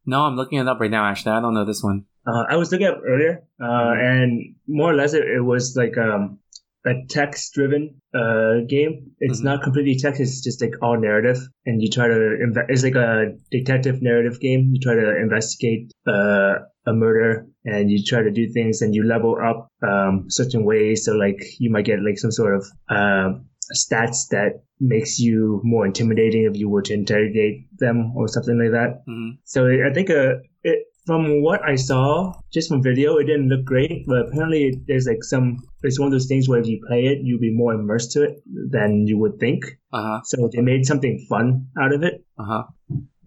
No, 0.06 0.22
I'm 0.26 0.36
looking 0.36 0.60
it 0.60 0.68
up 0.68 0.80
right 0.80 0.92
now. 0.92 1.06
Actually, 1.06 1.34
I 1.34 1.42
don't 1.42 1.54
know 1.54 1.66
this 1.66 1.84
one. 1.84 2.06
Uh, 2.26 2.44
I 2.50 2.56
was 2.56 2.72
looking 2.72 2.88
up 2.88 3.00
earlier, 3.08 3.44
uh, 3.62 3.94
and 3.98 4.56
more 4.68 4.92
or 4.92 4.96
less 4.96 5.14
it, 5.14 5.24
it 5.24 5.42
was 5.44 5.76
like 5.76 5.98
um, 5.98 6.40
a 6.86 6.94
text-driven 7.10 7.96
uh, 8.14 8.62
game. 8.68 9.12
It's 9.20 9.42
Mhm. 9.42 9.46
not 9.46 9.64
completely 9.64 9.96
text; 9.96 10.20
it's 10.22 10.42
just 10.44 10.62
like 10.62 10.74
all 10.82 11.00
narrative, 11.00 11.38
and 11.66 11.82
you 11.82 11.90
try 11.90 12.08
to. 12.08 12.14
Inve- 12.14 12.66
it's 12.70 12.84
like 12.84 12.96
a 12.96 13.34
detective 13.52 14.02
narrative 14.02 14.40
game. 14.40 14.70
You 14.74 14.80
try 14.80 14.96
to 14.96 15.18
investigate 15.20 15.92
uh, 16.08 16.60
a 16.86 16.94
murder, 16.94 17.46
and 17.66 17.90
you 17.92 18.04
try 18.04 18.22
to 18.24 18.32
do 18.32 18.48
things, 18.52 18.82
and 18.82 18.94
you 18.96 19.04
level 19.04 19.38
up 19.44 19.68
um, 19.82 20.26
certain 20.30 20.64
ways. 20.64 21.06
So, 21.06 21.14
like, 21.14 21.42
you 21.60 21.72
might 21.72 21.86
get 21.86 22.02
like 22.04 22.18
some 22.20 22.32
sort 22.32 22.56
of 22.56 22.66
um 22.90 23.46
stats 23.76 24.28
that 24.30 24.64
makes 24.80 25.20
you 25.20 25.62
more 25.64 25.86
intimidating 25.86 26.44
if 26.46 26.58
you 26.58 26.70
were 26.70 26.82
to 26.82 26.94
interrogate 26.94 27.68
them 27.80 28.14
or 28.16 28.28
something 28.28 28.58
like 28.58 28.72
that. 28.72 29.04
hmm 29.08 29.32
So 29.46 29.68
I 29.68 29.94
think 29.94 30.10
uh, 30.10 30.36
it, 30.64 30.88
from 31.06 31.42
what 31.42 31.64
I 31.68 31.76
saw, 31.76 32.34
just 32.54 32.70
from 32.70 32.84
video, 32.84 33.18
it 33.18 33.26
didn't 33.26 33.50
look 33.50 33.66
great. 33.66 34.06
But 34.08 34.28
apparently, 34.28 34.82
there's 34.88 35.08
like 35.08 35.24
some. 35.24 35.58
It's 35.84 36.00
one 36.00 36.08
of 36.08 36.12
those 36.12 36.28
things 36.28 36.48
where 36.48 36.60
if 36.60 36.68
you 36.68 36.80
play 36.88 37.06
it, 37.06 37.20
you'll 37.24 37.40
be 37.40 37.54
more 37.54 37.74
immersed 37.74 38.12
to 38.12 38.24
it 38.24 38.38
than 38.46 39.08
you 39.08 39.18
would 39.18 39.40
think. 39.40 39.66
Uh 39.92 40.04
huh. 40.04 40.20
So 40.26 40.50
they 40.54 40.62
made 40.62 40.86
something 40.86 41.26
fun 41.30 41.68
out 41.82 41.94
of 41.94 42.04
it. 42.04 42.24
Uh 42.38 42.46
huh. 42.46 42.64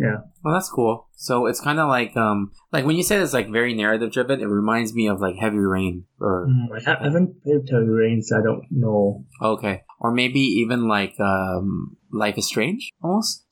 Yeah. 0.04 0.16
Well, 0.42 0.54
that's 0.54 0.70
cool. 0.70 1.08
So 1.16 1.46
it's 1.46 1.60
kind 1.60 1.78
of 1.80 1.88
like 1.88 2.16
um 2.16 2.52
like 2.72 2.84
when 2.84 2.96
you 2.96 3.02
say 3.02 3.16
it's 3.16 3.32
like 3.32 3.48
very 3.50 3.72
narrative 3.74 4.12
driven, 4.12 4.40
it 4.40 4.46
reminds 4.46 4.94
me 4.94 5.08
of 5.08 5.20
like 5.20 5.36
Heavy 5.40 5.58
Rain 5.58 6.04
or 6.20 6.46
Mm, 6.48 6.66
I, 6.76 6.82
ha- 6.84 6.98
I 7.00 7.04
haven't 7.04 7.42
played 7.42 7.68
Heavy 7.70 7.88
Rain, 7.88 8.22
so 8.22 8.38
I 8.38 8.42
don't 8.42 8.64
know. 8.70 9.24
okay, 9.40 9.82
or 10.00 10.12
maybe 10.12 10.40
even 10.40 10.86
like 10.88 11.14
um 11.20 11.96
Life 12.12 12.36
is 12.38 12.46
Strange 12.46 12.90
almost. 13.02 13.44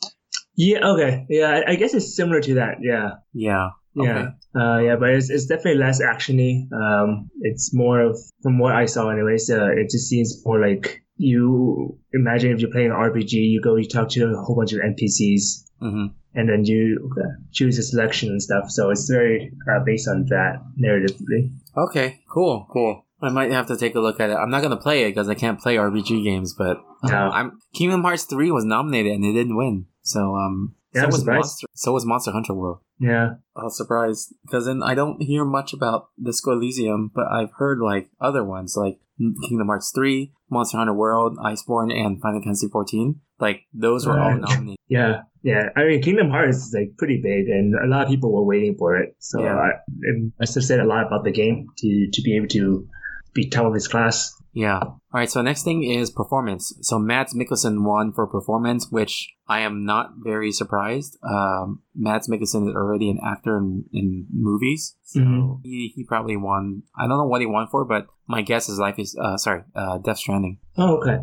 Yeah. 0.56 0.86
Okay. 0.92 1.24
Yeah. 1.30 1.62
I, 1.66 1.72
I 1.72 1.74
guess 1.76 1.94
it's 1.94 2.14
similar 2.14 2.40
to 2.42 2.54
that. 2.54 2.74
Yeah. 2.82 3.10
Yeah. 3.32 3.70
Yeah. 3.94 4.30
Uh, 4.54 4.78
yeah, 4.78 4.96
but 4.96 5.10
it's, 5.10 5.28
it's 5.30 5.46
definitely 5.46 5.80
less 5.80 6.00
actiony. 6.02 6.64
Um, 6.72 7.28
it's 7.40 7.74
more 7.74 8.00
of, 8.00 8.18
from 8.42 8.58
what 8.58 8.74
I 8.74 8.86
saw 8.86 9.10
anyways, 9.10 9.50
uh, 9.50 9.68
it 9.72 9.90
just 9.90 10.08
seems 10.08 10.42
more 10.46 10.58
like 10.60 11.02
you 11.16 11.98
imagine 12.14 12.52
if 12.52 12.60
you're 12.60 12.70
playing 12.70 12.90
an 12.90 12.96
RPG, 12.96 13.32
you 13.32 13.60
go, 13.62 13.76
you 13.76 13.86
talk 13.86 14.08
to 14.10 14.24
a 14.24 14.34
whole 14.42 14.56
bunch 14.56 14.72
of 14.72 14.80
NPCs, 14.80 15.64
hmm 15.82 16.06
and 16.34 16.48
then 16.48 16.64
you 16.64 17.10
uh, 17.20 17.28
choose 17.52 17.76
a 17.78 17.82
selection 17.82 18.30
and 18.30 18.42
stuff. 18.42 18.70
So 18.70 18.88
it's 18.88 19.06
very 19.06 19.52
uh, 19.70 19.80
based 19.84 20.08
on 20.08 20.24
that 20.30 20.62
narratively. 20.80 21.50
Okay. 21.76 22.20
Cool. 22.30 22.66
Cool. 22.72 23.04
I 23.20 23.28
might 23.28 23.52
have 23.52 23.66
to 23.66 23.76
take 23.76 23.94
a 23.94 24.00
look 24.00 24.18
at 24.18 24.30
it. 24.30 24.34
I'm 24.34 24.50
not 24.50 24.62
gonna 24.62 24.78
play 24.78 25.04
it 25.04 25.10
because 25.10 25.28
I 25.28 25.34
can't 25.34 25.60
play 25.60 25.76
RPG 25.76 26.24
games, 26.24 26.54
but 26.56 26.78
um, 27.02 27.10
No. 27.10 27.30
I'm 27.32 27.60
Kingdom 27.74 28.02
Hearts 28.02 28.24
three 28.24 28.50
was 28.50 28.64
nominated 28.64 29.12
and 29.12 29.24
it 29.24 29.32
didn't 29.34 29.56
win. 29.56 29.86
So 30.02 30.34
um, 30.36 30.74
Yeah, 30.94 31.02
so 31.02 31.04
I'm 31.04 31.10
was 31.10 31.18
surprised. 31.20 31.38
Monster. 31.38 31.66
So 31.74 31.92
was 31.92 32.06
Monster 32.06 32.30
Hunter 32.32 32.54
World. 32.54 32.78
Yeah. 32.98 33.34
I 33.54 33.64
was 33.64 33.76
surprised 33.76 34.34
because 34.46 34.64
then 34.66 34.82
I 34.82 34.94
don't 34.94 35.20
hear 35.22 35.44
much 35.44 35.72
about 35.74 36.08
Disco 36.22 36.52
Elysium, 36.52 37.10
but 37.14 37.26
I've 37.30 37.52
heard 37.58 37.78
like 37.80 38.08
other 38.20 38.42
ones 38.42 38.74
like 38.76 39.00
Kingdom 39.18 39.66
Hearts 39.66 39.92
3, 39.94 40.32
Monster 40.52 40.78
Hunter 40.78 40.94
World, 40.94 41.36
Iceborne, 41.38 41.92
and 41.92 42.20
Final 42.20 42.42
Fantasy 42.42 42.68
14. 42.68 43.20
Like 43.40 43.62
those 43.72 44.06
were 44.06 44.20
all 44.20 44.32
uh, 44.32 44.36
nominated. 44.36 44.78
Yeah. 44.88 45.22
Yeah. 45.42 45.70
I 45.74 45.84
mean, 45.84 46.02
Kingdom 46.02 46.30
Hearts 46.30 46.58
is 46.58 46.74
like 46.78 46.96
pretty 46.96 47.20
big, 47.20 47.48
and 47.48 47.74
a 47.74 47.86
lot 47.88 48.04
of 48.04 48.08
people 48.08 48.32
were 48.32 48.44
waiting 48.44 48.76
for 48.78 48.96
it. 48.96 49.16
So 49.18 49.42
Yeah. 49.42 49.56
I, 49.56 49.68
it 50.02 50.32
must 50.38 50.54
have 50.54 50.64
said 50.64 50.80
a 50.80 50.84
lot 50.84 51.06
about 51.06 51.24
the 51.24 51.32
game 51.32 51.66
to, 51.78 52.08
to 52.12 52.22
be 52.22 52.36
able 52.36 52.48
to 52.48 52.86
be 53.34 53.48
top 53.48 53.66
of 53.66 53.74
its 53.74 53.88
class. 53.88 54.32
Yeah. 54.54 54.80
All 54.80 55.00
right. 55.14 55.30
So 55.30 55.40
next 55.42 55.62
thing 55.62 55.82
is 55.82 56.10
performance. 56.10 56.74
So 56.82 56.98
Mads 56.98 57.34
Mikkelsen 57.34 57.84
won 57.84 58.12
for 58.12 58.26
performance, 58.26 58.86
which 58.90 59.32
I 59.48 59.60
am 59.60 59.84
not 59.84 60.10
very 60.22 60.52
surprised. 60.52 61.18
Um, 61.22 61.80
Mads 61.94 62.28
Mikkelsen 62.28 62.68
is 62.68 62.74
already 62.74 63.08
an 63.10 63.18
actor 63.24 63.56
in, 63.58 63.84
in 63.92 64.26
movies, 64.32 64.96
so 65.04 65.20
Mhm. 65.20 65.60
he, 65.62 65.92
he 65.94 66.04
probably 66.04 66.36
won. 66.36 66.82
I 66.96 67.06
don't 67.08 67.16
know 67.18 67.26
what 67.26 67.40
he 67.40 67.46
won 67.46 67.66
for, 67.70 67.84
but 67.84 68.06
my 68.26 68.42
guess 68.42 68.68
is 68.68 68.78
Life 68.78 68.98
is 68.98 69.16
uh 69.20 69.36
sorry, 69.36 69.62
uh, 69.74 69.98
Death 69.98 70.18
Stranding 70.18 70.58
Oh, 70.76 70.96
okay. 70.98 71.18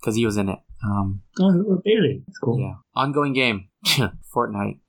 because 0.00 0.14
he 0.16 0.24
was 0.26 0.36
in 0.36 0.48
it. 0.48 0.58
Um, 0.84 1.22
Oh, 1.40 1.80
really? 1.84 2.22
That's 2.26 2.38
cool. 2.38 2.60
yeah. 2.60 2.74
Ongoing 2.94 3.32
game, 3.32 3.67
Fortnite. 4.34 4.80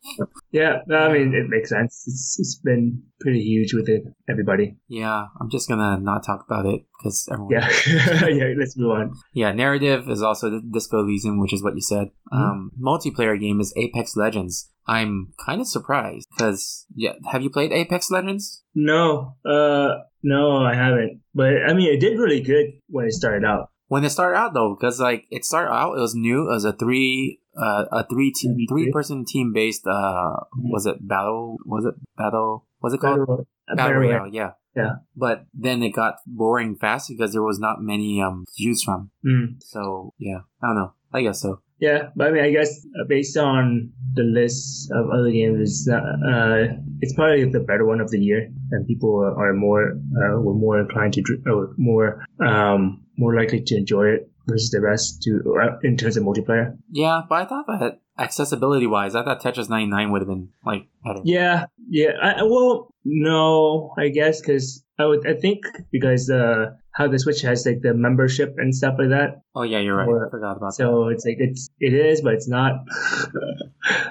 Yeah, 0.51 0.79
no, 0.87 0.97
I 0.97 1.13
mean 1.13 1.33
it 1.33 1.47
makes 1.49 1.69
sense. 1.69 2.03
It's 2.07 2.37
it's 2.39 2.55
been 2.55 3.03
pretty 3.19 3.41
huge 3.41 3.73
with 3.73 3.87
it, 3.87 4.03
everybody. 4.29 4.77
Yeah, 4.87 5.25
I'm 5.39 5.49
just 5.49 5.69
gonna 5.69 5.99
not 5.99 6.25
talk 6.25 6.45
about 6.45 6.65
it 6.65 6.81
because 6.97 7.27
everyone. 7.31 7.53
Yeah, 7.53 7.69
yeah. 8.27 8.53
Let's 8.57 8.77
move 8.77 8.91
on. 8.91 9.13
Yeah, 9.33 9.51
narrative 9.51 10.09
is 10.09 10.21
also 10.21 10.49
the 10.49 10.61
Disco 10.61 10.99
Elysium, 10.99 11.39
which 11.39 11.53
is 11.53 11.63
what 11.63 11.75
you 11.75 11.81
said. 11.81 12.07
Mm-hmm. 12.33 12.43
Um, 12.43 12.71
multiplayer 12.81 13.39
game 13.39 13.61
is 13.61 13.73
Apex 13.77 14.15
Legends. 14.15 14.71
I'm 14.87 15.33
kind 15.45 15.61
of 15.61 15.67
surprised 15.67 16.27
because 16.35 16.85
yeah, 16.95 17.13
have 17.31 17.43
you 17.43 17.51
played 17.51 17.71
Apex 17.71 18.09
Legends? 18.09 18.63
No, 18.73 19.35
uh, 19.45 19.89
no, 20.23 20.65
I 20.65 20.73
haven't. 20.73 21.21
But 21.35 21.63
I 21.67 21.73
mean, 21.73 21.93
it 21.93 21.99
did 21.99 22.17
really 22.17 22.41
good 22.41 22.73
when 22.87 23.05
it 23.05 23.13
started 23.13 23.45
out. 23.45 23.69
When 23.87 24.03
it 24.03 24.09
started 24.11 24.37
out 24.37 24.53
though, 24.53 24.75
because 24.79 24.99
like 24.99 25.25
it 25.29 25.45
started 25.45 25.71
out, 25.71 25.97
it 25.97 26.01
was 26.01 26.15
new. 26.15 26.43
It 26.43 26.53
was 26.53 26.65
a 26.65 26.73
three, 26.73 27.39
uh, 27.59 27.85
a 27.91 28.05
three 28.07 28.31
team, 28.31 28.55
3v3? 28.55 28.69
three 28.69 28.91
person 28.91 29.25
team 29.25 29.51
based. 29.53 29.85
Uh, 29.85 30.37
was 30.55 30.85
it 30.85 31.07
battle? 31.07 31.57
Was 31.65 31.85
it 31.85 31.95
battle? 32.17 32.65
was 32.81 32.93
it 32.93 32.99
called? 32.99 33.19
Battle, 33.19 33.47
uh, 33.69 33.75
Battle 33.75 33.93
Battle 33.93 34.01
Royale, 34.01 34.27
yeah. 34.31 34.51
Yeah. 34.75 34.95
But 35.15 35.45
then 35.53 35.83
it 35.83 35.91
got 35.91 36.15
boring 36.25 36.75
fast 36.75 37.09
because 37.09 37.33
there 37.33 37.43
was 37.43 37.59
not 37.59 37.81
many 37.81 38.21
um 38.21 38.45
to 38.47 38.63
choose 38.63 38.83
from. 38.83 39.11
Mm. 39.25 39.55
So 39.59 40.13
yeah, 40.17 40.41
I 40.61 40.67
don't 40.67 40.75
know. 40.75 40.93
I 41.11 41.23
guess 41.23 41.41
so. 41.41 41.61
Yeah, 41.79 42.09
but 42.15 42.27
I 42.27 42.31
mean, 42.31 42.43
I 42.43 42.51
guess 42.51 42.85
uh, 42.99 43.05
based 43.07 43.37
on 43.37 43.91
the 44.13 44.23
list 44.23 44.91
of 44.91 45.09
other 45.09 45.31
games, 45.31 45.87
uh, 45.89 45.95
uh, 45.95 46.67
it's 46.99 47.13
probably 47.13 47.49
the 47.49 47.61
better 47.61 47.85
one 47.85 48.01
of 48.01 48.11
the 48.11 48.19
year, 48.19 48.49
and 48.71 48.85
people 48.85 49.15
are, 49.15 49.49
are 49.49 49.53
more 49.53 49.93
uh, 49.93 50.39
were 50.39 50.53
more 50.53 50.79
inclined 50.79 51.13
to 51.13 51.23
or 51.47 51.73
more 51.77 52.25
um 52.45 53.05
more 53.17 53.35
likely 53.35 53.61
to 53.61 53.75
enjoy 53.75 54.07
it 54.07 54.28
versus 54.49 54.69
the 54.71 54.81
rest 54.81 55.21
to 55.23 55.39
uh, 55.61 55.77
in 55.83 55.95
terms 55.97 56.17
of 56.17 56.23
multiplayer. 56.23 56.77
Yeah, 56.91 57.21
but 57.29 57.35
I 57.35 57.45
thought 57.45 57.65
that 57.67 57.99
accessibility 58.17 58.87
wise, 58.87 59.15
I 59.15 59.23
thought 59.23 59.41
Tetris 59.41 59.69
99 59.69 60.11
would 60.11 60.21
have 60.21 60.27
been 60.27 60.49
like 60.65 60.87
better. 61.05 61.21
Yeah, 61.23 61.65
yeah. 61.89 62.11
I, 62.21 62.43
well, 62.43 62.93
no, 63.05 63.93
I 63.97 64.09
guess 64.09 64.41
because 64.41 64.83
I 64.99 65.05
would 65.05 65.25
I 65.27 65.35
think 65.35 65.59
because 65.91 66.29
uh 66.29 66.71
how 66.91 67.07
the 67.07 67.17
Switch 67.19 67.41
has 67.43 67.65
like 67.65 67.81
the 67.81 67.93
membership 67.93 68.55
and 68.57 68.75
stuff 68.75 68.95
like 68.99 69.09
that, 69.09 69.41
Oh 69.55 69.63
yeah, 69.63 69.79
you're 69.79 69.95
right. 69.95 70.07
Or- 70.07 70.27
I 70.27 70.29
forgot 70.29 70.57
about 70.57 70.69
that. 70.71 70.73
so 70.75 71.07
it's 71.07 71.25
like 71.25 71.37
it's 71.39 71.69
it 71.79 71.93
is, 71.93 72.21
but 72.21 72.33
it's 72.33 72.47
not. 72.49 72.83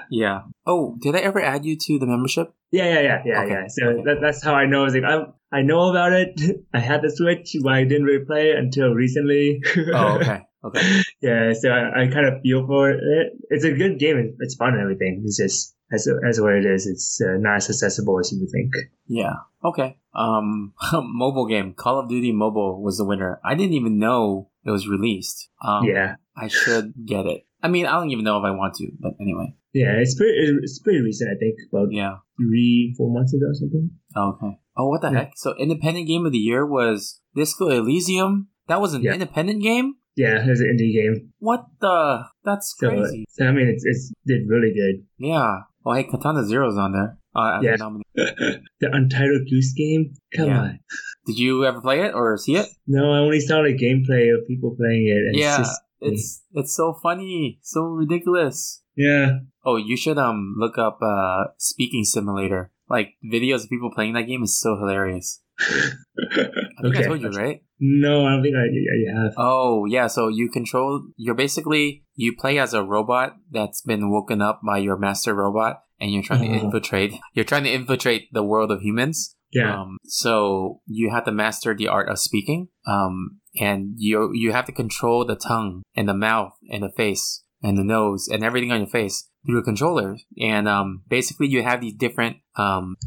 Yeah. 0.09 0.41
Oh, 0.65 0.97
did 1.01 1.15
I 1.15 1.19
ever 1.19 1.39
add 1.41 1.65
you 1.65 1.77
to 1.77 1.99
the 1.99 2.07
membership? 2.07 2.51
Yeah, 2.71 2.85
yeah, 2.85 3.01
yeah, 3.01 3.21
yeah, 3.25 3.41
Okay, 3.43 3.51
yeah. 3.51 3.67
So 3.67 3.85
okay. 3.89 4.03
that, 4.05 4.17
that's 4.21 4.43
how 4.43 4.53
I 4.55 4.65
know. 4.65 4.85
It's 4.85 4.95
like 4.95 5.03
I 5.03 5.25
I 5.51 5.61
know 5.63 5.89
about 5.89 6.13
it. 6.13 6.39
I 6.73 6.79
had 6.79 7.01
the 7.01 7.09
Switch, 7.11 7.55
but 7.63 7.73
I 7.73 7.83
didn't 7.83 8.03
really 8.05 8.25
play 8.25 8.51
it 8.51 8.57
until 8.57 8.93
recently. 8.93 9.61
Oh, 9.93 10.17
okay. 10.19 10.41
Okay. 10.63 11.01
yeah, 11.21 11.53
so 11.53 11.69
I, 11.69 12.03
I 12.03 12.07
kind 12.07 12.25
of 12.27 12.41
feel 12.41 12.67
for 12.67 12.89
it. 12.91 13.33
It's 13.49 13.63
a 13.63 13.71
good 13.71 13.97
game. 13.97 14.35
It's 14.39 14.55
fun 14.55 14.73
and 14.73 14.81
everything. 14.81 15.21
It's 15.25 15.37
just 15.37 15.75
as 15.91 16.07
as 16.27 16.41
what 16.41 16.53
it 16.53 16.65
is. 16.65 16.85
It's 16.85 17.21
uh, 17.21 17.37
not 17.39 17.55
as 17.57 17.69
accessible 17.69 18.19
as 18.19 18.31
you 18.31 18.41
would 18.41 18.51
think. 18.51 18.73
Yeah. 19.07 19.35
Okay. 19.63 19.97
Um, 20.13 20.73
mobile 20.93 21.47
game. 21.47 21.73
Call 21.73 21.99
of 21.99 22.09
Duty 22.09 22.33
Mobile 22.33 22.83
was 22.83 22.97
the 22.97 23.05
winner. 23.05 23.39
I 23.43 23.55
didn't 23.55 23.73
even 23.73 23.99
know 23.99 24.49
it 24.65 24.71
was 24.71 24.87
released. 24.87 25.49
Um, 25.65 25.85
yeah, 25.85 26.15
I 26.35 26.49
should 26.49 26.93
get 27.05 27.25
it. 27.25 27.45
I 27.63 27.69
mean, 27.69 27.85
I 27.85 27.91
don't 27.91 28.11
even 28.11 28.25
know 28.25 28.37
if 28.37 28.43
I 28.43 28.51
want 28.51 28.73
to, 28.75 28.87
but 28.99 29.13
anyway. 29.19 29.55
yeah. 29.73 29.93
It's 29.97 30.15
pretty. 30.15 30.35
It's 30.61 30.79
pretty 30.79 30.99
recent. 31.01 31.29
I 31.31 31.37
think 31.39 31.55
about 31.71 31.87
Yeah. 31.91 32.17
three, 32.37 32.93
four 32.97 33.13
months 33.13 33.33
ago 33.33 33.45
or 33.47 33.53
something. 33.55 33.89
Okay. 34.15 34.59
Oh, 34.79 34.87
what 34.87 35.01
the 35.01 35.09
Yeah. 35.11 35.19
heck? 35.19 35.31
So, 35.35 35.53
independent 35.59 36.07
game 36.07 36.25
of 36.25 36.31
the 36.31 36.37
year 36.37 36.65
was 36.65 37.19
Disco 37.35 37.67
Elysium. 37.69 38.47
That 38.69 38.79
was 38.79 38.93
an 38.93 39.01
Yeah. 39.03 39.13
independent 39.13 39.61
game. 39.61 39.95
Yeah, 40.15 40.43
it 40.45 40.49
was 40.49 40.61
an 40.61 40.67
indie 40.77 40.93
game. 40.93 41.33
What 41.39 41.65
the? 41.81 42.23
That's 42.45 42.73
crazy. 42.73 43.25
so 43.29 43.45
I 43.45 43.51
mean, 43.51 43.67
it's 43.67 43.83
it's 43.85 44.11
did 44.25 44.47
really 44.47 44.71
good. 44.73 45.05
Yeah. 45.17 45.61
Oh, 45.85 45.93
hey, 45.93 46.03
Katana 46.03 46.43
Zero's 46.45 46.77
on 46.77 46.93
there. 46.93 47.17
Uh, 47.35 47.59
Yeah. 47.61 47.75
the 48.15 48.89
Untitled 48.91 49.47
Goose 49.49 49.73
Game. 49.73 50.13
Come 50.35 50.47
Yeah. 50.47 50.61
on. 50.61 50.79
Did 51.25 51.37
you 51.39 51.65
ever 51.65 51.81
play 51.81 52.01
it 52.01 52.13
or 52.13 52.37
see 52.37 52.55
it? 52.55 52.67
No, 52.87 53.11
I 53.11 53.19
only 53.19 53.39
saw 53.39 53.61
the 53.63 53.73
gameplay 53.77 54.33
of 54.33 54.47
people 54.47 54.75
playing 54.77 55.07
it. 55.07 55.21
And 55.27 55.35
yeah. 55.35 55.59
It's 55.59 55.69
just, 55.69 55.81
It's 56.01 56.43
it's 56.53 56.75
so 56.75 56.93
funny, 57.03 57.59
so 57.61 57.81
ridiculous. 57.83 58.81
yeah. 58.95 59.39
Oh, 59.65 59.75
you 59.75 59.95
should 59.97 60.17
um 60.17 60.55
look 60.57 60.77
up 60.77 60.99
uh 61.01 61.51
speaking 61.57 62.03
simulator. 62.05 62.71
Like 62.89 63.13
videos 63.31 63.63
of 63.63 63.69
people 63.69 63.91
playing 63.93 64.13
that 64.13 64.23
game 64.23 64.43
is 64.43 64.59
so 64.59 64.77
hilarious. 64.77 65.41
I 65.59 66.81
think 66.81 66.95
I 66.97 67.03
told 67.03 67.21
you, 67.21 67.29
right? 67.29 67.61
No, 67.79 68.25
I 68.25 68.31
don't 68.31 68.43
think 68.43 68.55
I, 68.55 68.61
I 68.61 69.23
have. 69.23 69.33
Oh, 69.37 69.85
yeah. 69.85 70.07
So 70.07 70.27
you 70.27 70.49
control, 70.49 71.03
you're 71.17 71.35
basically, 71.35 72.03
you 72.15 72.35
play 72.37 72.57
as 72.59 72.73
a 72.73 72.83
robot 72.83 73.35
that's 73.51 73.81
been 73.81 74.09
woken 74.11 74.41
up 74.41 74.61
by 74.65 74.77
your 74.79 74.97
master 74.97 75.33
robot 75.33 75.83
and 75.99 76.11
you're 76.11 76.23
trying 76.23 76.41
to 76.51 76.59
Oh. 76.59 76.65
infiltrate, 76.65 77.13
you're 77.33 77.45
trying 77.45 77.63
to 77.65 77.71
infiltrate 77.73 78.29
the 78.31 78.43
world 78.43 78.71
of 78.71 78.81
humans. 78.81 79.35
Yeah. 79.51 79.81
Um, 79.81 79.97
so 80.05 80.81
you 80.85 81.09
have 81.09 81.25
to 81.25 81.31
master 81.31 81.75
the 81.75 81.87
art 81.87 82.09
of 82.09 82.19
speaking. 82.19 82.69
Um, 82.87 83.39
and 83.59 83.95
you, 83.97 84.31
you 84.33 84.51
have 84.51 84.65
to 84.65 84.71
control 84.71 85.25
the 85.25 85.35
tongue 85.35 85.81
and 85.95 86.07
the 86.07 86.13
mouth 86.13 86.53
and 86.69 86.83
the 86.83 86.91
face 86.95 87.43
and 87.61 87.77
the 87.77 87.83
nose 87.83 88.27
and 88.31 88.43
everything 88.43 88.71
on 88.71 88.79
your 88.79 88.87
face 88.87 89.29
through 89.45 89.59
a 89.59 89.63
controller. 89.63 90.17
And, 90.41 90.67
um, 90.67 91.03
basically 91.07 91.47
you 91.47 91.63
have 91.63 91.81
these 91.81 91.93
different, 91.93 92.37
um, 92.55 92.97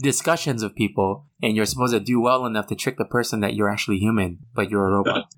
discussions 0.00 0.62
with 0.62 0.74
people 0.74 1.26
and 1.42 1.56
you're 1.56 1.66
supposed 1.66 1.92
to 1.92 2.00
do 2.00 2.20
well 2.20 2.46
enough 2.46 2.66
to 2.68 2.74
trick 2.74 2.98
the 2.98 3.04
person 3.04 3.40
that 3.40 3.54
you're 3.54 3.68
actually 3.68 3.98
human, 3.98 4.38
but 4.54 4.70
you're 4.70 4.86
a 4.86 4.90
robot. 4.90 5.26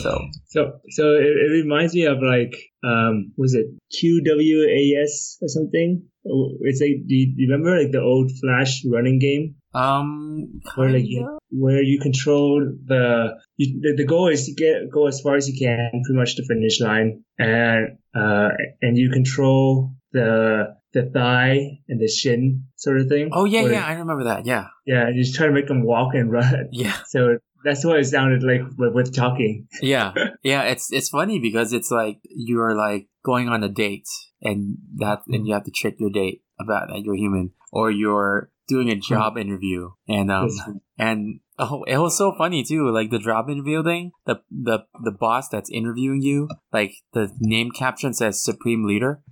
So, 0.00 0.18
So, 0.46 0.80
so 0.90 1.14
it, 1.14 1.26
it 1.26 1.52
reminds 1.52 1.94
me 1.94 2.06
of 2.06 2.22
like, 2.22 2.56
um, 2.82 3.32
was 3.36 3.54
it 3.54 3.66
QWAS 3.92 5.36
or 5.42 5.48
something? 5.48 6.02
It's 6.24 6.80
like, 6.80 7.06
do 7.06 7.14
you, 7.14 7.34
do 7.34 7.42
you 7.42 7.48
remember 7.50 7.78
like 7.82 7.92
the 7.92 8.00
old 8.00 8.30
Flash 8.40 8.82
running 8.90 9.18
game 9.18 9.56
um, 9.74 10.60
where 10.74 10.90
like 10.90 11.04
you, 11.04 11.38
where 11.50 11.82
you 11.82 12.00
control 12.00 12.60
the, 12.84 13.38
you, 13.56 13.80
the 13.80 13.94
the 13.98 14.06
goal 14.06 14.28
is 14.28 14.46
to 14.46 14.54
get 14.54 14.90
go 14.90 15.06
as 15.06 15.20
far 15.20 15.36
as 15.36 15.48
you 15.48 15.58
can, 15.58 15.90
pretty 16.04 16.18
much 16.18 16.36
the 16.36 16.44
finish 16.44 16.80
line, 16.80 17.22
and 17.38 17.98
uh, 18.14 18.48
and 18.82 18.98
you 18.98 19.10
control 19.10 19.92
the 20.12 20.74
the 20.92 21.08
thigh 21.14 21.78
and 21.88 22.00
the 22.00 22.08
shin 22.08 22.64
sort 22.76 23.00
of 23.00 23.08
thing. 23.08 23.30
Oh 23.32 23.44
yeah, 23.44 23.66
yeah, 23.66 23.86
I 23.86 23.92
remember 23.94 24.24
that. 24.24 24.46
Yeah, 24.46 24.66
yeah. 24.86 25.08
You 25.08 25.22
just 25.22 25.36
try 25.36 25.46
to 25.46 25.52
make 25.52 25.68
them 25.68 25.84
walk 25.84 26.14
and 26.14 26.30
run. 26.32 26.68
yeah, 26.72 26.96
So 27.06 27.38
that's 27.64 27.84
what 27.84 28.00
it 28.00 28.06
sounded 28.06 28.42
like 28.42 28.62
with, 28.76 28.94
with 28.94 29.14
talking. 29.14 29.68
yeah, 29.80 30.12
yeah. 30.42 30.62
It's 30.62 30.92
it's 30.92 31.10
funny 31.10 31.38
because 31.38 31.72
it's 31.72 31.90
like 31.90 32.18
you're 32.24 32.74
like 32.74 33.06
going 33.24 33.48
on 33.48 33.62
a 33.62 33.68
date, 33.68 34.08
and 34.42 34.78
that 34.96 35.22
and 35.28 35.46
you 35.46 35.54
have 35.54 35.64
to 35.64 35.70
trick 35.70 35.94
your 36.00 36.10
date 36.10 36.42
about 36.58 36.88
that 36.88 37.02
you're 37.04 37.14
human, 37.14 37.52
or 37.72 37.90
you're 37.90 38.50
doing 38.70 38.88
a 38.88 38.96
job 38.96 39.36
interview, 39.36 39.90
and 40.08 40.30
um 40.30 40.48
and 40.96 41.40
oh, 41.58 41.82
it 41.82 41.98
was 41.98 42.16
so 42.16 42.32
funny 42.38 42.62
too. 42.62 42.88
Like 42.88 43.10
the 43.10 43.18
job 43.18 43.50
interview 43.50 43.82
thing, 43.82 44.12
the 44.24 44.36
the 44.50 44.84
the 45.02 45.10
boss 45.10 45.48
that's 45.48 45.68
interviewing 45.70 46.22
you, 46.22 46.48
like 46.72 46.92
the 47.12 47.30
name 47.40 47.72
caption 47.72 48.14
says 48.14 48.42
Supreme 48.42 48.86
Leader, 48.86 49.22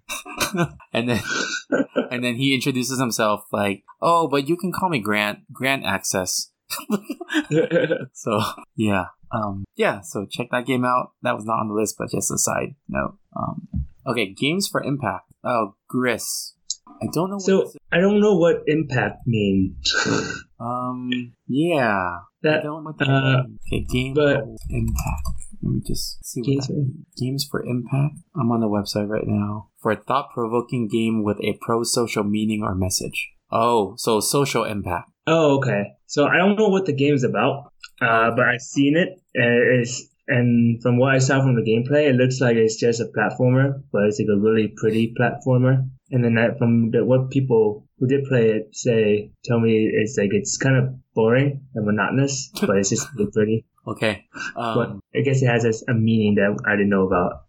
and 0.92 1.08
then 1.08 1.22
and 2.10 2.24
then 2.24 2.34
he 2.34 2.54
introduces 2.54 2.98
himself 2.98 3.44
like, 3.52 3.84
oh, 4.02 4.26
but 4.28 4.48
you 4.48 4.56
can 4.56 4.72
call 4.72 4.88
me 4.88 4.98
Grant 4.98 5.52
Grant 5.52 5.84
Access. 5.84 6.50
So 8.12 8.40
yeah, 8.76 9.06
um, 9.30 9.64
yeah. 9.76 10.00
So 10.00 10.26
check 10.30 10.48
that 10.50 10.66
game 10.66 10.84
out. 10.84 11.12
That 11.22 11.34
was 11.34 11.44
not 11.44 11.60
on 11.60 11.68
the 11.68 11.74
list, 11.74 11.96
but 11.98 12.10
just 12.10 12.30
a 12.30 12.38
side 12.38 12.74
note. 12.88 13.16
Um, 13.36 13.68
okay, 14.06 14.34
games 14.34 14.68
for 14.68 14.82
impact. 14.82 15.30
Oh, 15.44 15.74
Gris. 15.88 16.54
I 17.02 17.06
don't 17.12 17.30
know. 17.30 17.36
What 17.36 17.42
So. 17.42 17.72
I 17.92 17.98
don't 18.00 18.20
know 18.20 18.36
what 18.36 18.62
impact 18.66 19.26
means. 19.26 19.92
um, 20.60 21.10
yeah, 21.46 21.86
I 21.88 22.18
that 22.42 22.62
don't 22.62 22.84
know 22.84 22.90
what 22.90 22.98
that 22.98 23.08
uh, 23.08 23.42
means. 23.46 23.58
Okay, 23.72 23.84
game 23.88 24.14
but- 24.14 24.44
impact. 24.70 25.28
Let 25.60 25.72
me 25.74 25.80
just 25.84 26.24
see 26.24 26.40
what 26.40 26.46
Games 26.46 26.66
that 26.68 26.72
for- 26.72 26.78
means. 26.78 27.06
Games 27.16 27.48
for 27.50 27.64
impact. 27.64 28.14
I'm 28.36 28.50
on 28.52 28.60
the 28.60 28.68
website 28.68 29.08
right 29.08 29.26
now 29.26 29.70
for 29.80 29.90
a 29.90 29.96
thought-provoking 29.96 30.86
game 30.88 31.24
with 31.24 31.38
a 31.42 31.58
pro-social 31.60 32.22
meaning 32.22 32.62
or 32.62 32.74
message. 32.76 33.30
Oh, 33.50 33.94
so 33.96 34.20
social 34.20 34.64
impact. 34.64 35.10
oh 35.26 35.56
okay. 35.58 35.94
So 36.06 36.26
I 36.26 36.36
don't 36.36 36.56
know 36.56 36.68
what 36.68 36.86
the 36.86 36.92
game 36.92 37.14
is 37.14 37.24
about, 37.24 37.72
uh, 38.00 38.30
but 38.36 38.46
I've 38.46 38.60
seen 38.60 38.96
it 38.96 39.20
it's 39.34 40.06
and 40.28 40.80
from 40.82 40.98
what 40.98 41.14
I 41.14 41.18
saw 41.18 41.40
from 41.40 41.56
the 41.56 41.62
gameplay, 41.62 42.10
it 42.10 42.14
looks 42.14 42.40
like 42.40 42.56
it's 42.56 42.76
just 42.76 43.00
a 43.00 43.06
platformer, 43.06 43.82
but 43.90 44.04
it's 44.04 44.20
like 44.20 44.28
a 44.28 44.38
really 44.38 44.68
pretty 44.76 45.14
platformer. 45.18 45.88
And 46.10 46.22
then 46.22 46.34
that, 46.34 46.58
from 46.58 46.90
the, 46.90 47.04
what 47.04 47.30
people 47.30 47.86
who 47.98 48.06
did 48.06 48.26
play 48.26 48.50
it 48.50 48.68
say, 48.72 49.32
tell 49.44 49.58
me 49.58 49.90
it's 49.92 50.16
like 50.18 50.30
it's 50.32 50.58
kind 50.58 50.76
of 50.76 50.94
boring 51.14 51.66
and 51.74 51.86
monotonous, 51.86 52.50
but 52.60 52.76
it's 52.76 52.90
just 52.90 53.08
really 53.14 53.30
pretty. 53.32 53.66
Okay. 53.86 54.26
Um, 54.54 54.74
but 54.74 55.18
I 55.18 55.22
guess 55.22 55.42
it 55.42 55.46
has 55.46 55.64
a, 55.64 55.90
a 55.90 55.94
meaning 55.94 56.34
that 56.34 56.62
I 56.66 56.72
didn't 56.72 56.90
know 56.90 57.06
about. 57.06 57.44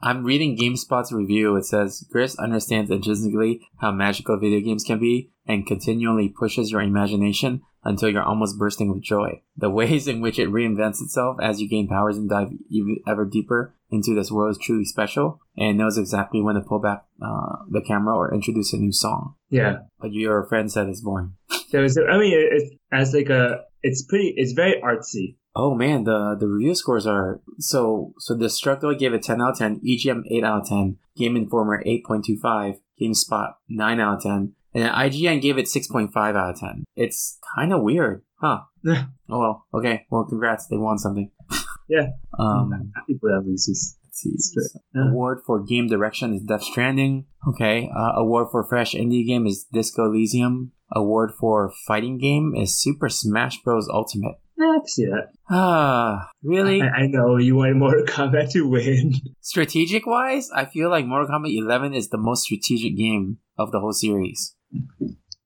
I'm 0.00 0.24
reading 0.24 0.56
GameSpot's 0.56 1.12
review. 1.12 1.56
It 1.56 1.64
says 1.64 2.06
Gris 2.10 2.38
understands 2.38 2.90
intrinsically 2.90 3.66
how 3.78 3.90
magical 3.90 4.38
video 4.38 4.60
games 4.60 4.84
can 4.84 5.00
be 5.00 5.32
and 5.46 5.66
continually 5.66 6.28
pushes 6.28 6.70
your 6.70 6.82
imagination 6.82 7.62
until 7.82 8.08
you're 8.08 8.22
almost 8.22 8.58
bursting 8.58 8.92
with 8.92 9.02
joy. 9.02 9.42
The 9.56 9.70
ways 9.70 10.06
in 10.06 10.20
which 10.20 10.38
it 10.38 10.50
reinvents 10.50 11.02
itself 11.02 11.38
as 11.42 11.60
you 11.60 11.68
gain 11.68 11.88
powers 11.88 12.16
and 12.16 12.28
dive 12.28 12.50
even 12.70 12.98
ever 13.08 13.24
deeper 13.24 13.74
into 13.90 14.14
this 14.14 14.30
world 14.30 14.52
is 14.52 14.58
truly 14.62 14.84
special 14.84 15.40
and 15.56 15.78
knows 15.78 15.98
exactly 15.98 16.40
when 16.42 16.54
to 16.54 16.60
pull 16.60 16.80
back 16.80 17.04
uh, 17.20 17.56
the 17.68 17.80
camera 17.80 18.14
or 18.14 18.32
introduce 18.32 18.72
a 18.72 18.76
new 18.76 18.92
song. 18.92 19.34
Yeah. 19.50 19.78
But 20.00 20.12
your 20.12 20.46
friend 20.46 20.70
said 20.70 20.88
it's 20.88 21.00
boring. 21.00 21.34
There 21.72 21.82
was, 21.82 21.98
I 21.98 22.18
mean, 22.18 22.32
it, 22.34 22.62
it, 22.62 22.78
as 22.92 23.14
like 23.14 23.30
a, 23.30 23.62
it's 23.82 24.04
pretty, 24.04 24.34
it's 24.36 24.52
very 24.52 24.80
artsy. 24.80 25.36
Oh 25.60 25.74
man, 25.74 26.04
the 26.04 26.36
the 26.38 26.46
review 26.46 26.74
scores 26.76 27.04
are 27.06 27.40
so 27.58 28.14
so. 28.18 28.36
Destructoid 28.36 28.98
gave 29.00 29.12
it 29.12 29.24
ten 29.24 29.42
out 29.42 29.50
of 29.54 29.58
ten, 29.58 29.80
EGM 29.80 30.22
eight 30.30 30.44
out 30.44 30.60
of 30.62 30.68
ten, 30.68 30.98
Game 31.16 31.36
Informer 31.36 31.82
eight 31.84 32.04
point 32.04 32.24
two 32.24 32.38
five, 32.40 32.74
GameSpot 33.00 33.54
nine 33.68 33.98
out 33.98 34.18
of 34.18 34.22
ten, 34.22 34.52
and 34.72 34.84
then 34.84 34.92
IGN 34.92 35.42
gave 35.42 35.58
it 35.58 35.66
six 35.66 35.88
point 35.88 36.12
five 36.12 36.36
out 36.36 36.50
of 36.54 36.60
ten. 36.60 36.84
It's 36.94 37.40
kind 37.56 37.72
of 37.72 37.82
weird, 37.82 38.22
huh? 38.40 38.60
Yeah. 38.84 39.06
oh 39.28 39.40
well, 39.40 39.66
okay. 39.74 40.06
Well, 40.10 40.24
congrats, 40.24 40.68
they 40.68 40.76
won 40.76 40.98
something. 40.98 41.30
Yeah. 41.90 42.08
Um, 42.38 42.92
People 43.06 43.30
have 43.34 43.44
releases. 43.46 43.96
let's 44.04 44.18
see. 44.20 44.36
Straight- 44.36 44.82
yeah. 44.94 45.08
Award 45.10 45.38
for 45.46 45.58
game 45.64 45.86
direction 45.88 46.34
is 46.34 46.42
Death 46.42 46.62
Stranding. 46.62 47.24
Okay. 47.48 47.88
Uh, 47.96 48.12
award 48.20 48.48
for 48.52 48.62
fresh 48.62 48.92
indie 48.92 49.26
game 49.26 49.46
is 49.46 49.64
Disco 49.72 50.04
Elysium. 50.04 50.72
Award 50.92 51.30
for 51.40 51.72
fighting 51.86 52.18
game 52.18 52.52
is 52.54 52.78
Super 52.78 53.08
Smash 53.08 53.62
Bros. 53.62 53.88
Ultimate. 53.90 54.34
I 54.60 54.78
can 54.78 54.86
see 54.86 55.06
that. 55.06 55.28
Ah, 55.50 56.28
really? 56.42 56.82
I, 56.82 56.86
I 56.86 57.06
know 57.06 57.36
you 57.36 57.56
want 57.56 57.76
Mortal 57.76 58.04
Kombat 58.04 58.50
to 58.52 58.68
win. 58.68 59.14
strategic 59.40 60.06
wise, 60.06 60.50
I 60.54 60.64
feel 60.66 60.90
like 60.90 61.06
Mortal 61.06 61.28
Kombat 61.28 61.56
11 61.56 61.94
is 61.94 62.08
the 62.08 62.18
most 62.18 62.42
strategic 62.44 62.96
game 62.96 63.38
of 63.56 63.70
the 63.72 63.80
whole 63.80 63.92
series. 63.92 64.54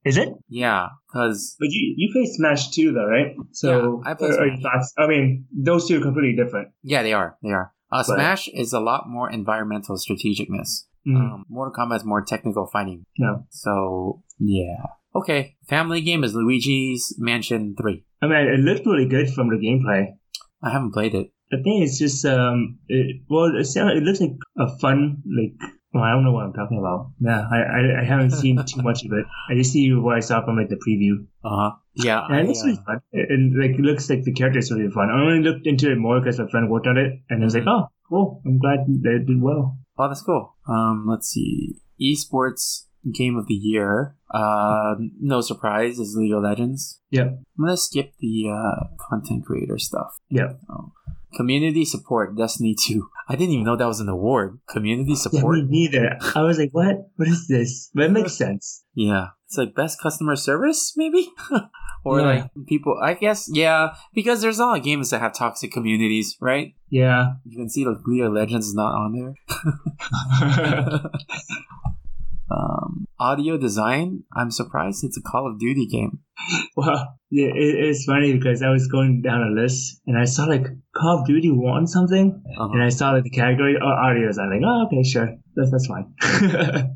Is 0.05 0.17
it? 0.17 0.29
Yeah, 0.49 0.87
because 1.07 1.55
But 1.59 1.69
you 1.71 1.93
you 1.95 2.09
play 2.11 2.25
Smash 2.25 2.71
too, 2.71 2.91
though, 2.91 3.05
right? 3.07 3.35
So 3.51 4.01
Yeah, 4.03 4.11
I 4.11 4.13
play 4.15 4.27
your 4.29 4.57
Smash. 4.57 4.83
I 4.97 5.07
mean, 5.07 5.45
those 5.51 5.87
two 5.87 5.99
are 5.99 6.01
completely 6.03 6.35
different. 6.35 6.69
yeah, 6.81 7.03
they 7.03 7.13
are. 7.13 7.37
They 7.41 7.51
are. 7.51 7.71
Uh, 7.91 8.03
But- 8.05 8.15
Smash 8.15 8.47
is 8.49 8.73
a 8.73 8.79
lot 8.81 9.03
more 9.07 9.29
environmental 9.29 9.95
strategicness. 9.97 10.85
Mm. 11.07 11.15
Um, 11.15 11.45
Mortal 11.49 11.73
Kombat 11.73 11.97
is 11.97 12.05
more 12.05 12.23
technical 12.23 12.65
fighting. 12.67 13.05
Yeah. 13.17 13.35
So 13.49 14.23
yeah. 14.39 14.87
Okay. 15.15 15.55
Family 15.69 16.01
game 16.01 16.23
is 16.23 16.33
Luigi's 16.33 17.15
Mansion 17.17 17.75
3. 17.79 18.03
I 18.23 18.27
mean, 18.27 18.53
it 18.53 18.59
looked 18.59 18.85
really 18.85 19.07
good 19.07 19.29
from 19.29 19.49
the 19.49 19.57
gameplay. 19.57 20.15
I 20.63 20.69
haven't 20.71 20.93
played 20.93 21.13
it. 21.13 21.31
I 21.51 21.57
think 21.57 21.83
it's 21.83 21.99
just 21.99 22.25
um, 22.25 22.79
it, 22.87 23.21
well, 23.29 23.51
it, 23.55 23.65
sound, 23.65 23.97
it 23.97 24.03
looks 24.03 24.21
like 24.21 24.31
a 24.57 24.77
fun 24.79 25.21
like. 25.25 25.53
Well, 25.93 26.03
I 26.03 26.11
don't 26.11 26.23
know 26.23 26.31
what 26.31 26.45
I'm 26.45 26.53
talking 26.53 26.79
about. 26.79 27.11
Yeah, 27.19 27.41
I 27.51 27.57
I, 27.57 28.01
I 28.01 28.03
haven't 28.03 28.31
seen 28.31 28.57
too 28.65 28.81
much 28.81 29.05
of 29.05 29.11
it. 29.11 29.25
I 29.47 29.53
just 29.53 29.71
see 29.71 29.93
what 29.93 30.15
I 30.15 30.21
saw 30.21 30.43
from 30.43 30.57
like 30.57 30.69
the 30.69 30.77
preview. 30.77 31.27
Uh 31.43 31.55
huh. 31.55 31.71
Yeah. 31.93 32.21
I, 32.21 32.39
it 32.39 32.47
looks 32.47 32.61
uh, 32.61 32.65
really 32.65 32.79
fun. 32.83 33.01
It, 33.11 33.27
it, 33.29 33.61
like 33.61 33.77
it 33.77 33.81
looks 33.83 34.09
like 34.09 34.23
the 34.23 34.33
characters 34.33 34.71
are 34.71 34.77
really 34.77 34.89
fun. 34.89 35.11
I 35.11 35.21
only 35.21 35.47
looked 35.47 35.67
into 35.67 35.91
it 35.91 35.97
more 35.97 36.19
because 36.19 36.39
my 36.39 36.47
friend 36.49 36.71
worked 36.71 36.87
on 36.87 36.97
it, 36.97 37.19
and 37.29 37.43
I 37.43 37.45
was 37.45 37.53
like, 37.53 37.67
oh, 37.67 37.89
cool. 38.09 38.41
I'm 38.43 38.57
glad 38.57 38.79
they 38.87 39.23
did 39.23 39.39
well. 39.39 39.77
Oh, 39.99 40.07
that's 40.07 40.23
cool. 40.23 40.55
Um, 40.67 41.05
let's 41.07 41.27
see. 41.27 41.75
Esports 42.01 42.85
game 43.11 43.35
of 43.37 43.47
the 43.47 43.53
year. 43.53 44.15
Uh, 44.33 44.95
no 45.19 45.41
surprise 45.41 45.99
is 45.99 46.15
League 46.17 46.33
of 46.33 46.43
Legends. 46.43 46.99
Yep. 47.11 47.27
I'm 47.27 47.65
gonna 47.65 47.77
skip 47.77 48.13
the 48.19 48.49
uh, 48.49 48.87
content 49.09 49.45
creator 49.45 49.77
stuff. 49.77 50.17
Yep. 50.29 50.59
Oh. 50.69 50.91
Community 51.35 51.83
support, 51.83 52.37
Destiny 52.37 52.75
2. 52.79 53.07
I 53.27 53.35
didn't 53.35 53.53
even 53.53 53.65
know 53.65 53.75
that 53.75 53.87
was 53.87 53.99
an 53.99 54.07
award. 54.09 54.59
Community 54.69 55.15
support. 55.15 55.57
Yeah, 55.57 55.63
me 55.63 55.69
neither. 55.71 56.17
I 56.35 56.41
was 56.43 56.59
like, 56.59 56.69
what? 56.73 57.09
What 57.15 57.27
is 57.27 57.47
this? 57.47 57.89
But 57.95 58.05
it 58.05 58.11
makes 58.11 58.33
sense. 58.37 58.83
Yeah. 58.93 59.29
It's 59.47 59.57
like 59.57 59.73
best 59.75 59.99
customer 59.99 60.35
service, 60.35 60.93
maybe? 60.95 61.29
or 62.05 62.19
Yeah. 62.19 62.25
like 62.25 62.51
people, 62.67 62.99
I 63.01 63.15
guess, 63.15 63.47
yeah, 63.51 63.95
because 64.13 64.41
there's 64.41 64.59
a 64.59 64.65
lot 64.65 64.77
of 64.77 64.83
games 64.83 65.09
that 65.09 65.21
have 65.21 65.33
toxic 65.33 65.71
communities, 65.71 66.37
right? 66.39 66.75
Yeah. 66.89 67.33
You 67.45 67.57
can 67.57 67.69
see 67.69 67.83
like 67.85 67.97
League 68.05 68.21
of 68.21 68.33
Legends 68.33 68.67
is 68.67 68.75
not 68.75 68.93
on 68.93 69.13
there. 69.13 69.35
um, 72.51 73.05
audio 73.19 73.57
design, 73.57 74.23
I'm 74.35 74.51
surprised 74.51 75.03
it's 75.03 75.17
a 75.17 75.21
Call 75.21 75.47
of 75.47 75.59
Duty 75.59 75.87
game. 75.87 76.19
well, 76.75 77.15
yeah, 77.29 77.47
it, 77.47 77.75
it's 77.87 78.05
funny 78.05 78.33
because 78.33 78.61
I 78.61 78.69
was 78.69 78.87
going 78.87 79.21
down 79.21 79.41
a 79.41 79.61
list 79.61 80.01
and 80.07 80.17
I 80.17 80.25
saw 80.25 80.45
like 80.45 80.65
Call 80.95 81.19
of 81.19 81.27
Duty 81.27 81.51
won 81.51 81.87
something, 81.87 82.43
Uh-huh. 82.57 82.69
and 82.73 82.83
I 82.83 82.89
saw 82.89 83.11
like 83.11 83.23
the 83.23 83.29
category 83.29 83.75
oh, 83.81 83.85
audios. 83.85 84.39
I'm 84.39 84.49
like, 84.49 84.61
oh, 84.65 84.85
okay, 84.87 85.03
sure, 85.03 85.35
that's 85.55 85.71
that's 85.71 85.87
fine. 85.87 86.13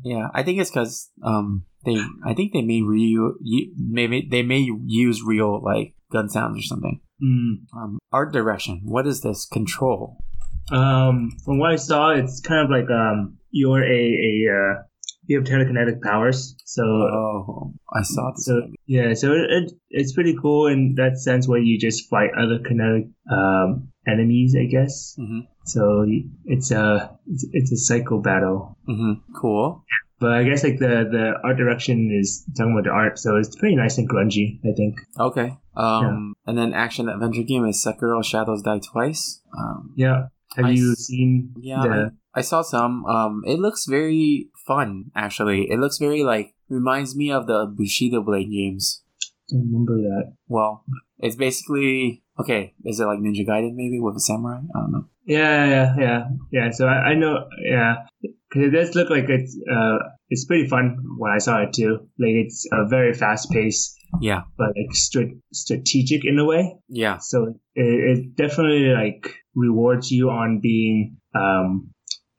Yeah, 0.04 0.28
I 0.34 0.42
think 0.42 0.60
it's 0.60 0.70
because 0.70 1.10
um 1.22 1.64
they 1.84 1.96
I 2.24 2.34
think 2.34 2.52
they 2.52 2.62
may 2.62 2.82
re 2.82 3.18
maybe 3.76 4.28
they 4.30 4.42
may 4.42 4.68
use 4.86 5.22
real 5.24 5.62
like 5.62 5.94
gun 6.12 6.28
sounds 6.28 6.58
or 6.58 6.62
something. 6.62 7.00
Mm. 7.22 7.66
Um, 7.76 7.98
art 8.12 8.32
direction. 8.32 8.82
What 8.84 9.06
is 9.06 9.22
this? 9.22 9.46
Control. 9.46 10.18
Um, 10.70 11.32
from 11.44 11.58
what 11.58 11.72
I 11.72 11.76
saw, 11.76 12.10
it's 12.10 12.40
kind 12.40 12.64
of 12.64 12.70
like 12.70 12.90
um, 12.90 13.38
you're 13.50 13.82
a 13.82 13.88
a 13.88 14.52
uh, 14.52 14.82
you 15.28 15.38
have 15.38 15.46
telekinetic 15.46 16.00
powers. 16.02 16.56
So 16.64 16.82
Oh, 16.82 17.72
I 17.94 18.02
saw 18.02 18.32
this. 18.34 18.44
so 18.46 18.62
yeah, 18.86 19.14
so 19.14 19.32
it, 19.32 19.46
it 19.50 19.72
it's 19.90 20.12
pretty 20.12 20.34
cool 20.40 20.66
in 20.66 20.94
that 20.96 21.18
sense 21.18 21.46
where 21.46 21.60
you 21.60 21.78
just 21.78 22.08
fight 22.10 22.30
other 22.36 22.58
kinetic 22.66 23.06
um 23.30 23.92
enemies, 24.06 24.56
I 24.58 24.64
guess. 24.66 25.14
hmm 25.16 25.40
So 25.64 26.04
it's 26.46 26.70
a 26.72 27.16
it's, 27.26 27.46
it's 27.52 27.72
a 27.72 27.76
psycho 27.76 28.20
battle. 28.20 28.76
hmm 28.86 29.12
Cool. 29.40 29.84
But 30.20 30.32
I 30.32 30.42
guess 30.42 30.64
like 30.64 30.78
the 30.80 31.06
the 31.16 31.34
art 31.44 31.56
direction 31.58 32.10
is 32.20 32.42
talking 32.56 32.72
about 32.72 32.84
the 32.84 32.90
art, 32.90 33.18
so 33.20 33.36
it's 33.36 33.54
pretty 33.54 33.76
nice 33.76 33.98
and 33.98 34.08
grungy. 34.10 34.58
I 34.64 34.72
think. 34.74 34.96
Okay. 35.16 35.56
Um, 35.76 36.34
and 36.44 36.58
then 36.58 36.74
action 36.74 37.08
adventure 37.08 37.44
game 37.44 37.64
is 37.66 37.78
Sekiro: 37.84 38.24
Shadows 38.24 38.62
Die 38.62 38.80
Twice. 38.80 39.40
Um, 39.56 39.92
Yeah. 39.94 40.26
Have 40.56 40.64
I 40.64 40.70
you 40.70 40.94
seen 40.96 41.54
yeah, 41.60 41.82
the? 41.82 42.12
I, 42.38 42.42
saw 42.42 42.62
some. 42.62 43.04
Um, 43.06 43.42
it 43.46 43.58
looks 43.58 43.86
very 43.86 44.50
fun. 44.66 45.10
Actually, 45.14 45.70
it 45.70 45.78
looks 45.78 45.98
very 45.98 46.22
like 46.22 46.54
reminds 46.68 47.16
me 47.16 47.30
of 47.32 47.46
the 47.46 47.66
Bushido 47.66 48.22
Blade 48.22 48.50
games. 48.50 49.02
I 49.52 49.56
remember 49.56 49.96
that. 49.96 50.32
Well, 50.46 50.84
it's 51.18 51.36
basically 51.36 52.22
okay. 52.38 52.74
Is 52.84 53.00
it 53.00 53.06
like 53.06 53.18
Ninja 53.18 53.46
Gaiden 53.46 53.74
maybe 53.74 53.98
with 54.00 54.16
a 54.16 54.20
samurai? 54.20 54.60
I 54.74 54.78
don't 54.80 54.92
know. 54.92 55.04
Yeah, 55.24 55.66
yeah, 55.66 55.94
yeah, 55.98 56.24
yeah. 56.52 56.70
So 56.70 56.86
I, 56.86 57.10
I 57.10 57.14
know, 57.14 57.48
yeah, 57.62 58.06
because 58.22 58.68
it 58.68 58.70
does 58.70 58.94
look 58.94 59.10
like 59.10 59.28
it's 59.28 59.58
uh 59.70 59.98
it's 60.30 60.44
pretty 60.46 60.66
fun 60.68 60.96
when 61.18 61.32
I 61.32 61.38
saw 61.38 61.62
it 61.62 61.72
too. 61.74 62.08
Like 62.18 62.36
it's 62.44 62.66
a 62.72 62.86
very 62.86 63.12
fast 63.14 63.50
pace, 63.50 63.94
Yeah, 64.20 64.42
but 64.56 64.68
like 64.68 64.94
stra- 64.94 65.36
strategic 65.52 66.24
in 66.24 66.38
a 66.38 66.44
way. 66.46 66.76
yeah, 66.88 67.18
So 67.18 67.54
it, 67.74 67.82
it 68.18 68.36
definitely 68.36 68.88
like 68.88 69.34
rewards 69.54 70.10
you 70.10 70.30
on 70.30 70.60
being 70.60 71.16
um 71.34 71.90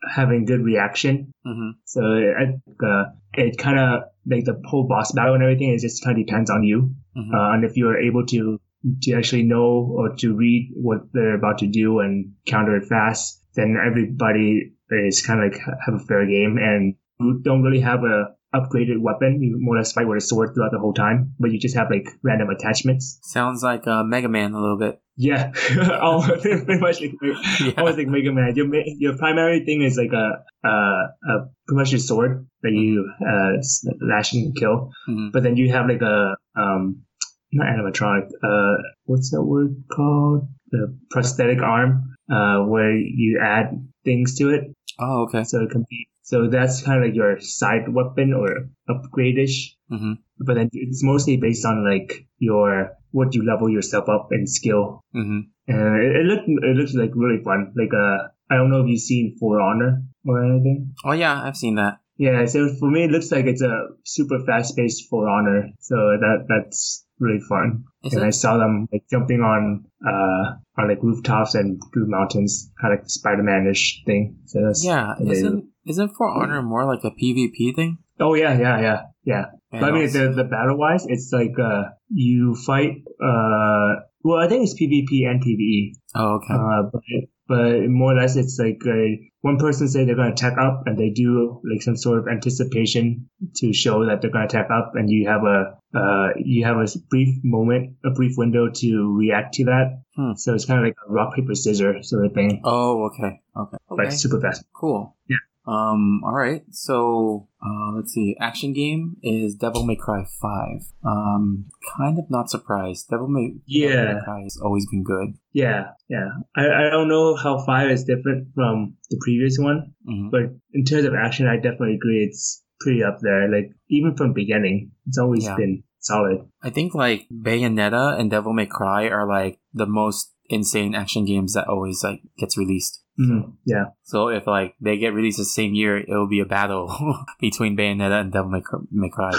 having 0.07 0.45
good 0.45 0.61
reaction. 0.61 1.31
hmm 1.45 1.71
So 1.85 2.01
it 2.03 2.61
uh, 2.83 3.03
it 3.33 3.57
kind 3.57 3.79
of 3.79 4.03
like 4.25 4.45
the 4.45 4.61
whole 4.65 4.87
boss 4.87 5.11
battle 5.11 5.33
and 5.35 5.43
everything. 5.43 5.73
It 5.73 5.81
just 5.81 6.03
kind 6.03 6.19
of 6.19 6.25
depends 6.25 6.49
on 6.49 6.63
you, 6.63 6.95
hmm 7.15 7.33
uh, 7.33 7.53
and 7.53 7.63
if 7.65 7.77
you're 7.77 7.99
able 7.99 8.25
to 8.27 8.59
to 9.03 9.13
actually 9.13 9.43
know 9.43 9.93
or 9.97 10.15
to 10.15 10.33
read 10.35 10.71
what 10.73 10.99
they're 11.11 11.35
about 11.35 11.57
to 11.59 11.67
do 11.67 11.99
and 11.99 12.33
counter 12.47 12.77
it 12.77 12.87
fast, 12.87 13.43
then 13.55 13.75
everybody 13.85 14.73
is 14.89 15.21
kind 15.25 15.43
of 15.43 15.51
like 15.51 15.61
have 15.85 15.95
a 15.95 16.05
fair 16.05 16.25
game, 16.25 16.57
and 16.57 16.95
you 17.19 17.39
don't 17.43 17.63
really 17.63 17.81
have 17.81 18.03
a 18.03 18.35
upgraded 18.53 18.99
weapon. 18.99 19.41
You 19.41 19.57
more 19.59 19.75
or 19.75 19.79
less 19.79 19.91
fight 19.91 20.07
with 20.07 20.17
a 20.17 20.21
sword 20.21 20.51
throughout 20.53 20.71
the 20.71 20.79
whole 20.79 20.93
time, 20.93 21.33
but 21.39 21.51
you 21.51 21.59
just 21.59 21.75
have 21.75 21.89
like 21.91 22.07
random 22.23 22.49
attachments. 22.49 23.19
Sounds 23.23 23.61
like 23.63 23.85
uh, 23.87 24.03
Mega 24.03 24.27
Man 24.29 24.53
a 24.53 24.59
little 24.61 24.77
bit. 24.77 24.99
Yeah, 25.17 25.51
all 26.01 26.23
pretty 26.41 26.79
much 26.79 27.01
like 27.01 27.11
Yeah. 27.21 27.71
almost 27.77 27.97
like 27.97 28.07
Mega 28.07 28.31
Man. 28.31 28.53
Your 28.55 28.67
your 28.97 29.17
primary 29.17 29.65
thing 29.65 29.81
is 29.81 29.97
like 29.97 30.13
a 30.13 30.43
uh 30.67 30.69
a 30.69 31.33
pretty 31.67 31.77
much 31.79 31.91
your 31.91 31.99
sword 31.99 32.47
that 32.63 32.71
you 32.71 33.11
uh 33.21 33.57
s- 33.59 33.85
lash 34.01 34.33
and 34.33 34.55
kill, 34.55 34.91
Mhm. 35.09 35.31
but 35.33 35.43
then 35.43 35.57
you 35.57 35.71
have 35.71 35.87
like 35.87 36.01
a 36.01 36.35
um 36.55 37.03
not 37.51 37.67
animatronic 37.67 38.29
uh 38.43 38.77
what's 39.05 39.31
that 39.31 39.41
word 39.41 39.83
called 39.91 40.47
the 40.71 40.95
prosthetic 41.09 41.61
arm 41.63 42.13
uh 42.31 42.59
where 42.59 42.95
you 42.95 43.39
add 43.43 43.71
things 44.05 44.35
to 44.37 44.49
it 44.49 44.65
Oh, 44.99 45.23
okay. 45.23 45.43
so 45.43 45.61
it 45.63 45.71
can 45.71 45.83
be 45.89 46.07
so 46.29 46.47
that's 46.55 46.81
kind 46.85 46.97
of 46.99 47.05
like 47.05 47.15
your 47.21 47.39
side 47.39 47.85
weapon 47.97 48.33
or 48.39 48.49
upgrade-ish 48.93 49.57
hmm 49.89 50.13
but 50.47 50.53
then 50.55 50.69
it's 50.71 51.03
mostly 51.03 51.35
based 51.45 51.65
on 51.65 51.83
like 51.91 52.11
your 52.37 52.91
what 53.11 53.35
you 53.35 53.41
level 53.51 53.69
yourself 53.77 54.07
up 54.15 54.29
in 54.31 54.45
skill 54.57 55.03
hmm 55.13 55.39
and 55.69 56.01
it, 56.03 56.15
it 56.19 56.25
looked 56.25 56.47
it 56.47 56.75
looks 56.75 56.93
like 56.95 57.11
really 57.15 57.43
fun. 57.43 57.73
Like 57.77 57.93
uh, 57.93 58.29
I 58.49 58.55
don't 58.57 58.71
know 58.71 58.81
if 58.81 58.87
you've 58.89 58.99
seen 58.99 59.35
For 59.39 59.61
Honor 59.61 60.01
or 60.25 60.43
anything. 60.43 60.95
Oh 61.05 61.11
yeah, 61.11 61.41
I've 61.43 61.55
seen 61.55 61.75
that. 61.75 61.99
Yeah, 62.17 62.45
so 62.45 62.67
for 62.79 62.89
me, 62.89 63.05
it 63.05 63.11
looks 63.11 63.31
like 63.31 63.45
it's 63.45 63.61
a 63.61 63.87
super 64.03 64.39
fast 64.45 64.75
paced 64.75 65.07
For 65.09 65.29
Honor. 65.29 65.69
So 65.79 65.95
that 65.95 66.45
that's 66.49 67.05
really 67.19 67.39
fun. 67.47 67.83
Is 68.03 68.13
and 68.13 68.23
I 68.23 68.29
saw 68.29 68.57
them 68.57 68.87
like 68.93 69.03
jumping 69.11 69.41
on 69.41 69.85
uh 70.05 70.55
on 70.77 70.87
like 70.87 71.03
rooftops 71.03 71.55
and 71.55 71.81
through 71.93 72.07
mountains, 72.07 72.71
kind 72.81 72.93
of 72.93 72.99
like 73.01 73.09
Spider 73.09 73.43
Man 73.43 73.67
ish 73.69 74.03
thing. 74.05 74.37
So 74.45 74.61
that's 74.65 74.83
Yeah, 74.85 75.15
isn't 75.19 75.65
isn't 75.85 76.09
For 76.15 76.29
Honor 76.29 76.61
more 76.61 76.85
like 76.85 77.03
a 77.03 77.11
PvP 77.11 77.75
thing? 77.75 77.97
Oh 78.19 78.33
yeah, 78.35 78.57
yeah, 78.57 78.81
yeah, 78.81 79.01
yeah. 79.23 79.45
And 79.71 79.81
But 79.81 79.89
I 79.89 79.91
mean, 79.91 80.03
also- 80.03 80.29
the 80.29 80.43
the 80.43 80.43
battle 80.45 80.77
wise, 80.77 81.05
it's 81.07 81.31
like 81.33 81.57
uh 81.59 81.83
you 82.09 82.55
fight 82.55 83.03
uh 83.21 84.01
well, 84.23 84.37
I 84.39 84.47
think 84.47 84.63
it's 84.63 84.73
PvP 84.79 85.25
and 85.29 85.41
PvE. 85.41 85.93
oh 86.15 86.35
okay. 86.35 86.53
Uh, 86.53 86.83
but 86.91 87.01
but 87.49 87.89
more 87.89 88.13
or 88.13 88.21
less, 88.21 88.35
it's 88.35 88.59
like 88.59 88.79
uh, 88.85 89.17
one 89.41 89.57
person 89.57 89.87
say 89.87 90.05
they're 90.05 90.15
going 90.15 90.33
to 90.33 90.33
attack 90.33 90.57
up, 90.59 90.83
and 90.85 90.97
they 90.97 91.09
do 91.09 91.59
like 91.69 91.81
some 91.81 91.97
sort 91.97 92.19
of 92.19 92.27
anticipation 92.27 93.27
to 93.55 93.73
show 93.73 94.05
that 94.05 94.21
they're 94.21 94.29
going 94.29 94.47
to 94.47 94.55
attack 94.55 94.69
up, 94.71 94.91
and 94.93 95.09
you 95.09 95.27
have 95.27 95.43
a 95.43 95.77
uh, 95.97 96.27
you 96.37 96.63
have 96.63 96.77
a 96.77 96.87
brief 97.09 97.43
moment, 97.43 97.97
a 98.05 98.11
brief 98.11 98.33
window 98.37 98.69
to 98.69 99.17
react 99.17 99.55
to 99.55 99.65
that. 99.65 100.03
Hmm. 100.15 100.33
So 100.35 100.53
it's 100.53 100.65
kind 100.65 100.79
of 100.79 100.85
like 100.85 100.95
a 101.07 101.11
rock 101.11 101.35
paper 101.35 101.55
scissors 101.55 102.09
sort 102.09 102.27
of 102.27 102.33
thing, 102.33 102.61
oh 102.63 103.05
okay. 103.05 103.41
Okay. 103.57 103.77
but 103.89 103.99
Okay. 104.05 104.15
super 104.15 104.39
fast. 104.39 104.63
Cool. 104.71 105.15
Yeah. 105.27 105.37
Um. 105.69 106.21
All 106.23 106.33
right. 106.33 106.63
So, 106.71 107.47
uh, 107.63 107.91
let's 107.95 108.11
see. 108.13 108.35
Action 108.39 108.73
game 108.73 109.17
is 109.21 109.55
Devil 109.55 109.85
May 109.85 109.95
Cry 109.95 110.23
Five. 110.41 110.81
Um. 111.05 111.65
Kind 111.97 112.17
of 112.17 112.25
not 112.29 112.49
surprised. 112.49 113.07
Devil 113.09 113.27
May. 113.27 113.47
Devil 113.49 113.61
Yeah. 113.67 114.13
May 114.13 114.19
Cry 114.25 114.41
has 114.43 114.57
always 114.63 114.85
been 114.89 115.03
good. 115.03 115.35
Yeah, 115.53 115.91
yeah. 116.09 116.29
I, 116.55 116.87
I 116.87 116.89
don't 116.89 117.07
know 117.09 117.35
how 117.35 117.63
five 117.65 117.89
is 117.91 118.03
different 118.03 118.49
from 118.55 118.95
the 119.09 119.17
previous 119.21 119.57
one, 119.59 119.93
hmm 120.05 120.29
but 120.29 120.43
in 120.73 120.85
terms 120.85 121.05
of 121.05 121.13
action, 121.15 121.47
I 121.47 121.55
definitely 121.57 121.95
agree 121.95 122.23
it's 122.23 122.63
pretty 122.79 123.03
up 123.03 123.17
there. 123.21 123.49
Like 123.49 123.71
even 123.89 124.15
from 124.15 124.33
beginning, 124.33 124.91
it's 125.07 125.17
always 125.17 125.43
Yeah. 125.45 125.55
been 125.57 125.83
solid. 125.99 126.45
I 126.63 126.69
think 126.69 126.93
like 126.95 127.27
Bayonetta 127.29 128.19
and 128.19 128.29
Devil 128.31 128.53
May 128.53 128.65
Cry 128.67 129.07
are 129.09 129.27
like 129.27 129.59
the 129.73 129.85
most 129.87 130.33
insane 130.49 130.95
action 130.95 131.25
games 131.25 131.53
that 131.53 131.67
always 131.67 132.03
like 132.03 132.21
gets 132.37 132.57
released. 132.57 133.03
Mhm. 133.19 133.53
Yeah. 133.65 133.85
So 134.03 134.29
if 134.29 134.47
like 134.47 134.75
they 134.79 134.97
get 134.97 135.13
released 135.13 135.37
the 135.39 135.45
same 135.45 135.73
year, 135.73 135.97
it 135.97 136.07
will 136.07 136.27
be 136.29 136.39
a 136.39 136.45
battle 136.45 136.87
between 137.39 137.75
Bayonetta 137.75 138.21
and 138.21 138.31
Devil 138.31 138.51
May, 138.51 138.61
Cry- 138.61 138.79
May 138.91 139.09
Cry. 139.09 139.31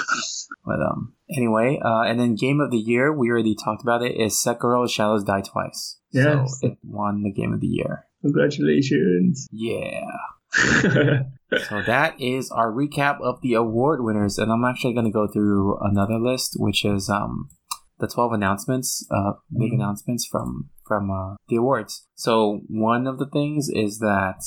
But 0.67 0.81
um, 0.83 1.15
anyway, 1.35 1.81
uh, 1.83 2.03
and 2.03 2.21
then 2.21 2.35
game 2.35 2.61
of 2.61 2.71
the 2.71 2.79
year 2.79 3.13
we 3.13 3.31
already 3.31 3.55
talked 3.55 3.83
about 3.83 4.03
it 4.03 4.17
is 4.21 4.35
Sekiro: 4.35 4.89
Shadows 4.89 5.25
Die 5.25 5.41
Twice. 5.41 5.99
Yes. 6.11 6.59
So 6.61 6.67
it 6.69 6.79
won 6.85 7.23
the 7.23 7.33
game 7.33 7.53
of 7.55 7.61
the 7.61 7.69
year. 7.69 8.05
Congratulations. 8.23 9.49
Yeah. 9.51 10.05
So 11.69 11.83
that 11.83 12.21
is 12.21 12.49
our 12.53 12.71
recap 12.71 13.21
of 13.21 13.41
the 13.43 13.55
award 13.55 14.05
winners, 14.05 14.39
and 14.39 14.53
I'm 14.53 14.65
actually 14.65 14.93
going 14.95 15.07
to 15.07 15.11
go 15.11 15.27
through 15.27 15.79
another 15.81 16.17
list, 16.17 16.55
which 16.57 16.85
is 16.85 17.09
um 17.11 17.49
the 18.01 18.09
12 18.09 18.33
announcements, 18.33 19.07
uh, 19.11 19.33
big 19.57 19.71
Mhm. 19.73 19.75
announcements 19.77 20.27
from 20.27 20.71
from 20.87 21.09
uh, 21.09 21.37
the 21.49 21.55
awards. 21.55 22.09
So 22.17 22.63
one 22.69 23.07
of 23.07 23.21
the 23.21 23.27
things 23.27 23.69
is 23.69 24.01
that 24.01 24.43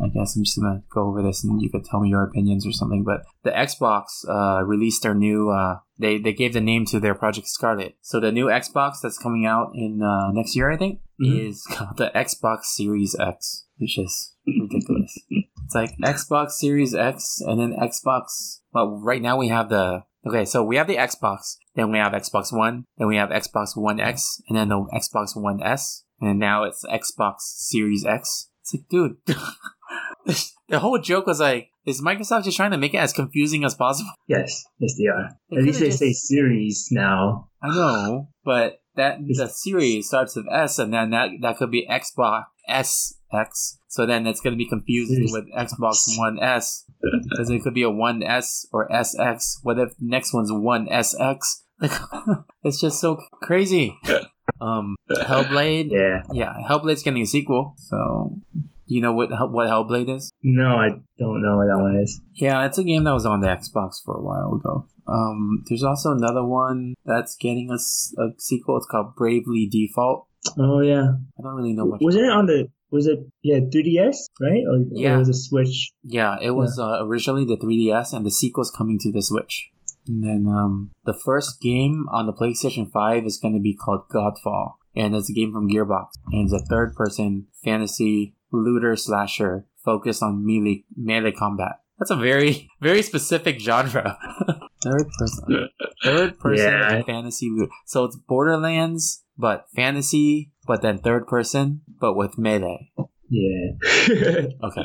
I 0.00 0.06
guess 0.08 0.36
I'm 0.36 0.44
just 0.44 0.56
gonna 0.56 0.82
go 0.94 1.08
over 1.08 1.22
this, 1.22 1.42
and 1.42 1.60
you 1.60 1.70
could 1.70 1.84
tell 1.84 1.98
me 1.98 2.08
your 2.10 2.22
opinions 2.22 2.64
or 2.64 2.70
something. 2.70 3.02
But 3.02 3.22
the 3.42 3.50
Xbox 3.50 4.04
uh, 4.28 4.64
released 4.64 5.02
their 5.02 5.14
new. 5.14 5.50
Uh, 5.50 5.78
they 5.98 6.18
they 6.18 6.32
gave 6.32 6.52
the 6.52 6.60
name 6.60 6.84
to 6.86 7.00
their 7.00 7.16
Project 7.16 7.48
Scarlett. 7.48 7.96
So 8.02 8.20
the 8.20 8.30
new 8.30 8.46
Xbox 8.46 9.00
that's 9.02 9.18
coming 9.18 9.44
out 9.44 9.72
in 9.74 10.00
uh, 10.00 10.30
next 10.30 10.54
year, 10.54 10.70
I 10.70 10.76
think, 10.76 11.00
Mhm. 11.20 11.48
is 11.48 11.66
called 11.68 11.96
the 12.02 12.12
Xbox 12.14 12.66
Series 12.66 13.16
X, 13.18 13.66
which 13.78 13.98
is 13.98 14.34
ridiculous. 14.46 15.18
It's 15.68 15.74
like 15.74 15.90
Xbox 16.02 16.52
Series 16.52 16.94
X 16.94 17.42
and 17.44 17.60
then 17.60 17.74
Xbox. 17.78 18.60
Well, 18.72 19.00
right 19.02 19.20
now 19.20 19.36
we 19.36 19.48
have 19.48 19.68
the. 19.68 20.04
Okay, 20.26 20.44
so 20.44 20.64
we 20.64 20.76
have 20.76 20.88
the 20.88 20.96
Xbox, 20.96 21.56
then 21.74 21.92
we 21.92 21.98
have 21.98 22.12
Xbox 22.12 22.52
One, 22.52 22.84
then 22.96 23.06
we 23.06 23.16
have 23.16 23.30
Xbox 23.30 23.76
One 23.76 24.00
X, 24.00 24.42
and 24.48 24.58
then 24.58 24.68
the 24.68 24.76
Xbox 24.92 25.40
One 25.40 25.62
S, 25.62 26.04
and 26.20 26.38
now 26.38 26.64
it's 26.64 26.84
Xbox 26.84 27.36
Series 27.40 28.04
X. 28.04 28.50
It's 28.62 28.74
like, 28.74 28.88
dude, 28.88 29.16
the 30.68 30.80
whole 30.80 30.98
joke 30.98 31.26
was 31.26 31.40
like, 31.40 31.70
is 31.86 32.02
Microsoft 32.02 32.44
just 32.44 32.56
trying 32.56 32.72
to 32.72 32.78
make 32.78 32.94
it 32.94 32.98
as 32.98 33.12
confusing 33.12 33.64
as 33.64 33.74
possible? 33.74 34.10
yes, 34.26 34.64
yes, 34.78 34.94
they 34.98 35.06
are. 35.06 35.30
They 35.50 35.58
At 35.58 35.62
least 35.62 35.78
could've 35.78 35.98
they 35.98 36.06
say 36.08 36.12
series 36.12 36.88
now. 36.90 37.48
I 37.62 37.68
know, 37.68 38.28
but 38.44 38.80
that 38.96 39.18
the 39.24 39.48
series 39.48 40.08
starts 40.08 40.34
with 40.36 40.46
S, 40.52 40.78
and 40.78 40.92
then 40.92 41.10
that 41.10 41.30
that 41.40 41.56
could 41.56 41.70
be 41.70 41.88
Xbox 41.88 42.44
S 42.68 43.14
X. 43.32 43.78
So 43.88 44.06
then 44.06 44.26
it's 44.26 44.40
going 44.40 44.52
to 44.54 44.58
be 44.58 44.68
confused 44.68 45.12
Series 45.12 45.32
with 45.32 45.44
Xbox 45.56 46.04
One 46.18 46.38
S 46.40 46.84
because 47.30 47.50
it 47.50 47.62
could 47.62 47.74
be 47.74 47.82
a 47.82 47.90
One 47.90 48.22
S 48.22 48.66
or 48.72 48.88
SX. 48.88 49.56
What 49.62 49.78
if 49.78 49.90
the 49.98 50.06
next 50.06 50.32
one's 50.34 50.52
One 50.52 50.86
SX? 50.88 51.38
Like, 51.80 51.92
it's 52.64 52.80
just 52.80 53.00
so 53.00 53.18
crazy. 53.40 53.96
Um, 54.60 54.96
Hellblade, 55.12 55.90
Yeah. 55.92 56.22
yeah, 56.32 56.54
Hellblade's 56.68 57.04
getting 57.04 57.22
a 57.22 57.26
sequel. 57.26 57.74
So, 57.76 58.32
do 58.52 58.94
you 58.94 59.00
know 59.00 59.12
what 59.12 59.30
what 59.52 59.68
Hellblade 59.68 60.12
is? 60.12 60.32
No, 60.42 60.76
I 60.76 60.88
don't 61.20 61.40
know 61.40 61.56
what 61.56 61.66
that 61.68 61.80
one 61.80 61.96
is. 62.02 62.20
Yeah, 62.34 62.64
it's 62.66 62.78
a 62.78 62.82
game 62.82 63.04
that 63.04 63.12
was 63.12 63.26
on 63.26 63.42
the 63.42 63.46
Xbox 63.46 64.02
for 64.04 64.16
a 64.16 64.20
while 64.22 64.54
ago. 64.54 64.86
Um, 65.06 65.62
there's 65.68 65.84
also 65.84 66.10
another 66.10 66.44
one 66.44 66.94
that's 67.04 67.36
getting 67.36 67.70
a, 67.70 67.74
a 68.20 68.30
sequel. 68.38 68.76
It's 68.78 68.86
called 68.90 69.14
Bravely 69.14 69.68
Default. 69.70 70.26
Oh 70.58 70.80
yeah. 70.80 71.12
I 71.38 71.42
don't 71.42 71.54
really 71.54 71.74
know 71.74 71.86
much. 71.86 72.00
Wasn't 72.02 72.24
it 72.24 72.30
on 72.32 72.46
the? 72.46 72.68
Was 72.90 73.06
it 73.06 73.18
yeah 73.42 73.60
3ds 73.60 74.16
right 74.40 74.64
or, 74.68 74.84
Yeah. 74.90 75.14
or 75.14 75.18
was 75.18 75.28
it 75.28 75.34
Switch? 75.34 75.92
Yeah, 76.02 76.36
it 76.40 76.52
was 76.52 76.78
uh, 76.78 76.98
originally 77.04 77.44
the 77.44 77.56
3DS, 77.56 78.12
and 78.12 78.24
the 78.24 78.30
sequel's 78.30 78.70
coming 78.70 78.98
to 79.00 79.12
the 79.12 79.22
Switch. 79.22 79.70
And 80.06 80.24
then 80.24 80.46
um, 80.48 80.90
the 81.04 81.12
first 81.12 81.60
game 81.60 82.06
on 82.10 82.24
the 82.26 82.32
PlayStation 82.32 82.90
5 82.90 83.26
is 83.26 83.36
going 83.36 83.52
to 83.54 83.60
be 83.60 83.74
called 83.74 84.08
Godfall, 84.08 84.74
and 84.96 85.14
it's 85.14 85.28
a 85.28 85.34
game 85.34 85.52
from 85.52 85.68
Gearbox, 85.68 86.06
and 86.32 86.44
it's 86.50 86.62
a 86.62 86.64
third-person 86.66 87.46
fantasy 87.62 88.34
looter 88.50 88.96
slasher 88.96 89.66
focused 89.84 90.22
on 90.22 90.46
melee 90.46 90.84
melee 90.96 91.32
combat. 91.32 91.80
That's 91.98 92.10
a 92.10 92.16
very 92.16 92.70
very 92.80 93.02
specific 93.02 93.60
genre. 93.60 94.16
third 94.82 95.06
person, 95.18 95.68
third 96.02 96.38
person 96.38 96.66
Yeah. 96.72 97.02
fantasy 97.02 97.50
loot. 97.50 97.68
So 97.84 98.04
it's 98.04 98.16
Borderlands, 98.16 99.24
but 99.38 99.66
fantasy, 99.74 100.50
but 100.66 100.82
then 100.82 100.98
third 100.98 101.26
person, 101.26 101.82
but 102.00 102.14
with 102.14 102.36
melee. 102.38 102.90
Yeah. 103.30 103.76
Okay. 104.62 104.84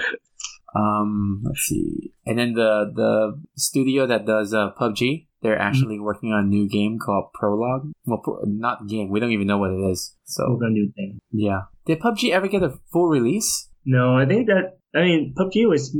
Um, 0.76 1.42
let's 1.46 1.62
see. 1.62 2.14
And 2.26 2.38
then 2.40 2.54
the 2.54 2.92
the 2.94 3.42
studio 3.56 4.08
that 4.08 4.26
does 4.26 4.54
uh, 4.54 4.72
PUBG, 4.80 5.28
they're 5.44 5.58
actually 5.60 6.00
working 6.00 6.32
on 6.32 6.46
a 6.46 6.48
new 6.48 6.68
game 6.68 6.98
called 6.98 7.32
Prologue. 7.34 7.92
Well, 8.06 8.20
pro- 8.24 8.42
not 8.46 8.88
game. 8.88 9.10
We 9.10 9.20
don't 9.20 9.32
even 9.32 9.46
know 9.48 9.58
what 9.60 9.72
it 9.72 9.82
is. 9.92 10.16
We're 10.38 10.46
So 10.48 10.58
gonna 10.58 10.74
do 10.74 10.92
thing. 10.96 11.20
yeah. 11.32 11.62
Did 11.86 12.00
PUBG 12.00 12.32
ever 12.32 12.48
get 12.48 12.64
a 12.64 12.80
full 12.92 13.08
release? 13.08 13.70
No, 13.86 14.18
I 14.18 14.26
think 14.26 14.48
that 14.48 14.78
I 14.96 15.02
mean 15.04 15.36
PUBG 15.38 15.70
was. 15.70 15.96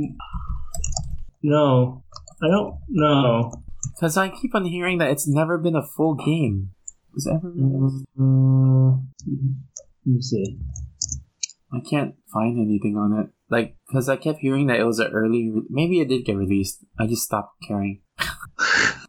No, 1.42 2.02
I 2.42 2.48
don't 2.48 2.76
know. 2.88 3.52
Because 3.94 4.16
I 4.16 4.28
keep 4.28 4.54
on 4.56 4.64
hearing 4.64 4.98
that 4.98 5.10
it's 5.10 5.28
never 5.28 5.56
been 5.58 5.76
a 5.76 5.86
full 5.86 6.14
game. 6.14 6.70
Was 7.14 7.26
ever 7.26 7.50
released? 7.50 8.04
Let 8.16 10.14
me 10.14 10.20
see. 10.20 10.58
I 11.72 11.78
can't 11.88 12.14
find 12.32 12.58
anything 12.58 12.96
on 12.96 13.18
it. 13.18 13.30
Like, 13.50 13.76
because 13.86 14.08
I 14.08 14.16
kept 14.16 14.38
hearing 14.40 14.66
that 14.68 14.78
it 14.80 14.84
was 14.84 14.98
an 14.98 15.12
early. 15.12 15.50
Re- 15.50 15.62
Maybe 15.68 16.00
it 16.00 16.08
did 16.08 16.24
get 16.24 16.36
released. 16.36 16.84
I 16.98 17.06
just 17.06 17.22
stopped 17.22 17.56
caring. 17.66 18.00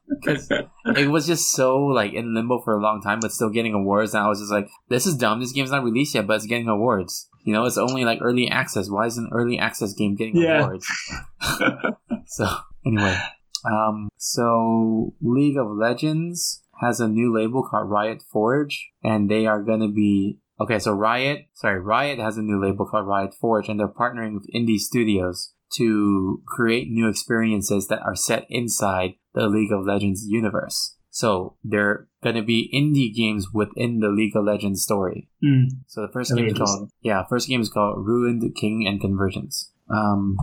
Because 0.08 0.50
it 0.96 1.08
was 1.10 1.26
just 1.26 1.52
so 1.52 1.78
like 1.80 2.14
in 2.14 2.36
limbo 2.36 2.62
for 2.62 2.78
a 2.78 2.82
long 2.82 3.02
time, 3.02 3.20
but 3.20 3.32
still 3.32 3.50
getting 3.50 3.74
awards. 3.74 4.14
And 4.14 4.24
I 4.24 4.28
was 4.28 4.40
just 4.40 4.52
like, 4.52 4.68
"This 4.88 5.08
is 5.08 5.18
dumb. 5.18 5.40
This 5.40 5.52
game's 5.52 5.72
not 5.72 5.84
released 5.84 6.14
yet, 6.14 6.28
but 6.28 6.36
it's 6.36 6.46
getting 6.46 6.68
awards. 6.68 7.28
You 7.44 7.54
know, 7.54 7.66
it's 7.66 7.78
only 7.78 8.06
like 8.06 8.20
early 8.22 8.48
access. 8.48 8.88
Why 8.90 9.08
is 9.08 9.18
an 9.18 9.30
early 9.32 9.58
access 9.58 9.94
game 9.94 10.16
getting 10.16 10.38
Yeah. 10.38 10.64
awards?" 10.64 10.88
so 12.28 12.46
anyway, 12.86 13.18
um, 13.70 14.10
so 14.18 15.16
League 15.22 15.58
of 15.58 15.68
Legends 15.72 16.64
has 16.80 17.00
a 17.00 17.08
new 17.08 17.34
label 17.36 17.68
called 17.68 17.90
Riot 17.90 18.22
Forge, 18.22 18.92
and 19.04 19.30
they 19.30 19.46
are 19.46 19.62
gonna 19.62 19.90
be 19.90 20.40
okay. 20.60 20.80
So 20.80 20.94
Riot, 20.94 21.48
sorry, 21.54 21.80
Riot 21.80 22.20
has 22.20 22.38
a 22.38 22.42
new 22.42 22.62
label 22.62 22.86
called 22.86 23.08
Riot 23.08 23.34
Forge, 23.34 23.70
and 23.70 23.80
they're 23.80 23.88
partnering 23.88 24.34
with 24.34 24.50
indie 24.54 24.78
studios 24.78 25.54
to 25.78 26.42
create 26.46 26.90
new 26.90 27.08
experiences 27.10 27.88
that 27.88 28.02
are 28.02 28.16
set 28.16 28.46
inside 28.50 29.16
the 29.34 29.48
League 29.48 29.72
of 29.72 29.86
Legends 29.86 30.26
universe. 30.28 30.96
So 31.10 31.56
they're 31.64 32.08
gonna 32.24 32.44
be 32.44 32.70
indie 32.74 33.16
games 33.16 33.48
within 33.54 34.00
the 34.00 34.10
League 34.10 34.36
of 34.36 34.44
Legends 34.44 34.84
story. 34.84 35.30
Mm. 35.44 35.68
So 35.88 36.02
the 36.02 36.12
first 36.12 36.30
That'd 36.30 36.46
game 36.46 36.54
is 36.54 36.60
called 36.60 36.90
yeah, 37.02 37.24
first 37.30 37.48
game 37.48 37.62
is 37.62 37.70
called 37.70 38.06
Ruined 38.06 38.44
King 38.56 38.86
and 38.86 39.00
Convergence. 39.00 39.72
Um, 39.90 40.38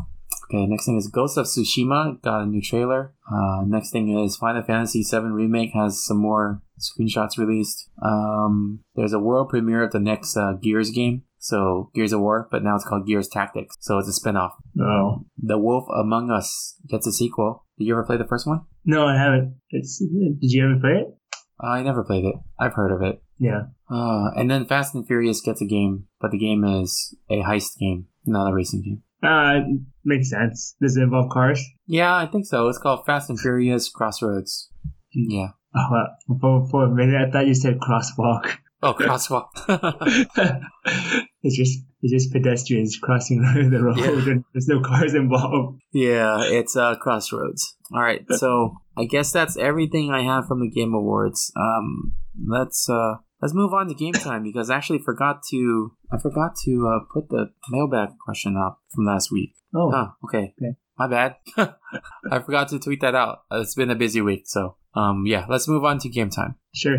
okay, 0.44 0.66
next 0.66 0.86
thing 0.86 0.96
is 0.96 1.08
Ghost 1.08 1.36
of 1.38 1.46
Tsushima 1.46 2.20
got 2.22 2.42
a 2.42 2.46
new 2.46 2.60
trailer. 2.60 3.14
Uh, 3.30 3.62
next 3.66 3.90
thing 3.90 4.16
is 4.18 4.36
Final 4.36 4.62
Fantasy 4.62 5.02
VII 5.02 5.18
remake 5.18 5.72
has 5.74 6.04
some 6.04 6.18
more 6.18 6.62
screenshots 6.78 7.38
released. 7.38 7.88
Um, 8.02 8.80
there's 8.94 9.12
a 9.12 9.18
world 9.18 9.48
premiere 9.48 9.84
of 9.84 9.92
the 9.92 10.00
next 10.00 10.36
uh, 10.36 10.54
Gears 10.60 10.90
game. 10.90 11.22
So 11.38 11.90
Gears 11.94 12.12
of 12.12 12.20
War, 12.20 12.46
but 12.52 12.62
now 12.62 12.76
it's 12.76 12.84
called 12.84 13.06
Gears 13.06 13.26
Tactics. 13.26 13.76
So 13.80 13.98
it's 13.98 14.08
a 14.08 14.12
spin-off. 14.12 14.52
No, 14.76 15.26
The 15.38 15.58
Wolf 15.58 15.88
Among 15.92 16.30
Us 16.30 16.76
gets 16.88 17.06
a 17.06 17.12
sequel. 17.12 17.66
Did 17.78 17.86
you 17.86 17.94
ever 17.94 18.04
play 18.04 18.16
the 18.16 18.26
first 18.26 18.46
one? 18.46 18.60
no, 18.84 19.06
I 19.06 19.16
haven't. 19.16 19.56
It's. 19.70 19.98
Did 19.98 20.52
you 20.52 20.64
ever 20.64 20.78
play 20.80 21.00
it? 21.02 21.08
I 21.60 21.82
never 21.82 22.04
played 22.04 22.24
it. 22.24 22.34
I've 22.58 22.74
heard 22.74 22.92
of 22.92 23.02
it. 23.02 23.22
Yeah. 23.38 23.62
Uh, 23.90 24.30
and 24.36 24.50
then 24.50 24.66
Fast 24.66 24.94
and 24.94 25.06
Furious 25.06 25.40
gets 25.40 25.60
a 25.60 25.66
game, 25.66 26.06
but 26.20 26.30
the 26.30 26.38
game 26.38 26.64
is 26.64 27.16
a 27.28 27.42
heist 27.42 27.76
game, 27.78 28.06
not 28.24 28.50
a 28.50 28.54
racing 28.54 28.82
game. 28.82 29.02
Uh, 29.22 29.60
makes 30.04 30.30
sense. 30.30 30.74
Does 30.82 30.96
it 30.96 31.02
involve 31.02 31.30
cars? 31.30 31.62
Yeah, 31.86 32.14
I 32.16 32.26
think 32.26 32.46
so. 32.46 32.68
It's 32.68 32.78
called 32.78 33.06
Fast 33.06 33.30
and 33.30 33.38
Furious 33.38 33.88
Crossroads. 33.88 34.68
Yeah. 35.14 35.48
Oh, 35.74 35.86
wow. 35.90 36.06
for, 36.40 36.68
for 36.70 36.84
a 36.86 36.90
minute, 36.94 37.28
I 37.28 37.30
thought 37.30 37.46
you 37.46 37.54
said 37.54 37.78
crosswalk. 37.78 38.56
Oh, 38.84 38.94
Crosswalk. 38.94 39.46
it's 41.42 41.56
just 41.56 41.78
it's 42.02 42.12
just 42.12 42.32
pedestrians 42.32 42.98
crossing 43.00 43.40
the 43.70 43.80
road, 43.82 43.96
Yeah. 43.98 44.32
and 44.32 44.44
there's 44.52 44.66
no 44.68 44.80
cars 44.80 45.14
involved. 45.14 45.80
yeah, 45.92 46.38
it's 46.42 46.76
uh, 46.76 46.96
Crossroads. 46.96 47.76
All 47.94 48.00
right, 48.02 48.24
so 48.30 48.74
I 48.96 49.04
guess 49.04 49.30
that's 49.32 49.56
everything 49.56 50.10
I 50.10 50.22
have 50.22 50.46
from 50.46 50.60
the 50.60 50.68
Game 50.70 50.94
Awards. 50.94 51.52
Um, 51.56 52.14
let's 52.48 52.88
uh, 52.90 53.14
let's 53.42 53.52
move 53.54 53.74
on 53.74 53.88
to 53.88 53.94
game 53.94 54.12
time 54.14 54.42
because 54.44 54.70
I 54.70 54.76
actually 54.76 55.00
forgot 55.00 55.42
to 55.50 55.92
I 56.12 56.18
forgot 56.18 56.52
to 56.64 56.88
uh, 56.88 57.00
put 57.12 57.28
the 57.28 57.50
mailbag 57.70 58.10
question 58.24 58.56
up 58.56 58.80
from 58.94 59.04
last 59.04 59.30
week. 59.32 59.54
Oh, 59.74 59.90
Oh, 59.92 60.08
okay. 60.24 60.54
Okay. 60.62 60.76
My 60.98 61.08
bad. 61.08 61.36
I 62.30 62.38
forgot 62.40 62.68
to 62.68 62.78
tweet 62.78 63.00
that 63.00 63.14
out. 63.14 63.42
Uh, 63.50 63.60
It's 63.60 63.74
been 63.74 63.90
a 63.90 63.94
busy 63.94 64.20
week, 64.20 64.42
so 64.46 64.76
um, 64.94 65.24
yeah. 65.26 65.46
Let's 65.48 65.66
move 65.68 65.84
on 65.84 65.98
to 66.00 66.08
game 66.08 66.30
time. 66.30 66.56
sure. 66.74 66.98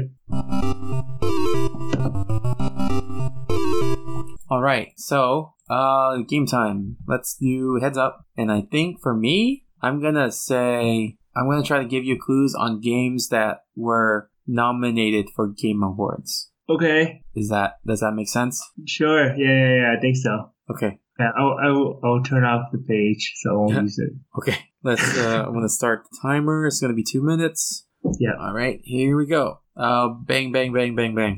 All 4.50 4.62
right, 4.62 4.90
so 4.98 5.54
uh, 5.70 6.18
game 6.28 6.46
time. 6.46 6.98
Let's 7.08 7.36
do 7.36 7.80
heads 7.82 7.98
up, 7.98 8.26
and 8.38 8.52
I 8.52 8.62
think 8.62 9.02
for 9.02 9.16
me, 9.16 9.66
I'm 9.82 10.02
gonna 10.02 10.32
say 10.32 11.18
I'm 11.36 11.50
gonna 11.50 11.64
try 11.64 11.80
to 11.80 11.86
give 11.86 12.04
you 12.04 12.20
clues 12.20 12.54
on 12.54 12.80
games 12.82 13.30
that 13.30 13.64
were 13.76 14.30
nominated 14.48 15.28
for 15.36 15.48
Game 15.48 15.82
Awards. 15.84 16.50
Okay, 16.70 17.22
Is 17.36 17.50
that 17.50 17.74
does 17.86 18.00
that 18.00 18.14
make 18.14 18.30
sense? 18.30 18.62
sure. 18.88 19.36
Yeah, 19.36 19.54
yeah, 19.54 19.76
yeah. 19.76 19.96
I 19.98 20.00
think 20.02 20.16
so. 20.16 20.52
Okay, 20.72 20.98
Yeah, 21.20 21.32
I'll, 21.38 21.58
I'll, 21.62 22.00
I'll 22.04 22.24
turn 22.24 22.46
off 22.46 22.72
the 22.72 22.78
page 22.80 23.34
so 23.42 23.52
I 23.52 23.56
won't 23.58 23.74
Yeah. 23.74 23.82
use 23.82 24.00
it. 24.00 24.14
okay. 24.40 24.58
Let's. 24.82 25.18
Uh, 25.18 25.44
I'm 25.48 25.54
gonna 25.54 25.68
start 25.70 26.04
the 26.10 26.18
timer. 26.22 26.66
It's 26.68 26.80
gonna 26.80 26.94
be 26.94 27.04
two 27.04 27.22
minutes. 27.22 27.86
Yeah. 28.20 28.32
All 28.40 28.54
right, 28.54 28.80
here 28.84 29.16
we 29.18 29.26
go. 29.28 29.60
Uh, 29.76 30.10
bang, 30.26 30.52
bang, 30.52 30.72
bang, 30.74 30.96
bang, 30.96 31.16
bang. 31.16 31.38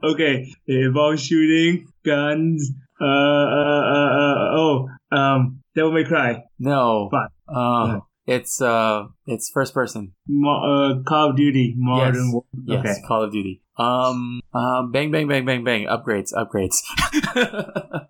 okay, 0.04 0.46
it 0.66 0.86
involves 0.86 1.22
shooting, 1.24 1.86
guns. 2.04 2.70
Uh, 3.00 3.04
uh, 3.04 3.82
uh, 3.94 4.10
uh 4.10 4.56
oh, 4.58 4.88
um, 5.12 5.60
Devil 5.74 5.92
May 5.92 6.04
Cry, 6.04 6.42
no. 6.58 7.10
Uh, 7.12 7.86
Yeah. 7.86 7.98
It's 8.28 8.60
uh, 8.60 9.06
it's 9.26 9.48
first 9.50 9.72
person. 9.74 10.12
Mo- 10.28 10.62
uh, 11.00 11.02
Call 11.08 11.30
of 11.30 11.36
Duty, 11.36 11.74
Modern 11.76 12.14
Yes. 12.14 12.32
War. 12.32 12.44
Yes, 12.64 12.78
Okay, 12.80 12.94
Call 13.08 13.24
of 13.24 13.32
Duty. 13.32 13.62
Um, 13.78 14.40
um, 14.54 14.92
bang, 14.92 15.10
bang, 15.10 15.26
bang, 15.28 15.44
bang, 15.46 15.64
bang. 15.64 15.86
Upgrades, 15.86 16.32
upgrades. 16.34 16.76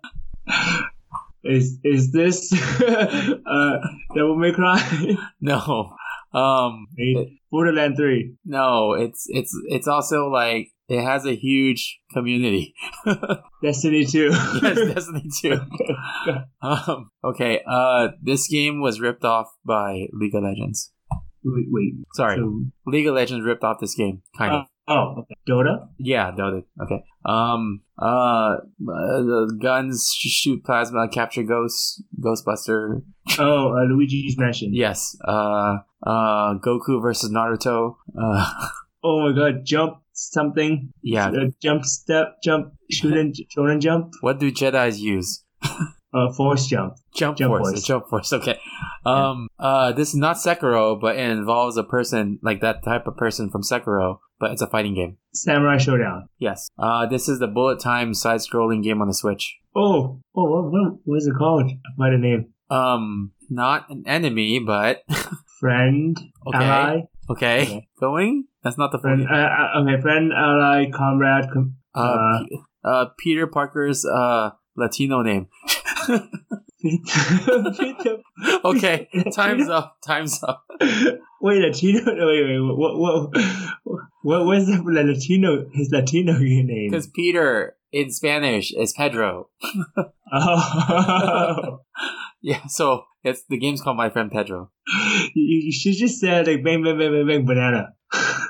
is 1.43 1.79
is 1.83 2.11
this 2.11 2.51
uh 2.81 3.77
Devil 4.13 4.35
May 4.35 4.51
Cry? 4.51 4.79
no, 5.41 5.93
um, 6.33 6.87
Borderland 7.51 7.95
Three. 7.97 8.35
no. 8.45 8.93
It's 8.93 9.25
it's 9.29 9.51
it's 9.67 9.87
also 9.87 10.27
like 10.29 10.67
it 10.87 11.01
has 11.03 11.25
a 11.25 11.35
huge 11.35 11.99
community. 12.13 12.73
Destiny 13.63 14.05
Two. 14.05 14.29
yes, 14.31 14.61
Destiny 14.93 15.23
Two. 15.41 15.59
um, 16.61 17.09
okay. 17.23 17.61
Uh, 17.67 18.09
this 18.21 18.47
game 18.47 18.81
was 18.81 18.99
ripped 18.99 19.23
off 19.25 19.47
by 19.65 20.05
League 20.13 20.35
of 20.35 20.43
Legends. 20.43 20.91
wait, 21.43 21.65
wait. 21.69 21.93
Sorry, 22.15 22.37
So, 22.37 22.63
League 22.85 23.07
of 23.07 23.15
Legends 23.15 23.45
ripped 23.45 23.63
off 23.63 23.79
this 23.79 23.95
game. 23.95 24.21
Kind 24.37 24.53
of. 24.55 24.65
oh, 24.87 25.15
okay. 25.19 25.35
Dota. 25.47 25.87
Yeah, 25.97 26.31
Dota. 26.31 26.63
Okay. 26.81 27.03
Um. 27.25 27.81
Uh. 28.01 28.05
uh, 28.55 28.57
The 28.79 29.57
guns 29.61 30.11
shoot 30.17 30.63
plasma, 30.63 31.07
capture 31.09 31.43
ghosts, 31.43 32.01
Ghostbuster. 32.19 33.01
Oh, 33.37 33.73
uh, 33.77 33.83
Luigi's 33.93 34.37
Mansion. 34.37 34.73
Yes. 34.73 35.15
Uh. 35.27 35.77
Uh. 36.05 36.55
Goku 36.59 37.01
versus 37.01 37.31
Naruto. 37.31 37.95
Uh. 38.19 38.45
Oh 39.01 39.29
my 39.29 39.33
God, 39.33 39.61
jump 39.63 40.01
something. 40.11 40.91
Yeah. 41.01 41.27
Uh, 41.29 41.51
jump 41.61 41.85
step, 41.85 42.35
jump, 42.43 42.73
shonen 42.93 43.31
jump. 43.79 44.11
What 44.19 44.39
do 44.41 44.51
Jedi's 44.51 44.99
use? 44.99 45.43
Uh, 46.11 46.33
force 46.33 46.65
jump. 46.65 46.95
Jump, 47.15 47.37
Jump 47.37 47.51
force. 47.51 47.69
force. 47.69 47.83
Jump 47.83 48.09
force. 48.09 48.33
Okay. 48.33 48.59
Um. 49.05 49.47
Uh. 49.59 49.91
This 49.91 50.09
is 50.09 50.15
not 50.15 50.37
Sekiro, 50.37 50.99
but 50.99 51.15
it 51.15 51.29
involves 51.29 51.77
a 51.77 51.83
person 51.83 52.39
like 52.41 52.61
that 52.61 52.83
type 52.83 53.05
of 53.05 53.15
person 53.15 53.51
from 53.51 53.61
Sekiro, 53.61 54.17
but 54.39 54.49
it's 54.49 54.61
a 54.63 54.67
fighting 54.67 54.95
game. 54.95 55.17
Samurai 55.35 55.77
Shodown. 55.77 56.23
Yes. 56.39 56.67
Uh. 56.79 57.05
This 57.05 57.29
is 57.29 57.37
the 57.37 57.45
bullet 57.47 57.79
time 57.79 58.15
side-scrolling 58.15 58.81
game 58.83 59.03
on 59.03 59.07
the 59.07 59.13
Switch. 59.13 59.55
Oh, 59.75 60.19
oh, 60.35 60.45
what, 60.45 60.71
what, 60.71 60.93
what 61.03 61.17
is 61.17 61.27
it 61.27 61.35
called? 61.37 61.71
By 61.95 62.09
the 62.09 62.17
name. 62.17 62.53
Um, 62.71 63.33
not 63.47 63.87
an 63.91 64.03
enemy, 64.07 64.57
but 64.65 65.03
Friend, 65.59 66.17
okay, 66.47 66.57
ally, 66.57 67.01
okay, 67.29 67.61
Okay. 67.63 67.87
going. 67.99 68.45
That's 68.63 68.77
not 68.77 68.91
the 68.91 68.99
friend, 68.99 69.27
uh, 69.29 69.33
uh, 69.33 69.81
okay, 69.83 70.01
friend, 70.01 70.31
ally, 70.33 70.89
comrade. 70.91 71.45
Com- 71.51 71.75
Uh, 71.95 72.01
uh, 72.01 72.39
uh, 72.83 73.05
Peter 73.19 73.47
Parker's 73.47 74.05
uh 74.05 74.51
Latino 74.77 75.21
name. 75.21 75.47
okay, 78.65 79.07
time's 79.33 79.69
up. 79.69 79.97
Time's 80.05 80.41
up. 80.43 80.65
Wait, 81.41 81.61
Latino? 81.61 81.99
no, 82.05 82.27
Wait, 82.27 82.45
wait. 82.45 82.59
What? 82.59 82.97
What? 82.97 83.29
What? 84.23 84.45
What's 84.45 84.65
the 84.67 84.81
Latino? 84.85 85.65
His 85.73 85.89
Latino 85.91 86.33
name? 86.37 86.89
Because 86.89 87.07
Peter 87.07 87.75
in 87.91 88.11
Spanish 88.11 88.71
is 88.73 88.93
Pedro. 88.93 89.49
Oh. 90.31 91.79
Yeah, 92.41 92.65
so 92.67 93.03
it's 93.23 93.43
the 93.49 93.57
game's 93.57 93.81
called 93.81 93.97
My 93.97 94.09
Friend 94.09 94.31
Pedro. 94.31 94.71
you, 95.35 95.61
you 95.65 95.71
should 95.71 95.95
just 95.95 96.19
say 96.19 96.37
like 96.37 96.63
bang 96.63 96.83
bang 96.83 96.97
bang 96.97 97.11
bang 97.11 97.27
bang 97.27 97.45
banana. 97.45 97.93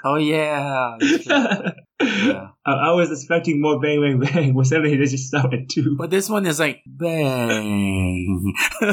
Oh 0.06 0.16
yeah, 0.16 0.96
yeah. 1.02 2.48
I, 2.66 2.72
I 2.72 2.92
was 2.92 3.12
expecting 3.12 3.62
more 3.62 3.80
bang 3.82 4.00
bang 4.00 4.20
bang, 4.20 4.54
but 4.54 4.66
suddenly 4.66 4.96
they 4.96 5.06
just 5.06 5.28
stopped 5.28 5.54
at 5.54 5.68
two. 5.68 5.96
But 5.98 6.10
this 6.10 6.30
one 6.30 6.46
is 6.46 6.60
like 6.60 6.82
bang, 6.88 8.54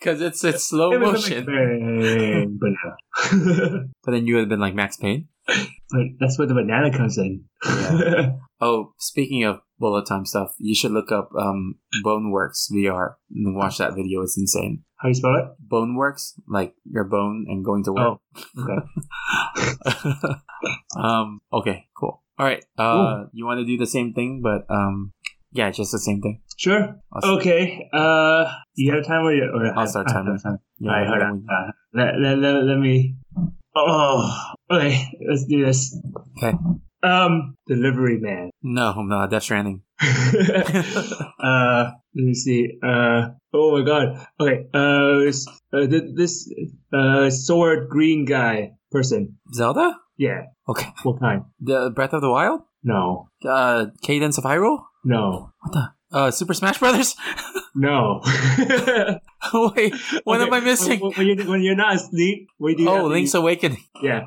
because 0.00 0.20
it's 0.20 0.42
it's 0.42 0.64
slow 0.64 0.98
motion. 0.98 1.44
bang, 1.44 2.58
banana. 2.58 3.86
But 4.04 4.12
then 4.12 4.26
you 4.26 4.34
would 4.34 4.40
have 4.40 4.48
been 4.48 4.60
like 4.60 4.74
Max 4.74 4.96
Payne. 4.96 5.28
But 5.46 6.04
that's 6.20 6.38
where 6.38 6.46
the 6.48 6.54
banana 6.54 6.90
comes 6.96 7.18
in. 7.18 7.44
Oh, 8.60 8.92
speaking 8.98 9.42
of 9.44 9.58
bullet 9.78 10.06
time 10.06 10.24
stuff, 10.24 10.54
you 10.58 10.74
should 10.74 10.92
look 10.92 11.10
up 11.10 11.30
um, 11.38 11.76
Boneworks 12.04 12.70
VR 12.72 13.14
and 13.34 13.56
watch 13.56 13.78
that 13.78 13.94
video. 13.96 14.22
It's 14.22 14.38
insane. 14.38 14.84
How 14.98 15.08
you 15.08 15.14
spell 15.14 15.34
it? 15.36 15.46
Boneworks, 15.68 16.32
like 16.46 16.74
your 16.84 17.02
bone 17.04 17.46
and 17.48 17.64
going 17.64 17.82
to 17.84 17.92
work. 17.92 18.18
Oh, 18.56 18.62
okay. 18.62 20.32
um. 20.96 21.40
Okay. 21.52 21.86
Cool. 21.96 22.22
All 22.38 22.46
right. 22.46 22.64
Uh, 22.78 23.24
you 23.32 23.44
want 23.44 23.58
to 23.58 23.64
do 23.66 23.76
the 23.76 23.86
same 23.86 24.12
thing, 24.14 24.40
but 24.42 24.64
um, 24.72 25.12
yeah, 25.50 25.70
just 25.70 25.92
the 25.92 25.98
same 25.98 26.20
thing. 26.20 26.40
Sure. 26.56 26.96
Okay. 27.22 27.88
Uh, 27.92 28.44
you 28.74 28.90
got 28.92 29.00
a 29.00 29.02
timer? 29.02 29.30
Or, 29.30 29.66
or 29.66 29.78
I'll 29.78 29.86
start 29.86 30.06
timing. 30.08 30.38
I- 30.44 30.50
Yeah, 30.78 30.90
All 30.90 30.96
right, 30.98 31.06
hold 31.08 31.22
on. 31.22 31.46
Uh, 31.50 31.72
let, 31.94 32.14
let, 32.20 32.38
let, 32.38 32.64
let 32.64 32.78
me. 32.78 33.16
Oh, 33.74 34.30
okay. 34.70 35.08
Let's 35.28 35.44
do 35.46 35.64
this. 35.64 35.96
Okay. 36.42 36.56
Um, 37.02 37.56
delivery 37.66 38.18
man. 38.20 38.50
No, 38.62 38.94
no, 39.02 39.26
Death 39.26 39.42
Stranding. 39.44 39.82
uh, 40.02 41.90
let 42.14 42.24
me 42.24 42.34
see. 42.34 42.78
Uh, 42.82 43.28
oh 43.52 43.78
my 43.78 43.84
god. 43.84 44.26
Okay. 44.40 44.66
Uh, 44.74 45.26
s- 45.28 45.46
uh 45.72 45.86
this 45.88 46.52
uh 46.92 47.30
sword 47.30 47.88
green 47.88 48.24
guy 48.24 48.72
person. 48.90 49.38
Zelda. 49.54 49.96
Yeah. 50.16 50.42
Okay. 50.68 50.88
What 51.02 51.18
kind? 51.20 51.42
The 51.60 51.90
Breath 51.90 52.12
of 52.12 52.20
the 52.20 52.30
Wild. 52.30 52.60
No. 52.84 53.28
Uh, 53.44 53.86
Cadence 54.02 54.38
of 54.38 54.44
Hyrule. 54.44 54.82
No. 55.04 55.50
What 55.60 55.72
the? 55.72 55.88
Uh, 56.16 56.30
Super 56.30 56.54
Smash 56.54 56.78
Brothers. 56.78 57.16
No. 57.74 58.20
Wait, 59.54 59.94
what 60.24 60.40
Okay, 60.40 60.46
am 60.46 60.54
I 60.54 60.60
missing? 60.60 61.00
When, 61.00 61.12
when, 61.12 61.26
you, 61.26 61.36
when 61.50 61.62
you're 61.62 61.76
not 61.76 61.96
asleep, 61.96 62.48
what 62.58 62.76
do 62.76 62.82
you 62.82 62.88
Oh, 62.88 63.06
Link's 63.06 63.34
Awakening. 63.34 63.84
Yeah. 64.02 64.26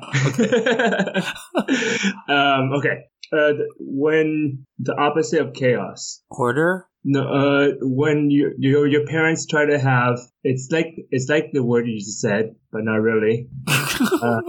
um, 2.28 2.72
okay. 2.78 3.04
Uh, 3.30 3.52
when 3.78 4.64
the 4.78 4.94
opposite 4.98 5.40
of 5.40 5.52
chaos. 5.52 6.22
Order. 6.30 6.86
No, 7.04 7.22
uh, 7.22 7.68
when 7.82 8.30
you, 8.30 8.54
your 8.58 8.86
your 8.86 9.04
parents 9.06 9.46
try 9.46 9.66
to 9.66 9.78
have 9.78 10.18
it's 10.42 10.68
like 10.72 10.94
it's 11.10 11.28
like 11.28 11.50
the 11.52 11.62
word 11.62 11.86
you 11.86 11.98
just 11.98 12.20
said, 12.20 12.56
but 12.72 12.84
not 12.84 12.96
really. 13.02 13.48
Uh, 13.68 14.40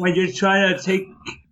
when 0.00 0.14
you're 0.16 0.32
trying 0.32 0.74
to 0.74 0.82
take 0.82 1.02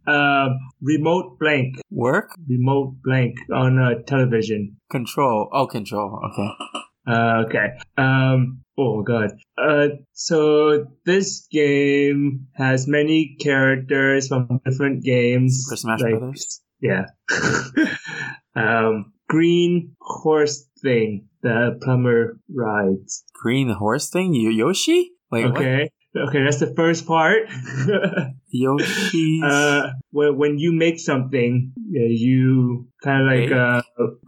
uh, 0.07 0.49
remote 0.81 1.39
blank, 1.39 1.77
Work. 1.91 2.31
remote 2.49 2.97
blank 3.05 3.37
on 3.53 3.79
a 3.79 4.03
television. 4.03 4.79
Control. 4.91 5.49
Oh, 5.53 5.67
control. 5.67 6.19
Okay. 6.33 6.83
Uh, 7.09 7.45
okay. 7.47 7.69
Um. 7.97 8.63
Oh 8.77 9.03
god. 9.03 9.31
Uh. 9.57 9.89
So 10.13 10.87
this 11.05 11.47
game 11.51 12.49
has 12.55 12.87
many 12.87 13.37
characters 13.41 14.29
from 14.29 14.61
different 14.65 15.03
games. 15.03 15.65
Super 15.65 15.77
Smash 15.77 16.01
like- 16.01 16.19
Brothers. 16.19 16.61
Yeah. 16.81 17.07
um. 18.55 19.13
Green 19.29 19.95
horse 20.01 20.67
thing 20.83 21.29
the 21.43 21.79
plumber 21.83 22.39
rides. 22.55 23.25
Green 23.35 23.69
horse 23.71 24.11
thing. 24.11 24.35
Yoshi. 24.35 25.11
Wait. 25.31 25.51
What? 25.51 25.91
Okay. 26.17 26.43
That's 26.43 26.61
the 26.61 26.73
first 26.75 27.07
part. 27.07 27.49
Yoshi's. 28.51 29.43
uh. 29.43 29.91
When 30.11 30.37
when 30.39 30.59
you 30.59 30.73
make 30.73 30.99
something, 30.99 31.73
yeah, 31.91 32.07
you 32.09 32.89
kind 33.03 33.23
of 33.23 33.27
like 33.29 33.53
uh 33.53 33.83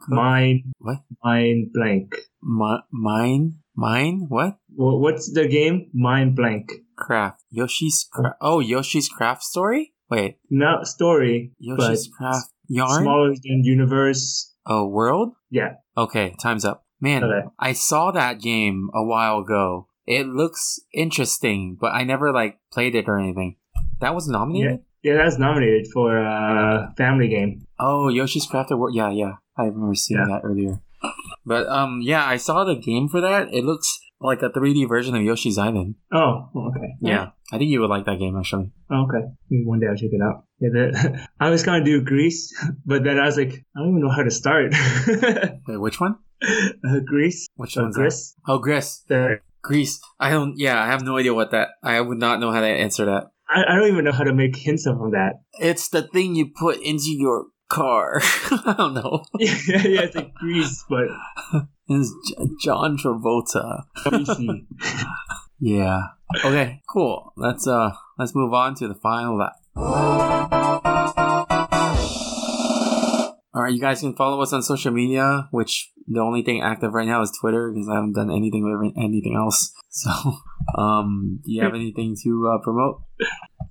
mine 0.09 0.73
what? 0.79 0.99
mine 1.25 1.71
blank. 1.73 2.17
Mi- 2.43 2.83
mine. 2.93 3.55
Mine. 3.77 4.27
What? 4.29 4.57
Wha- 4.77 4.99
What's 4.99 5.33
the 5.33 5.49
game? 5.49 5.89
Mind 5.95 6.37
blank. 6.37 6.73
Craft. 6.97 7.43
Yoshi's. 7.51 8.07
Cra- 8.13 8.37
oh, 8.41 8.61
Yoshi's 8.61 9.09
Craft 9.09 9.43
Story. 9.43 9.95
Wait. 10.11 10.37
Not 10.51 10.87
story, 10.87 11.53
Yoshi's 11.59 12.09
but 12.09 12.17
Craft 12.17 12.49
Yarn. 12.69 13.03
smaller 13.03 13.31
than 13.31 13.63
universe. 13.65 14.53
Oh, 14.67 14.87
world. 14.89 15.33
Yeah. 15.51 15.75
Okay, 15.97 16.35
time's 16.43 16.65
up. 16.65 16.85
Man, 17.01 17.25
Okay. 17.25 17.49
I 17.59 17.73
saw 17.73 18.11
that 18.11 18.41
game 18.41 18.91
a 18.93 19.03
while 19.05 19.39
ago. 19.39 19.87
It 20.11 20.27
looks 20.27 20.81
interesting, 20.93 21.77
but 21.81 21.93
I 21.95 22.03
never 22.05 22.33
like 22.33 22.59
played 22.73 22.95
it 22.97 23.09
or 23.09 23.17
anything. 23.19 23.57
That 24.01 24.15
was 24.15 24.27
nominated? 24.29 24.81
Yeah, 25.03 25.15
that 25.19 25.25
was 25.27 25.39
nominated 25.39 25.87
for 25.95 26.19
uh 26.19 26.91
family 26.97 27.29
game. 27.29 27.63
Oh, 27.79 28.09
Yoshi's 28.09 28.47
Crafted 28.51 28.79
World. 28.79 28.95
Yeah, 28.95 29.11
yeah. 29.11 29.35
I 29.57 29.65
remember 29.71 29.95
seeing 29.95 30.21
Yeah. 30.21 30.27
that 30.35 30.43
earlier. 30.45 30.81
But 31.47 31.67
um 31.69 32.01
yeah, 32.03 32.25
I 32.27 32.37
saw 32.39 32.65
the 32.65 32.75
game 32.77 33.09
for 33.09 33.21
that. 33.21 33.55
It 33.55 33.65
looks 33.65 33.89
like 34.21 34.43
a 34.43 34.51
3D 34.51 34.87
version 34.89 35.15
of 35.15 35.23
Yoshi's 35.23 35.57
Island. 35.59 35.95
Oh, 36.13 36.51
okay. 36.69 36.89
Yeah. 37.01 37.31
I 37.53 37.59
think 37.59 37.71
you 37.71 37.81
would 37.81 37.89
like 37.91 38.05
that 38.07 38.19
game 38.19 38.37
actually. 38.37 38.73
Oh, 38.91 39.05
okay. 39.07 39.25
Maybe 39.49 39.65
one 39.65 39.81
day 39.81 39.87
I'll 39.89 39.97
check 39.97 40.11
it 40.13 40.21
out. 40.29 40.45
Yeah, 40.61 40.71
the, 40.75 41.27
I 41.41 41.51
was 41.51 41.63
gonna 41.63 41.85
do 41.85 42.03
Gris, 42.03 42.53
but 42.85 43.05
then 43.05 43.19
I 43.19 43.27
was 43.27 43.37
like, 43.39 43.53
I 43.77 43.81
don't 43.81 43.91
even 43.91 44.03
know 44.03 44.11
how 44.11 44.23
to 44.25 44.31
start. 44.43 44.75
Wait, 45.69 45.81
which 45.87 46.01
one? 46.01 46.17
uh, 46.43 47.01
Gris, 47.07 47.47
Which 47.57 47.77
uh, 47.79 47.83
one's? 47.83 47.97
Gris. 47.97 48.35
Oh. 48.49 48.59
The, 49.09 49.41
Gris. 49.63 50.01
I 50.19 50.31
don't 50.31 50.55
yeah, 50.57 50.83
I 50.83 50.87
have 50.87 51.03
no 51.03 51.19
idea 51.19 51.35
what 51.35 51.51
that 51.53 51.71
I 51.83 52.01
would 52.01 52.19
not 52.19 52.41
know 52.41 52.53
how 52.53 52.61
to 52.61 52.67
answer 52.67 53.05
that. 53.07 53.31
I, 53.49 53.65
I 53.69 53.77
don't 53.77 53.89
even 53.89 54.05
know 54.05 54.13
how 54.13 54.25
to 54.25 54.33
make 54.33 54.57
hints 54.57 54.87
of 54.87 54.99
that. 55.13 55.41
It's 55.61 55.89
the 55.89 56.03
thing 56.03 56.35
you 56.35 56.51
put 56.55 56.81
into 56.81 57.11
your 57.11 57.47
car. 57.69 58.21
I 58.23 58.75
don't 58.77 58.95
know. 58.95 59.25
yeah, 59.39 59.57
yeah, 59.69 60.03
it's 60.03 60.17
like 60.17 60.35
Greece, 60.35 60.85
but 60.89 61.09
It's 61.93 62.15
John 62.63 62.97
Travolta. 62.97 63.83
Greasy. 64.05 64.69
Yeah. 65.59 66.01
Okay. 66.45 66.83
Cool. 66.89 67.33
Let's 67.37 67.67
uh 67.67 67.91
let's 68.17 68.33
move 68.33 68.55
on 68.55 68.77
to 68.77 68.87
the 68.87 68.95
final 68.95 69.37
lap. 69.39 70.80
All 73.53 73.63
right, 73.63 73.73
you 73.73 73.81
guys 73.81 74.01
can 74.01 74.15
follow 74.15 74.41
us 74.43 74.53
on 74.53 74.63
social 74.63 74.93
media, 74.93 75.49
which 75.51 75.91
the 76.07 76.21
only 76.21 76.43
thing 76.43 76.63
active 76.63 76.93
right 76.93 77.07
now 77.07 77.23
is 77.23 77.33
Twitter 77.41 77.73
because 77.73 77.89
I 77.89 77.97
haven't 77.97 78.15
done 78.15 78.31
anything 78.31 78.63
with 78.65 78.93
anything 78.97 79.35
else. 79.37 79.73
So, 79.93 80.09
um, 80.79 81.41
do 81.45 81.51
you 81.51 81.65
have 81.65 81.75
anything 81.75 82.15
to 82.23 82.53
uh, 82.55 82.63
promote? 82.63 83.03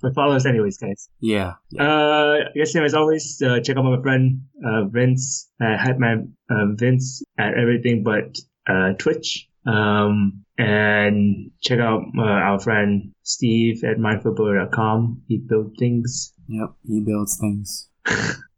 but 0.02 0.14
follow 0.14 0.36
us 0.36 0.44
anyways, 0.44 0.76
guys. 0.76 1.08
Yeah. 1.18 1.54
yeah. 1.70 1.82
Uh, 1.82 2.36
I 2.44 2.58
guess 2.58 2.76
as 2.76 2.92
always, 2.92 3.40
uh, 3.42 3.60
check 3.60 3.78
out 3.78 3.84
my 3.84 4.00
friend 4.02 4.42
uh, 4.62 4.84
Vince 4.84 5.50
uh, 5.62 5.76
Hatman 5.78 6.32
uh, 6.50 6.66
Vince 6.74 7.22
at 7.38 7.54
everything 7.54 8.02
but 8.02 8.36
uh, 8.68 8.92
Twitch. 8.98 9.48
Um, 9.66 10.44
and 10.58 11.52
check 11.62 11.78
out 11.78 12.02
uh, 12.18 12.22
our 12.22 12.60
friend 12.60 13.12
Steve 13.22 13.82
at 13.84 13.96
mindfulbuilder.com. 13.96 15.22
He 15.26 15.38
builds 15.38 15.74
things. 15.78 16.34
Yep. 16.48 16.70
He 16.86 17.00
builds 17.00 17.38
things. 17.38 17.88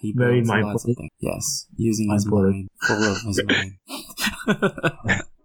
He 0.00 0.12
Very 0.16 0.42
mindful. 0.42 0.70
lots 0.72 0.84
of 0.88 0.96
things. 0.96 1.10
Yes, 1.20 1.66
using 1.76 2.10
his 2.10 2.26
Mindful. 2.26 2.50
mind, 2.52 2.68
full 2.82 3.04
of 3.04 3.22
his 3.22 3.40
mind. 3.46 3.76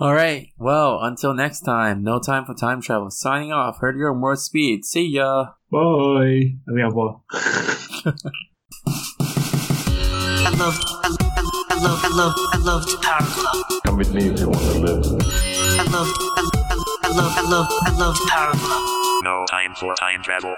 All 0.00 0.14
right. 0.14 0.48
Well, 0.58 1.00
until 1.02 1.34
next 1.34 1.60
time, 1.60 2.02
no 2.02 2.18
time 2.20 2.46
for 2.46 2.54
time 2.54 2.80
travel. 2.80 3.10
Signing 3.10 3.52
off. 3.52 3.78
Heard 3.80 3.96
your 3.98 4.14
more 4.14 4.34
speed. 4.36 4.84
See 4.86 5.06
ya. 5.06 5.48
Bye. 5.70 5.78
I 5.78 6.22
mean, 6.68 6.94
well. 6.94 7.24
I 7.32 7.36
love, 10.56 10.78
I, 10.80 11.02
I, 11.02 11.16
I 11.70 11.74
love, 11.82 12.04
I 12.04 12.08
love, 12.16 12.34
I 12.52 12.56
love 12.64 12.84
Power 13.02 13.26
Glove. 13.34 13.64
Come 13.84 13.96
with 13.98 14.12
me 14.14 14.28
if 14.28 14.40
you 14.40 14.48
want 14.48 14.60
to 14.60 14.78
live. 14.78 15.04
I 15.04 15.06
love, 15.84 16.08
I, 16.36 16.36
I, 16.36 16.38
I 17.02 17.04
love, 17.12 17.32
I 17.36 17.38
love, 17.50 17.66
I 17.70 17.72
love 17.98 18.16
Power 18.28 18.52
Glove. 18.54 18.88
No 19.24 19.44
time 19.50 19.74
for 19.74 19.94
time 19.96 20.22
travel. 20.22 20.54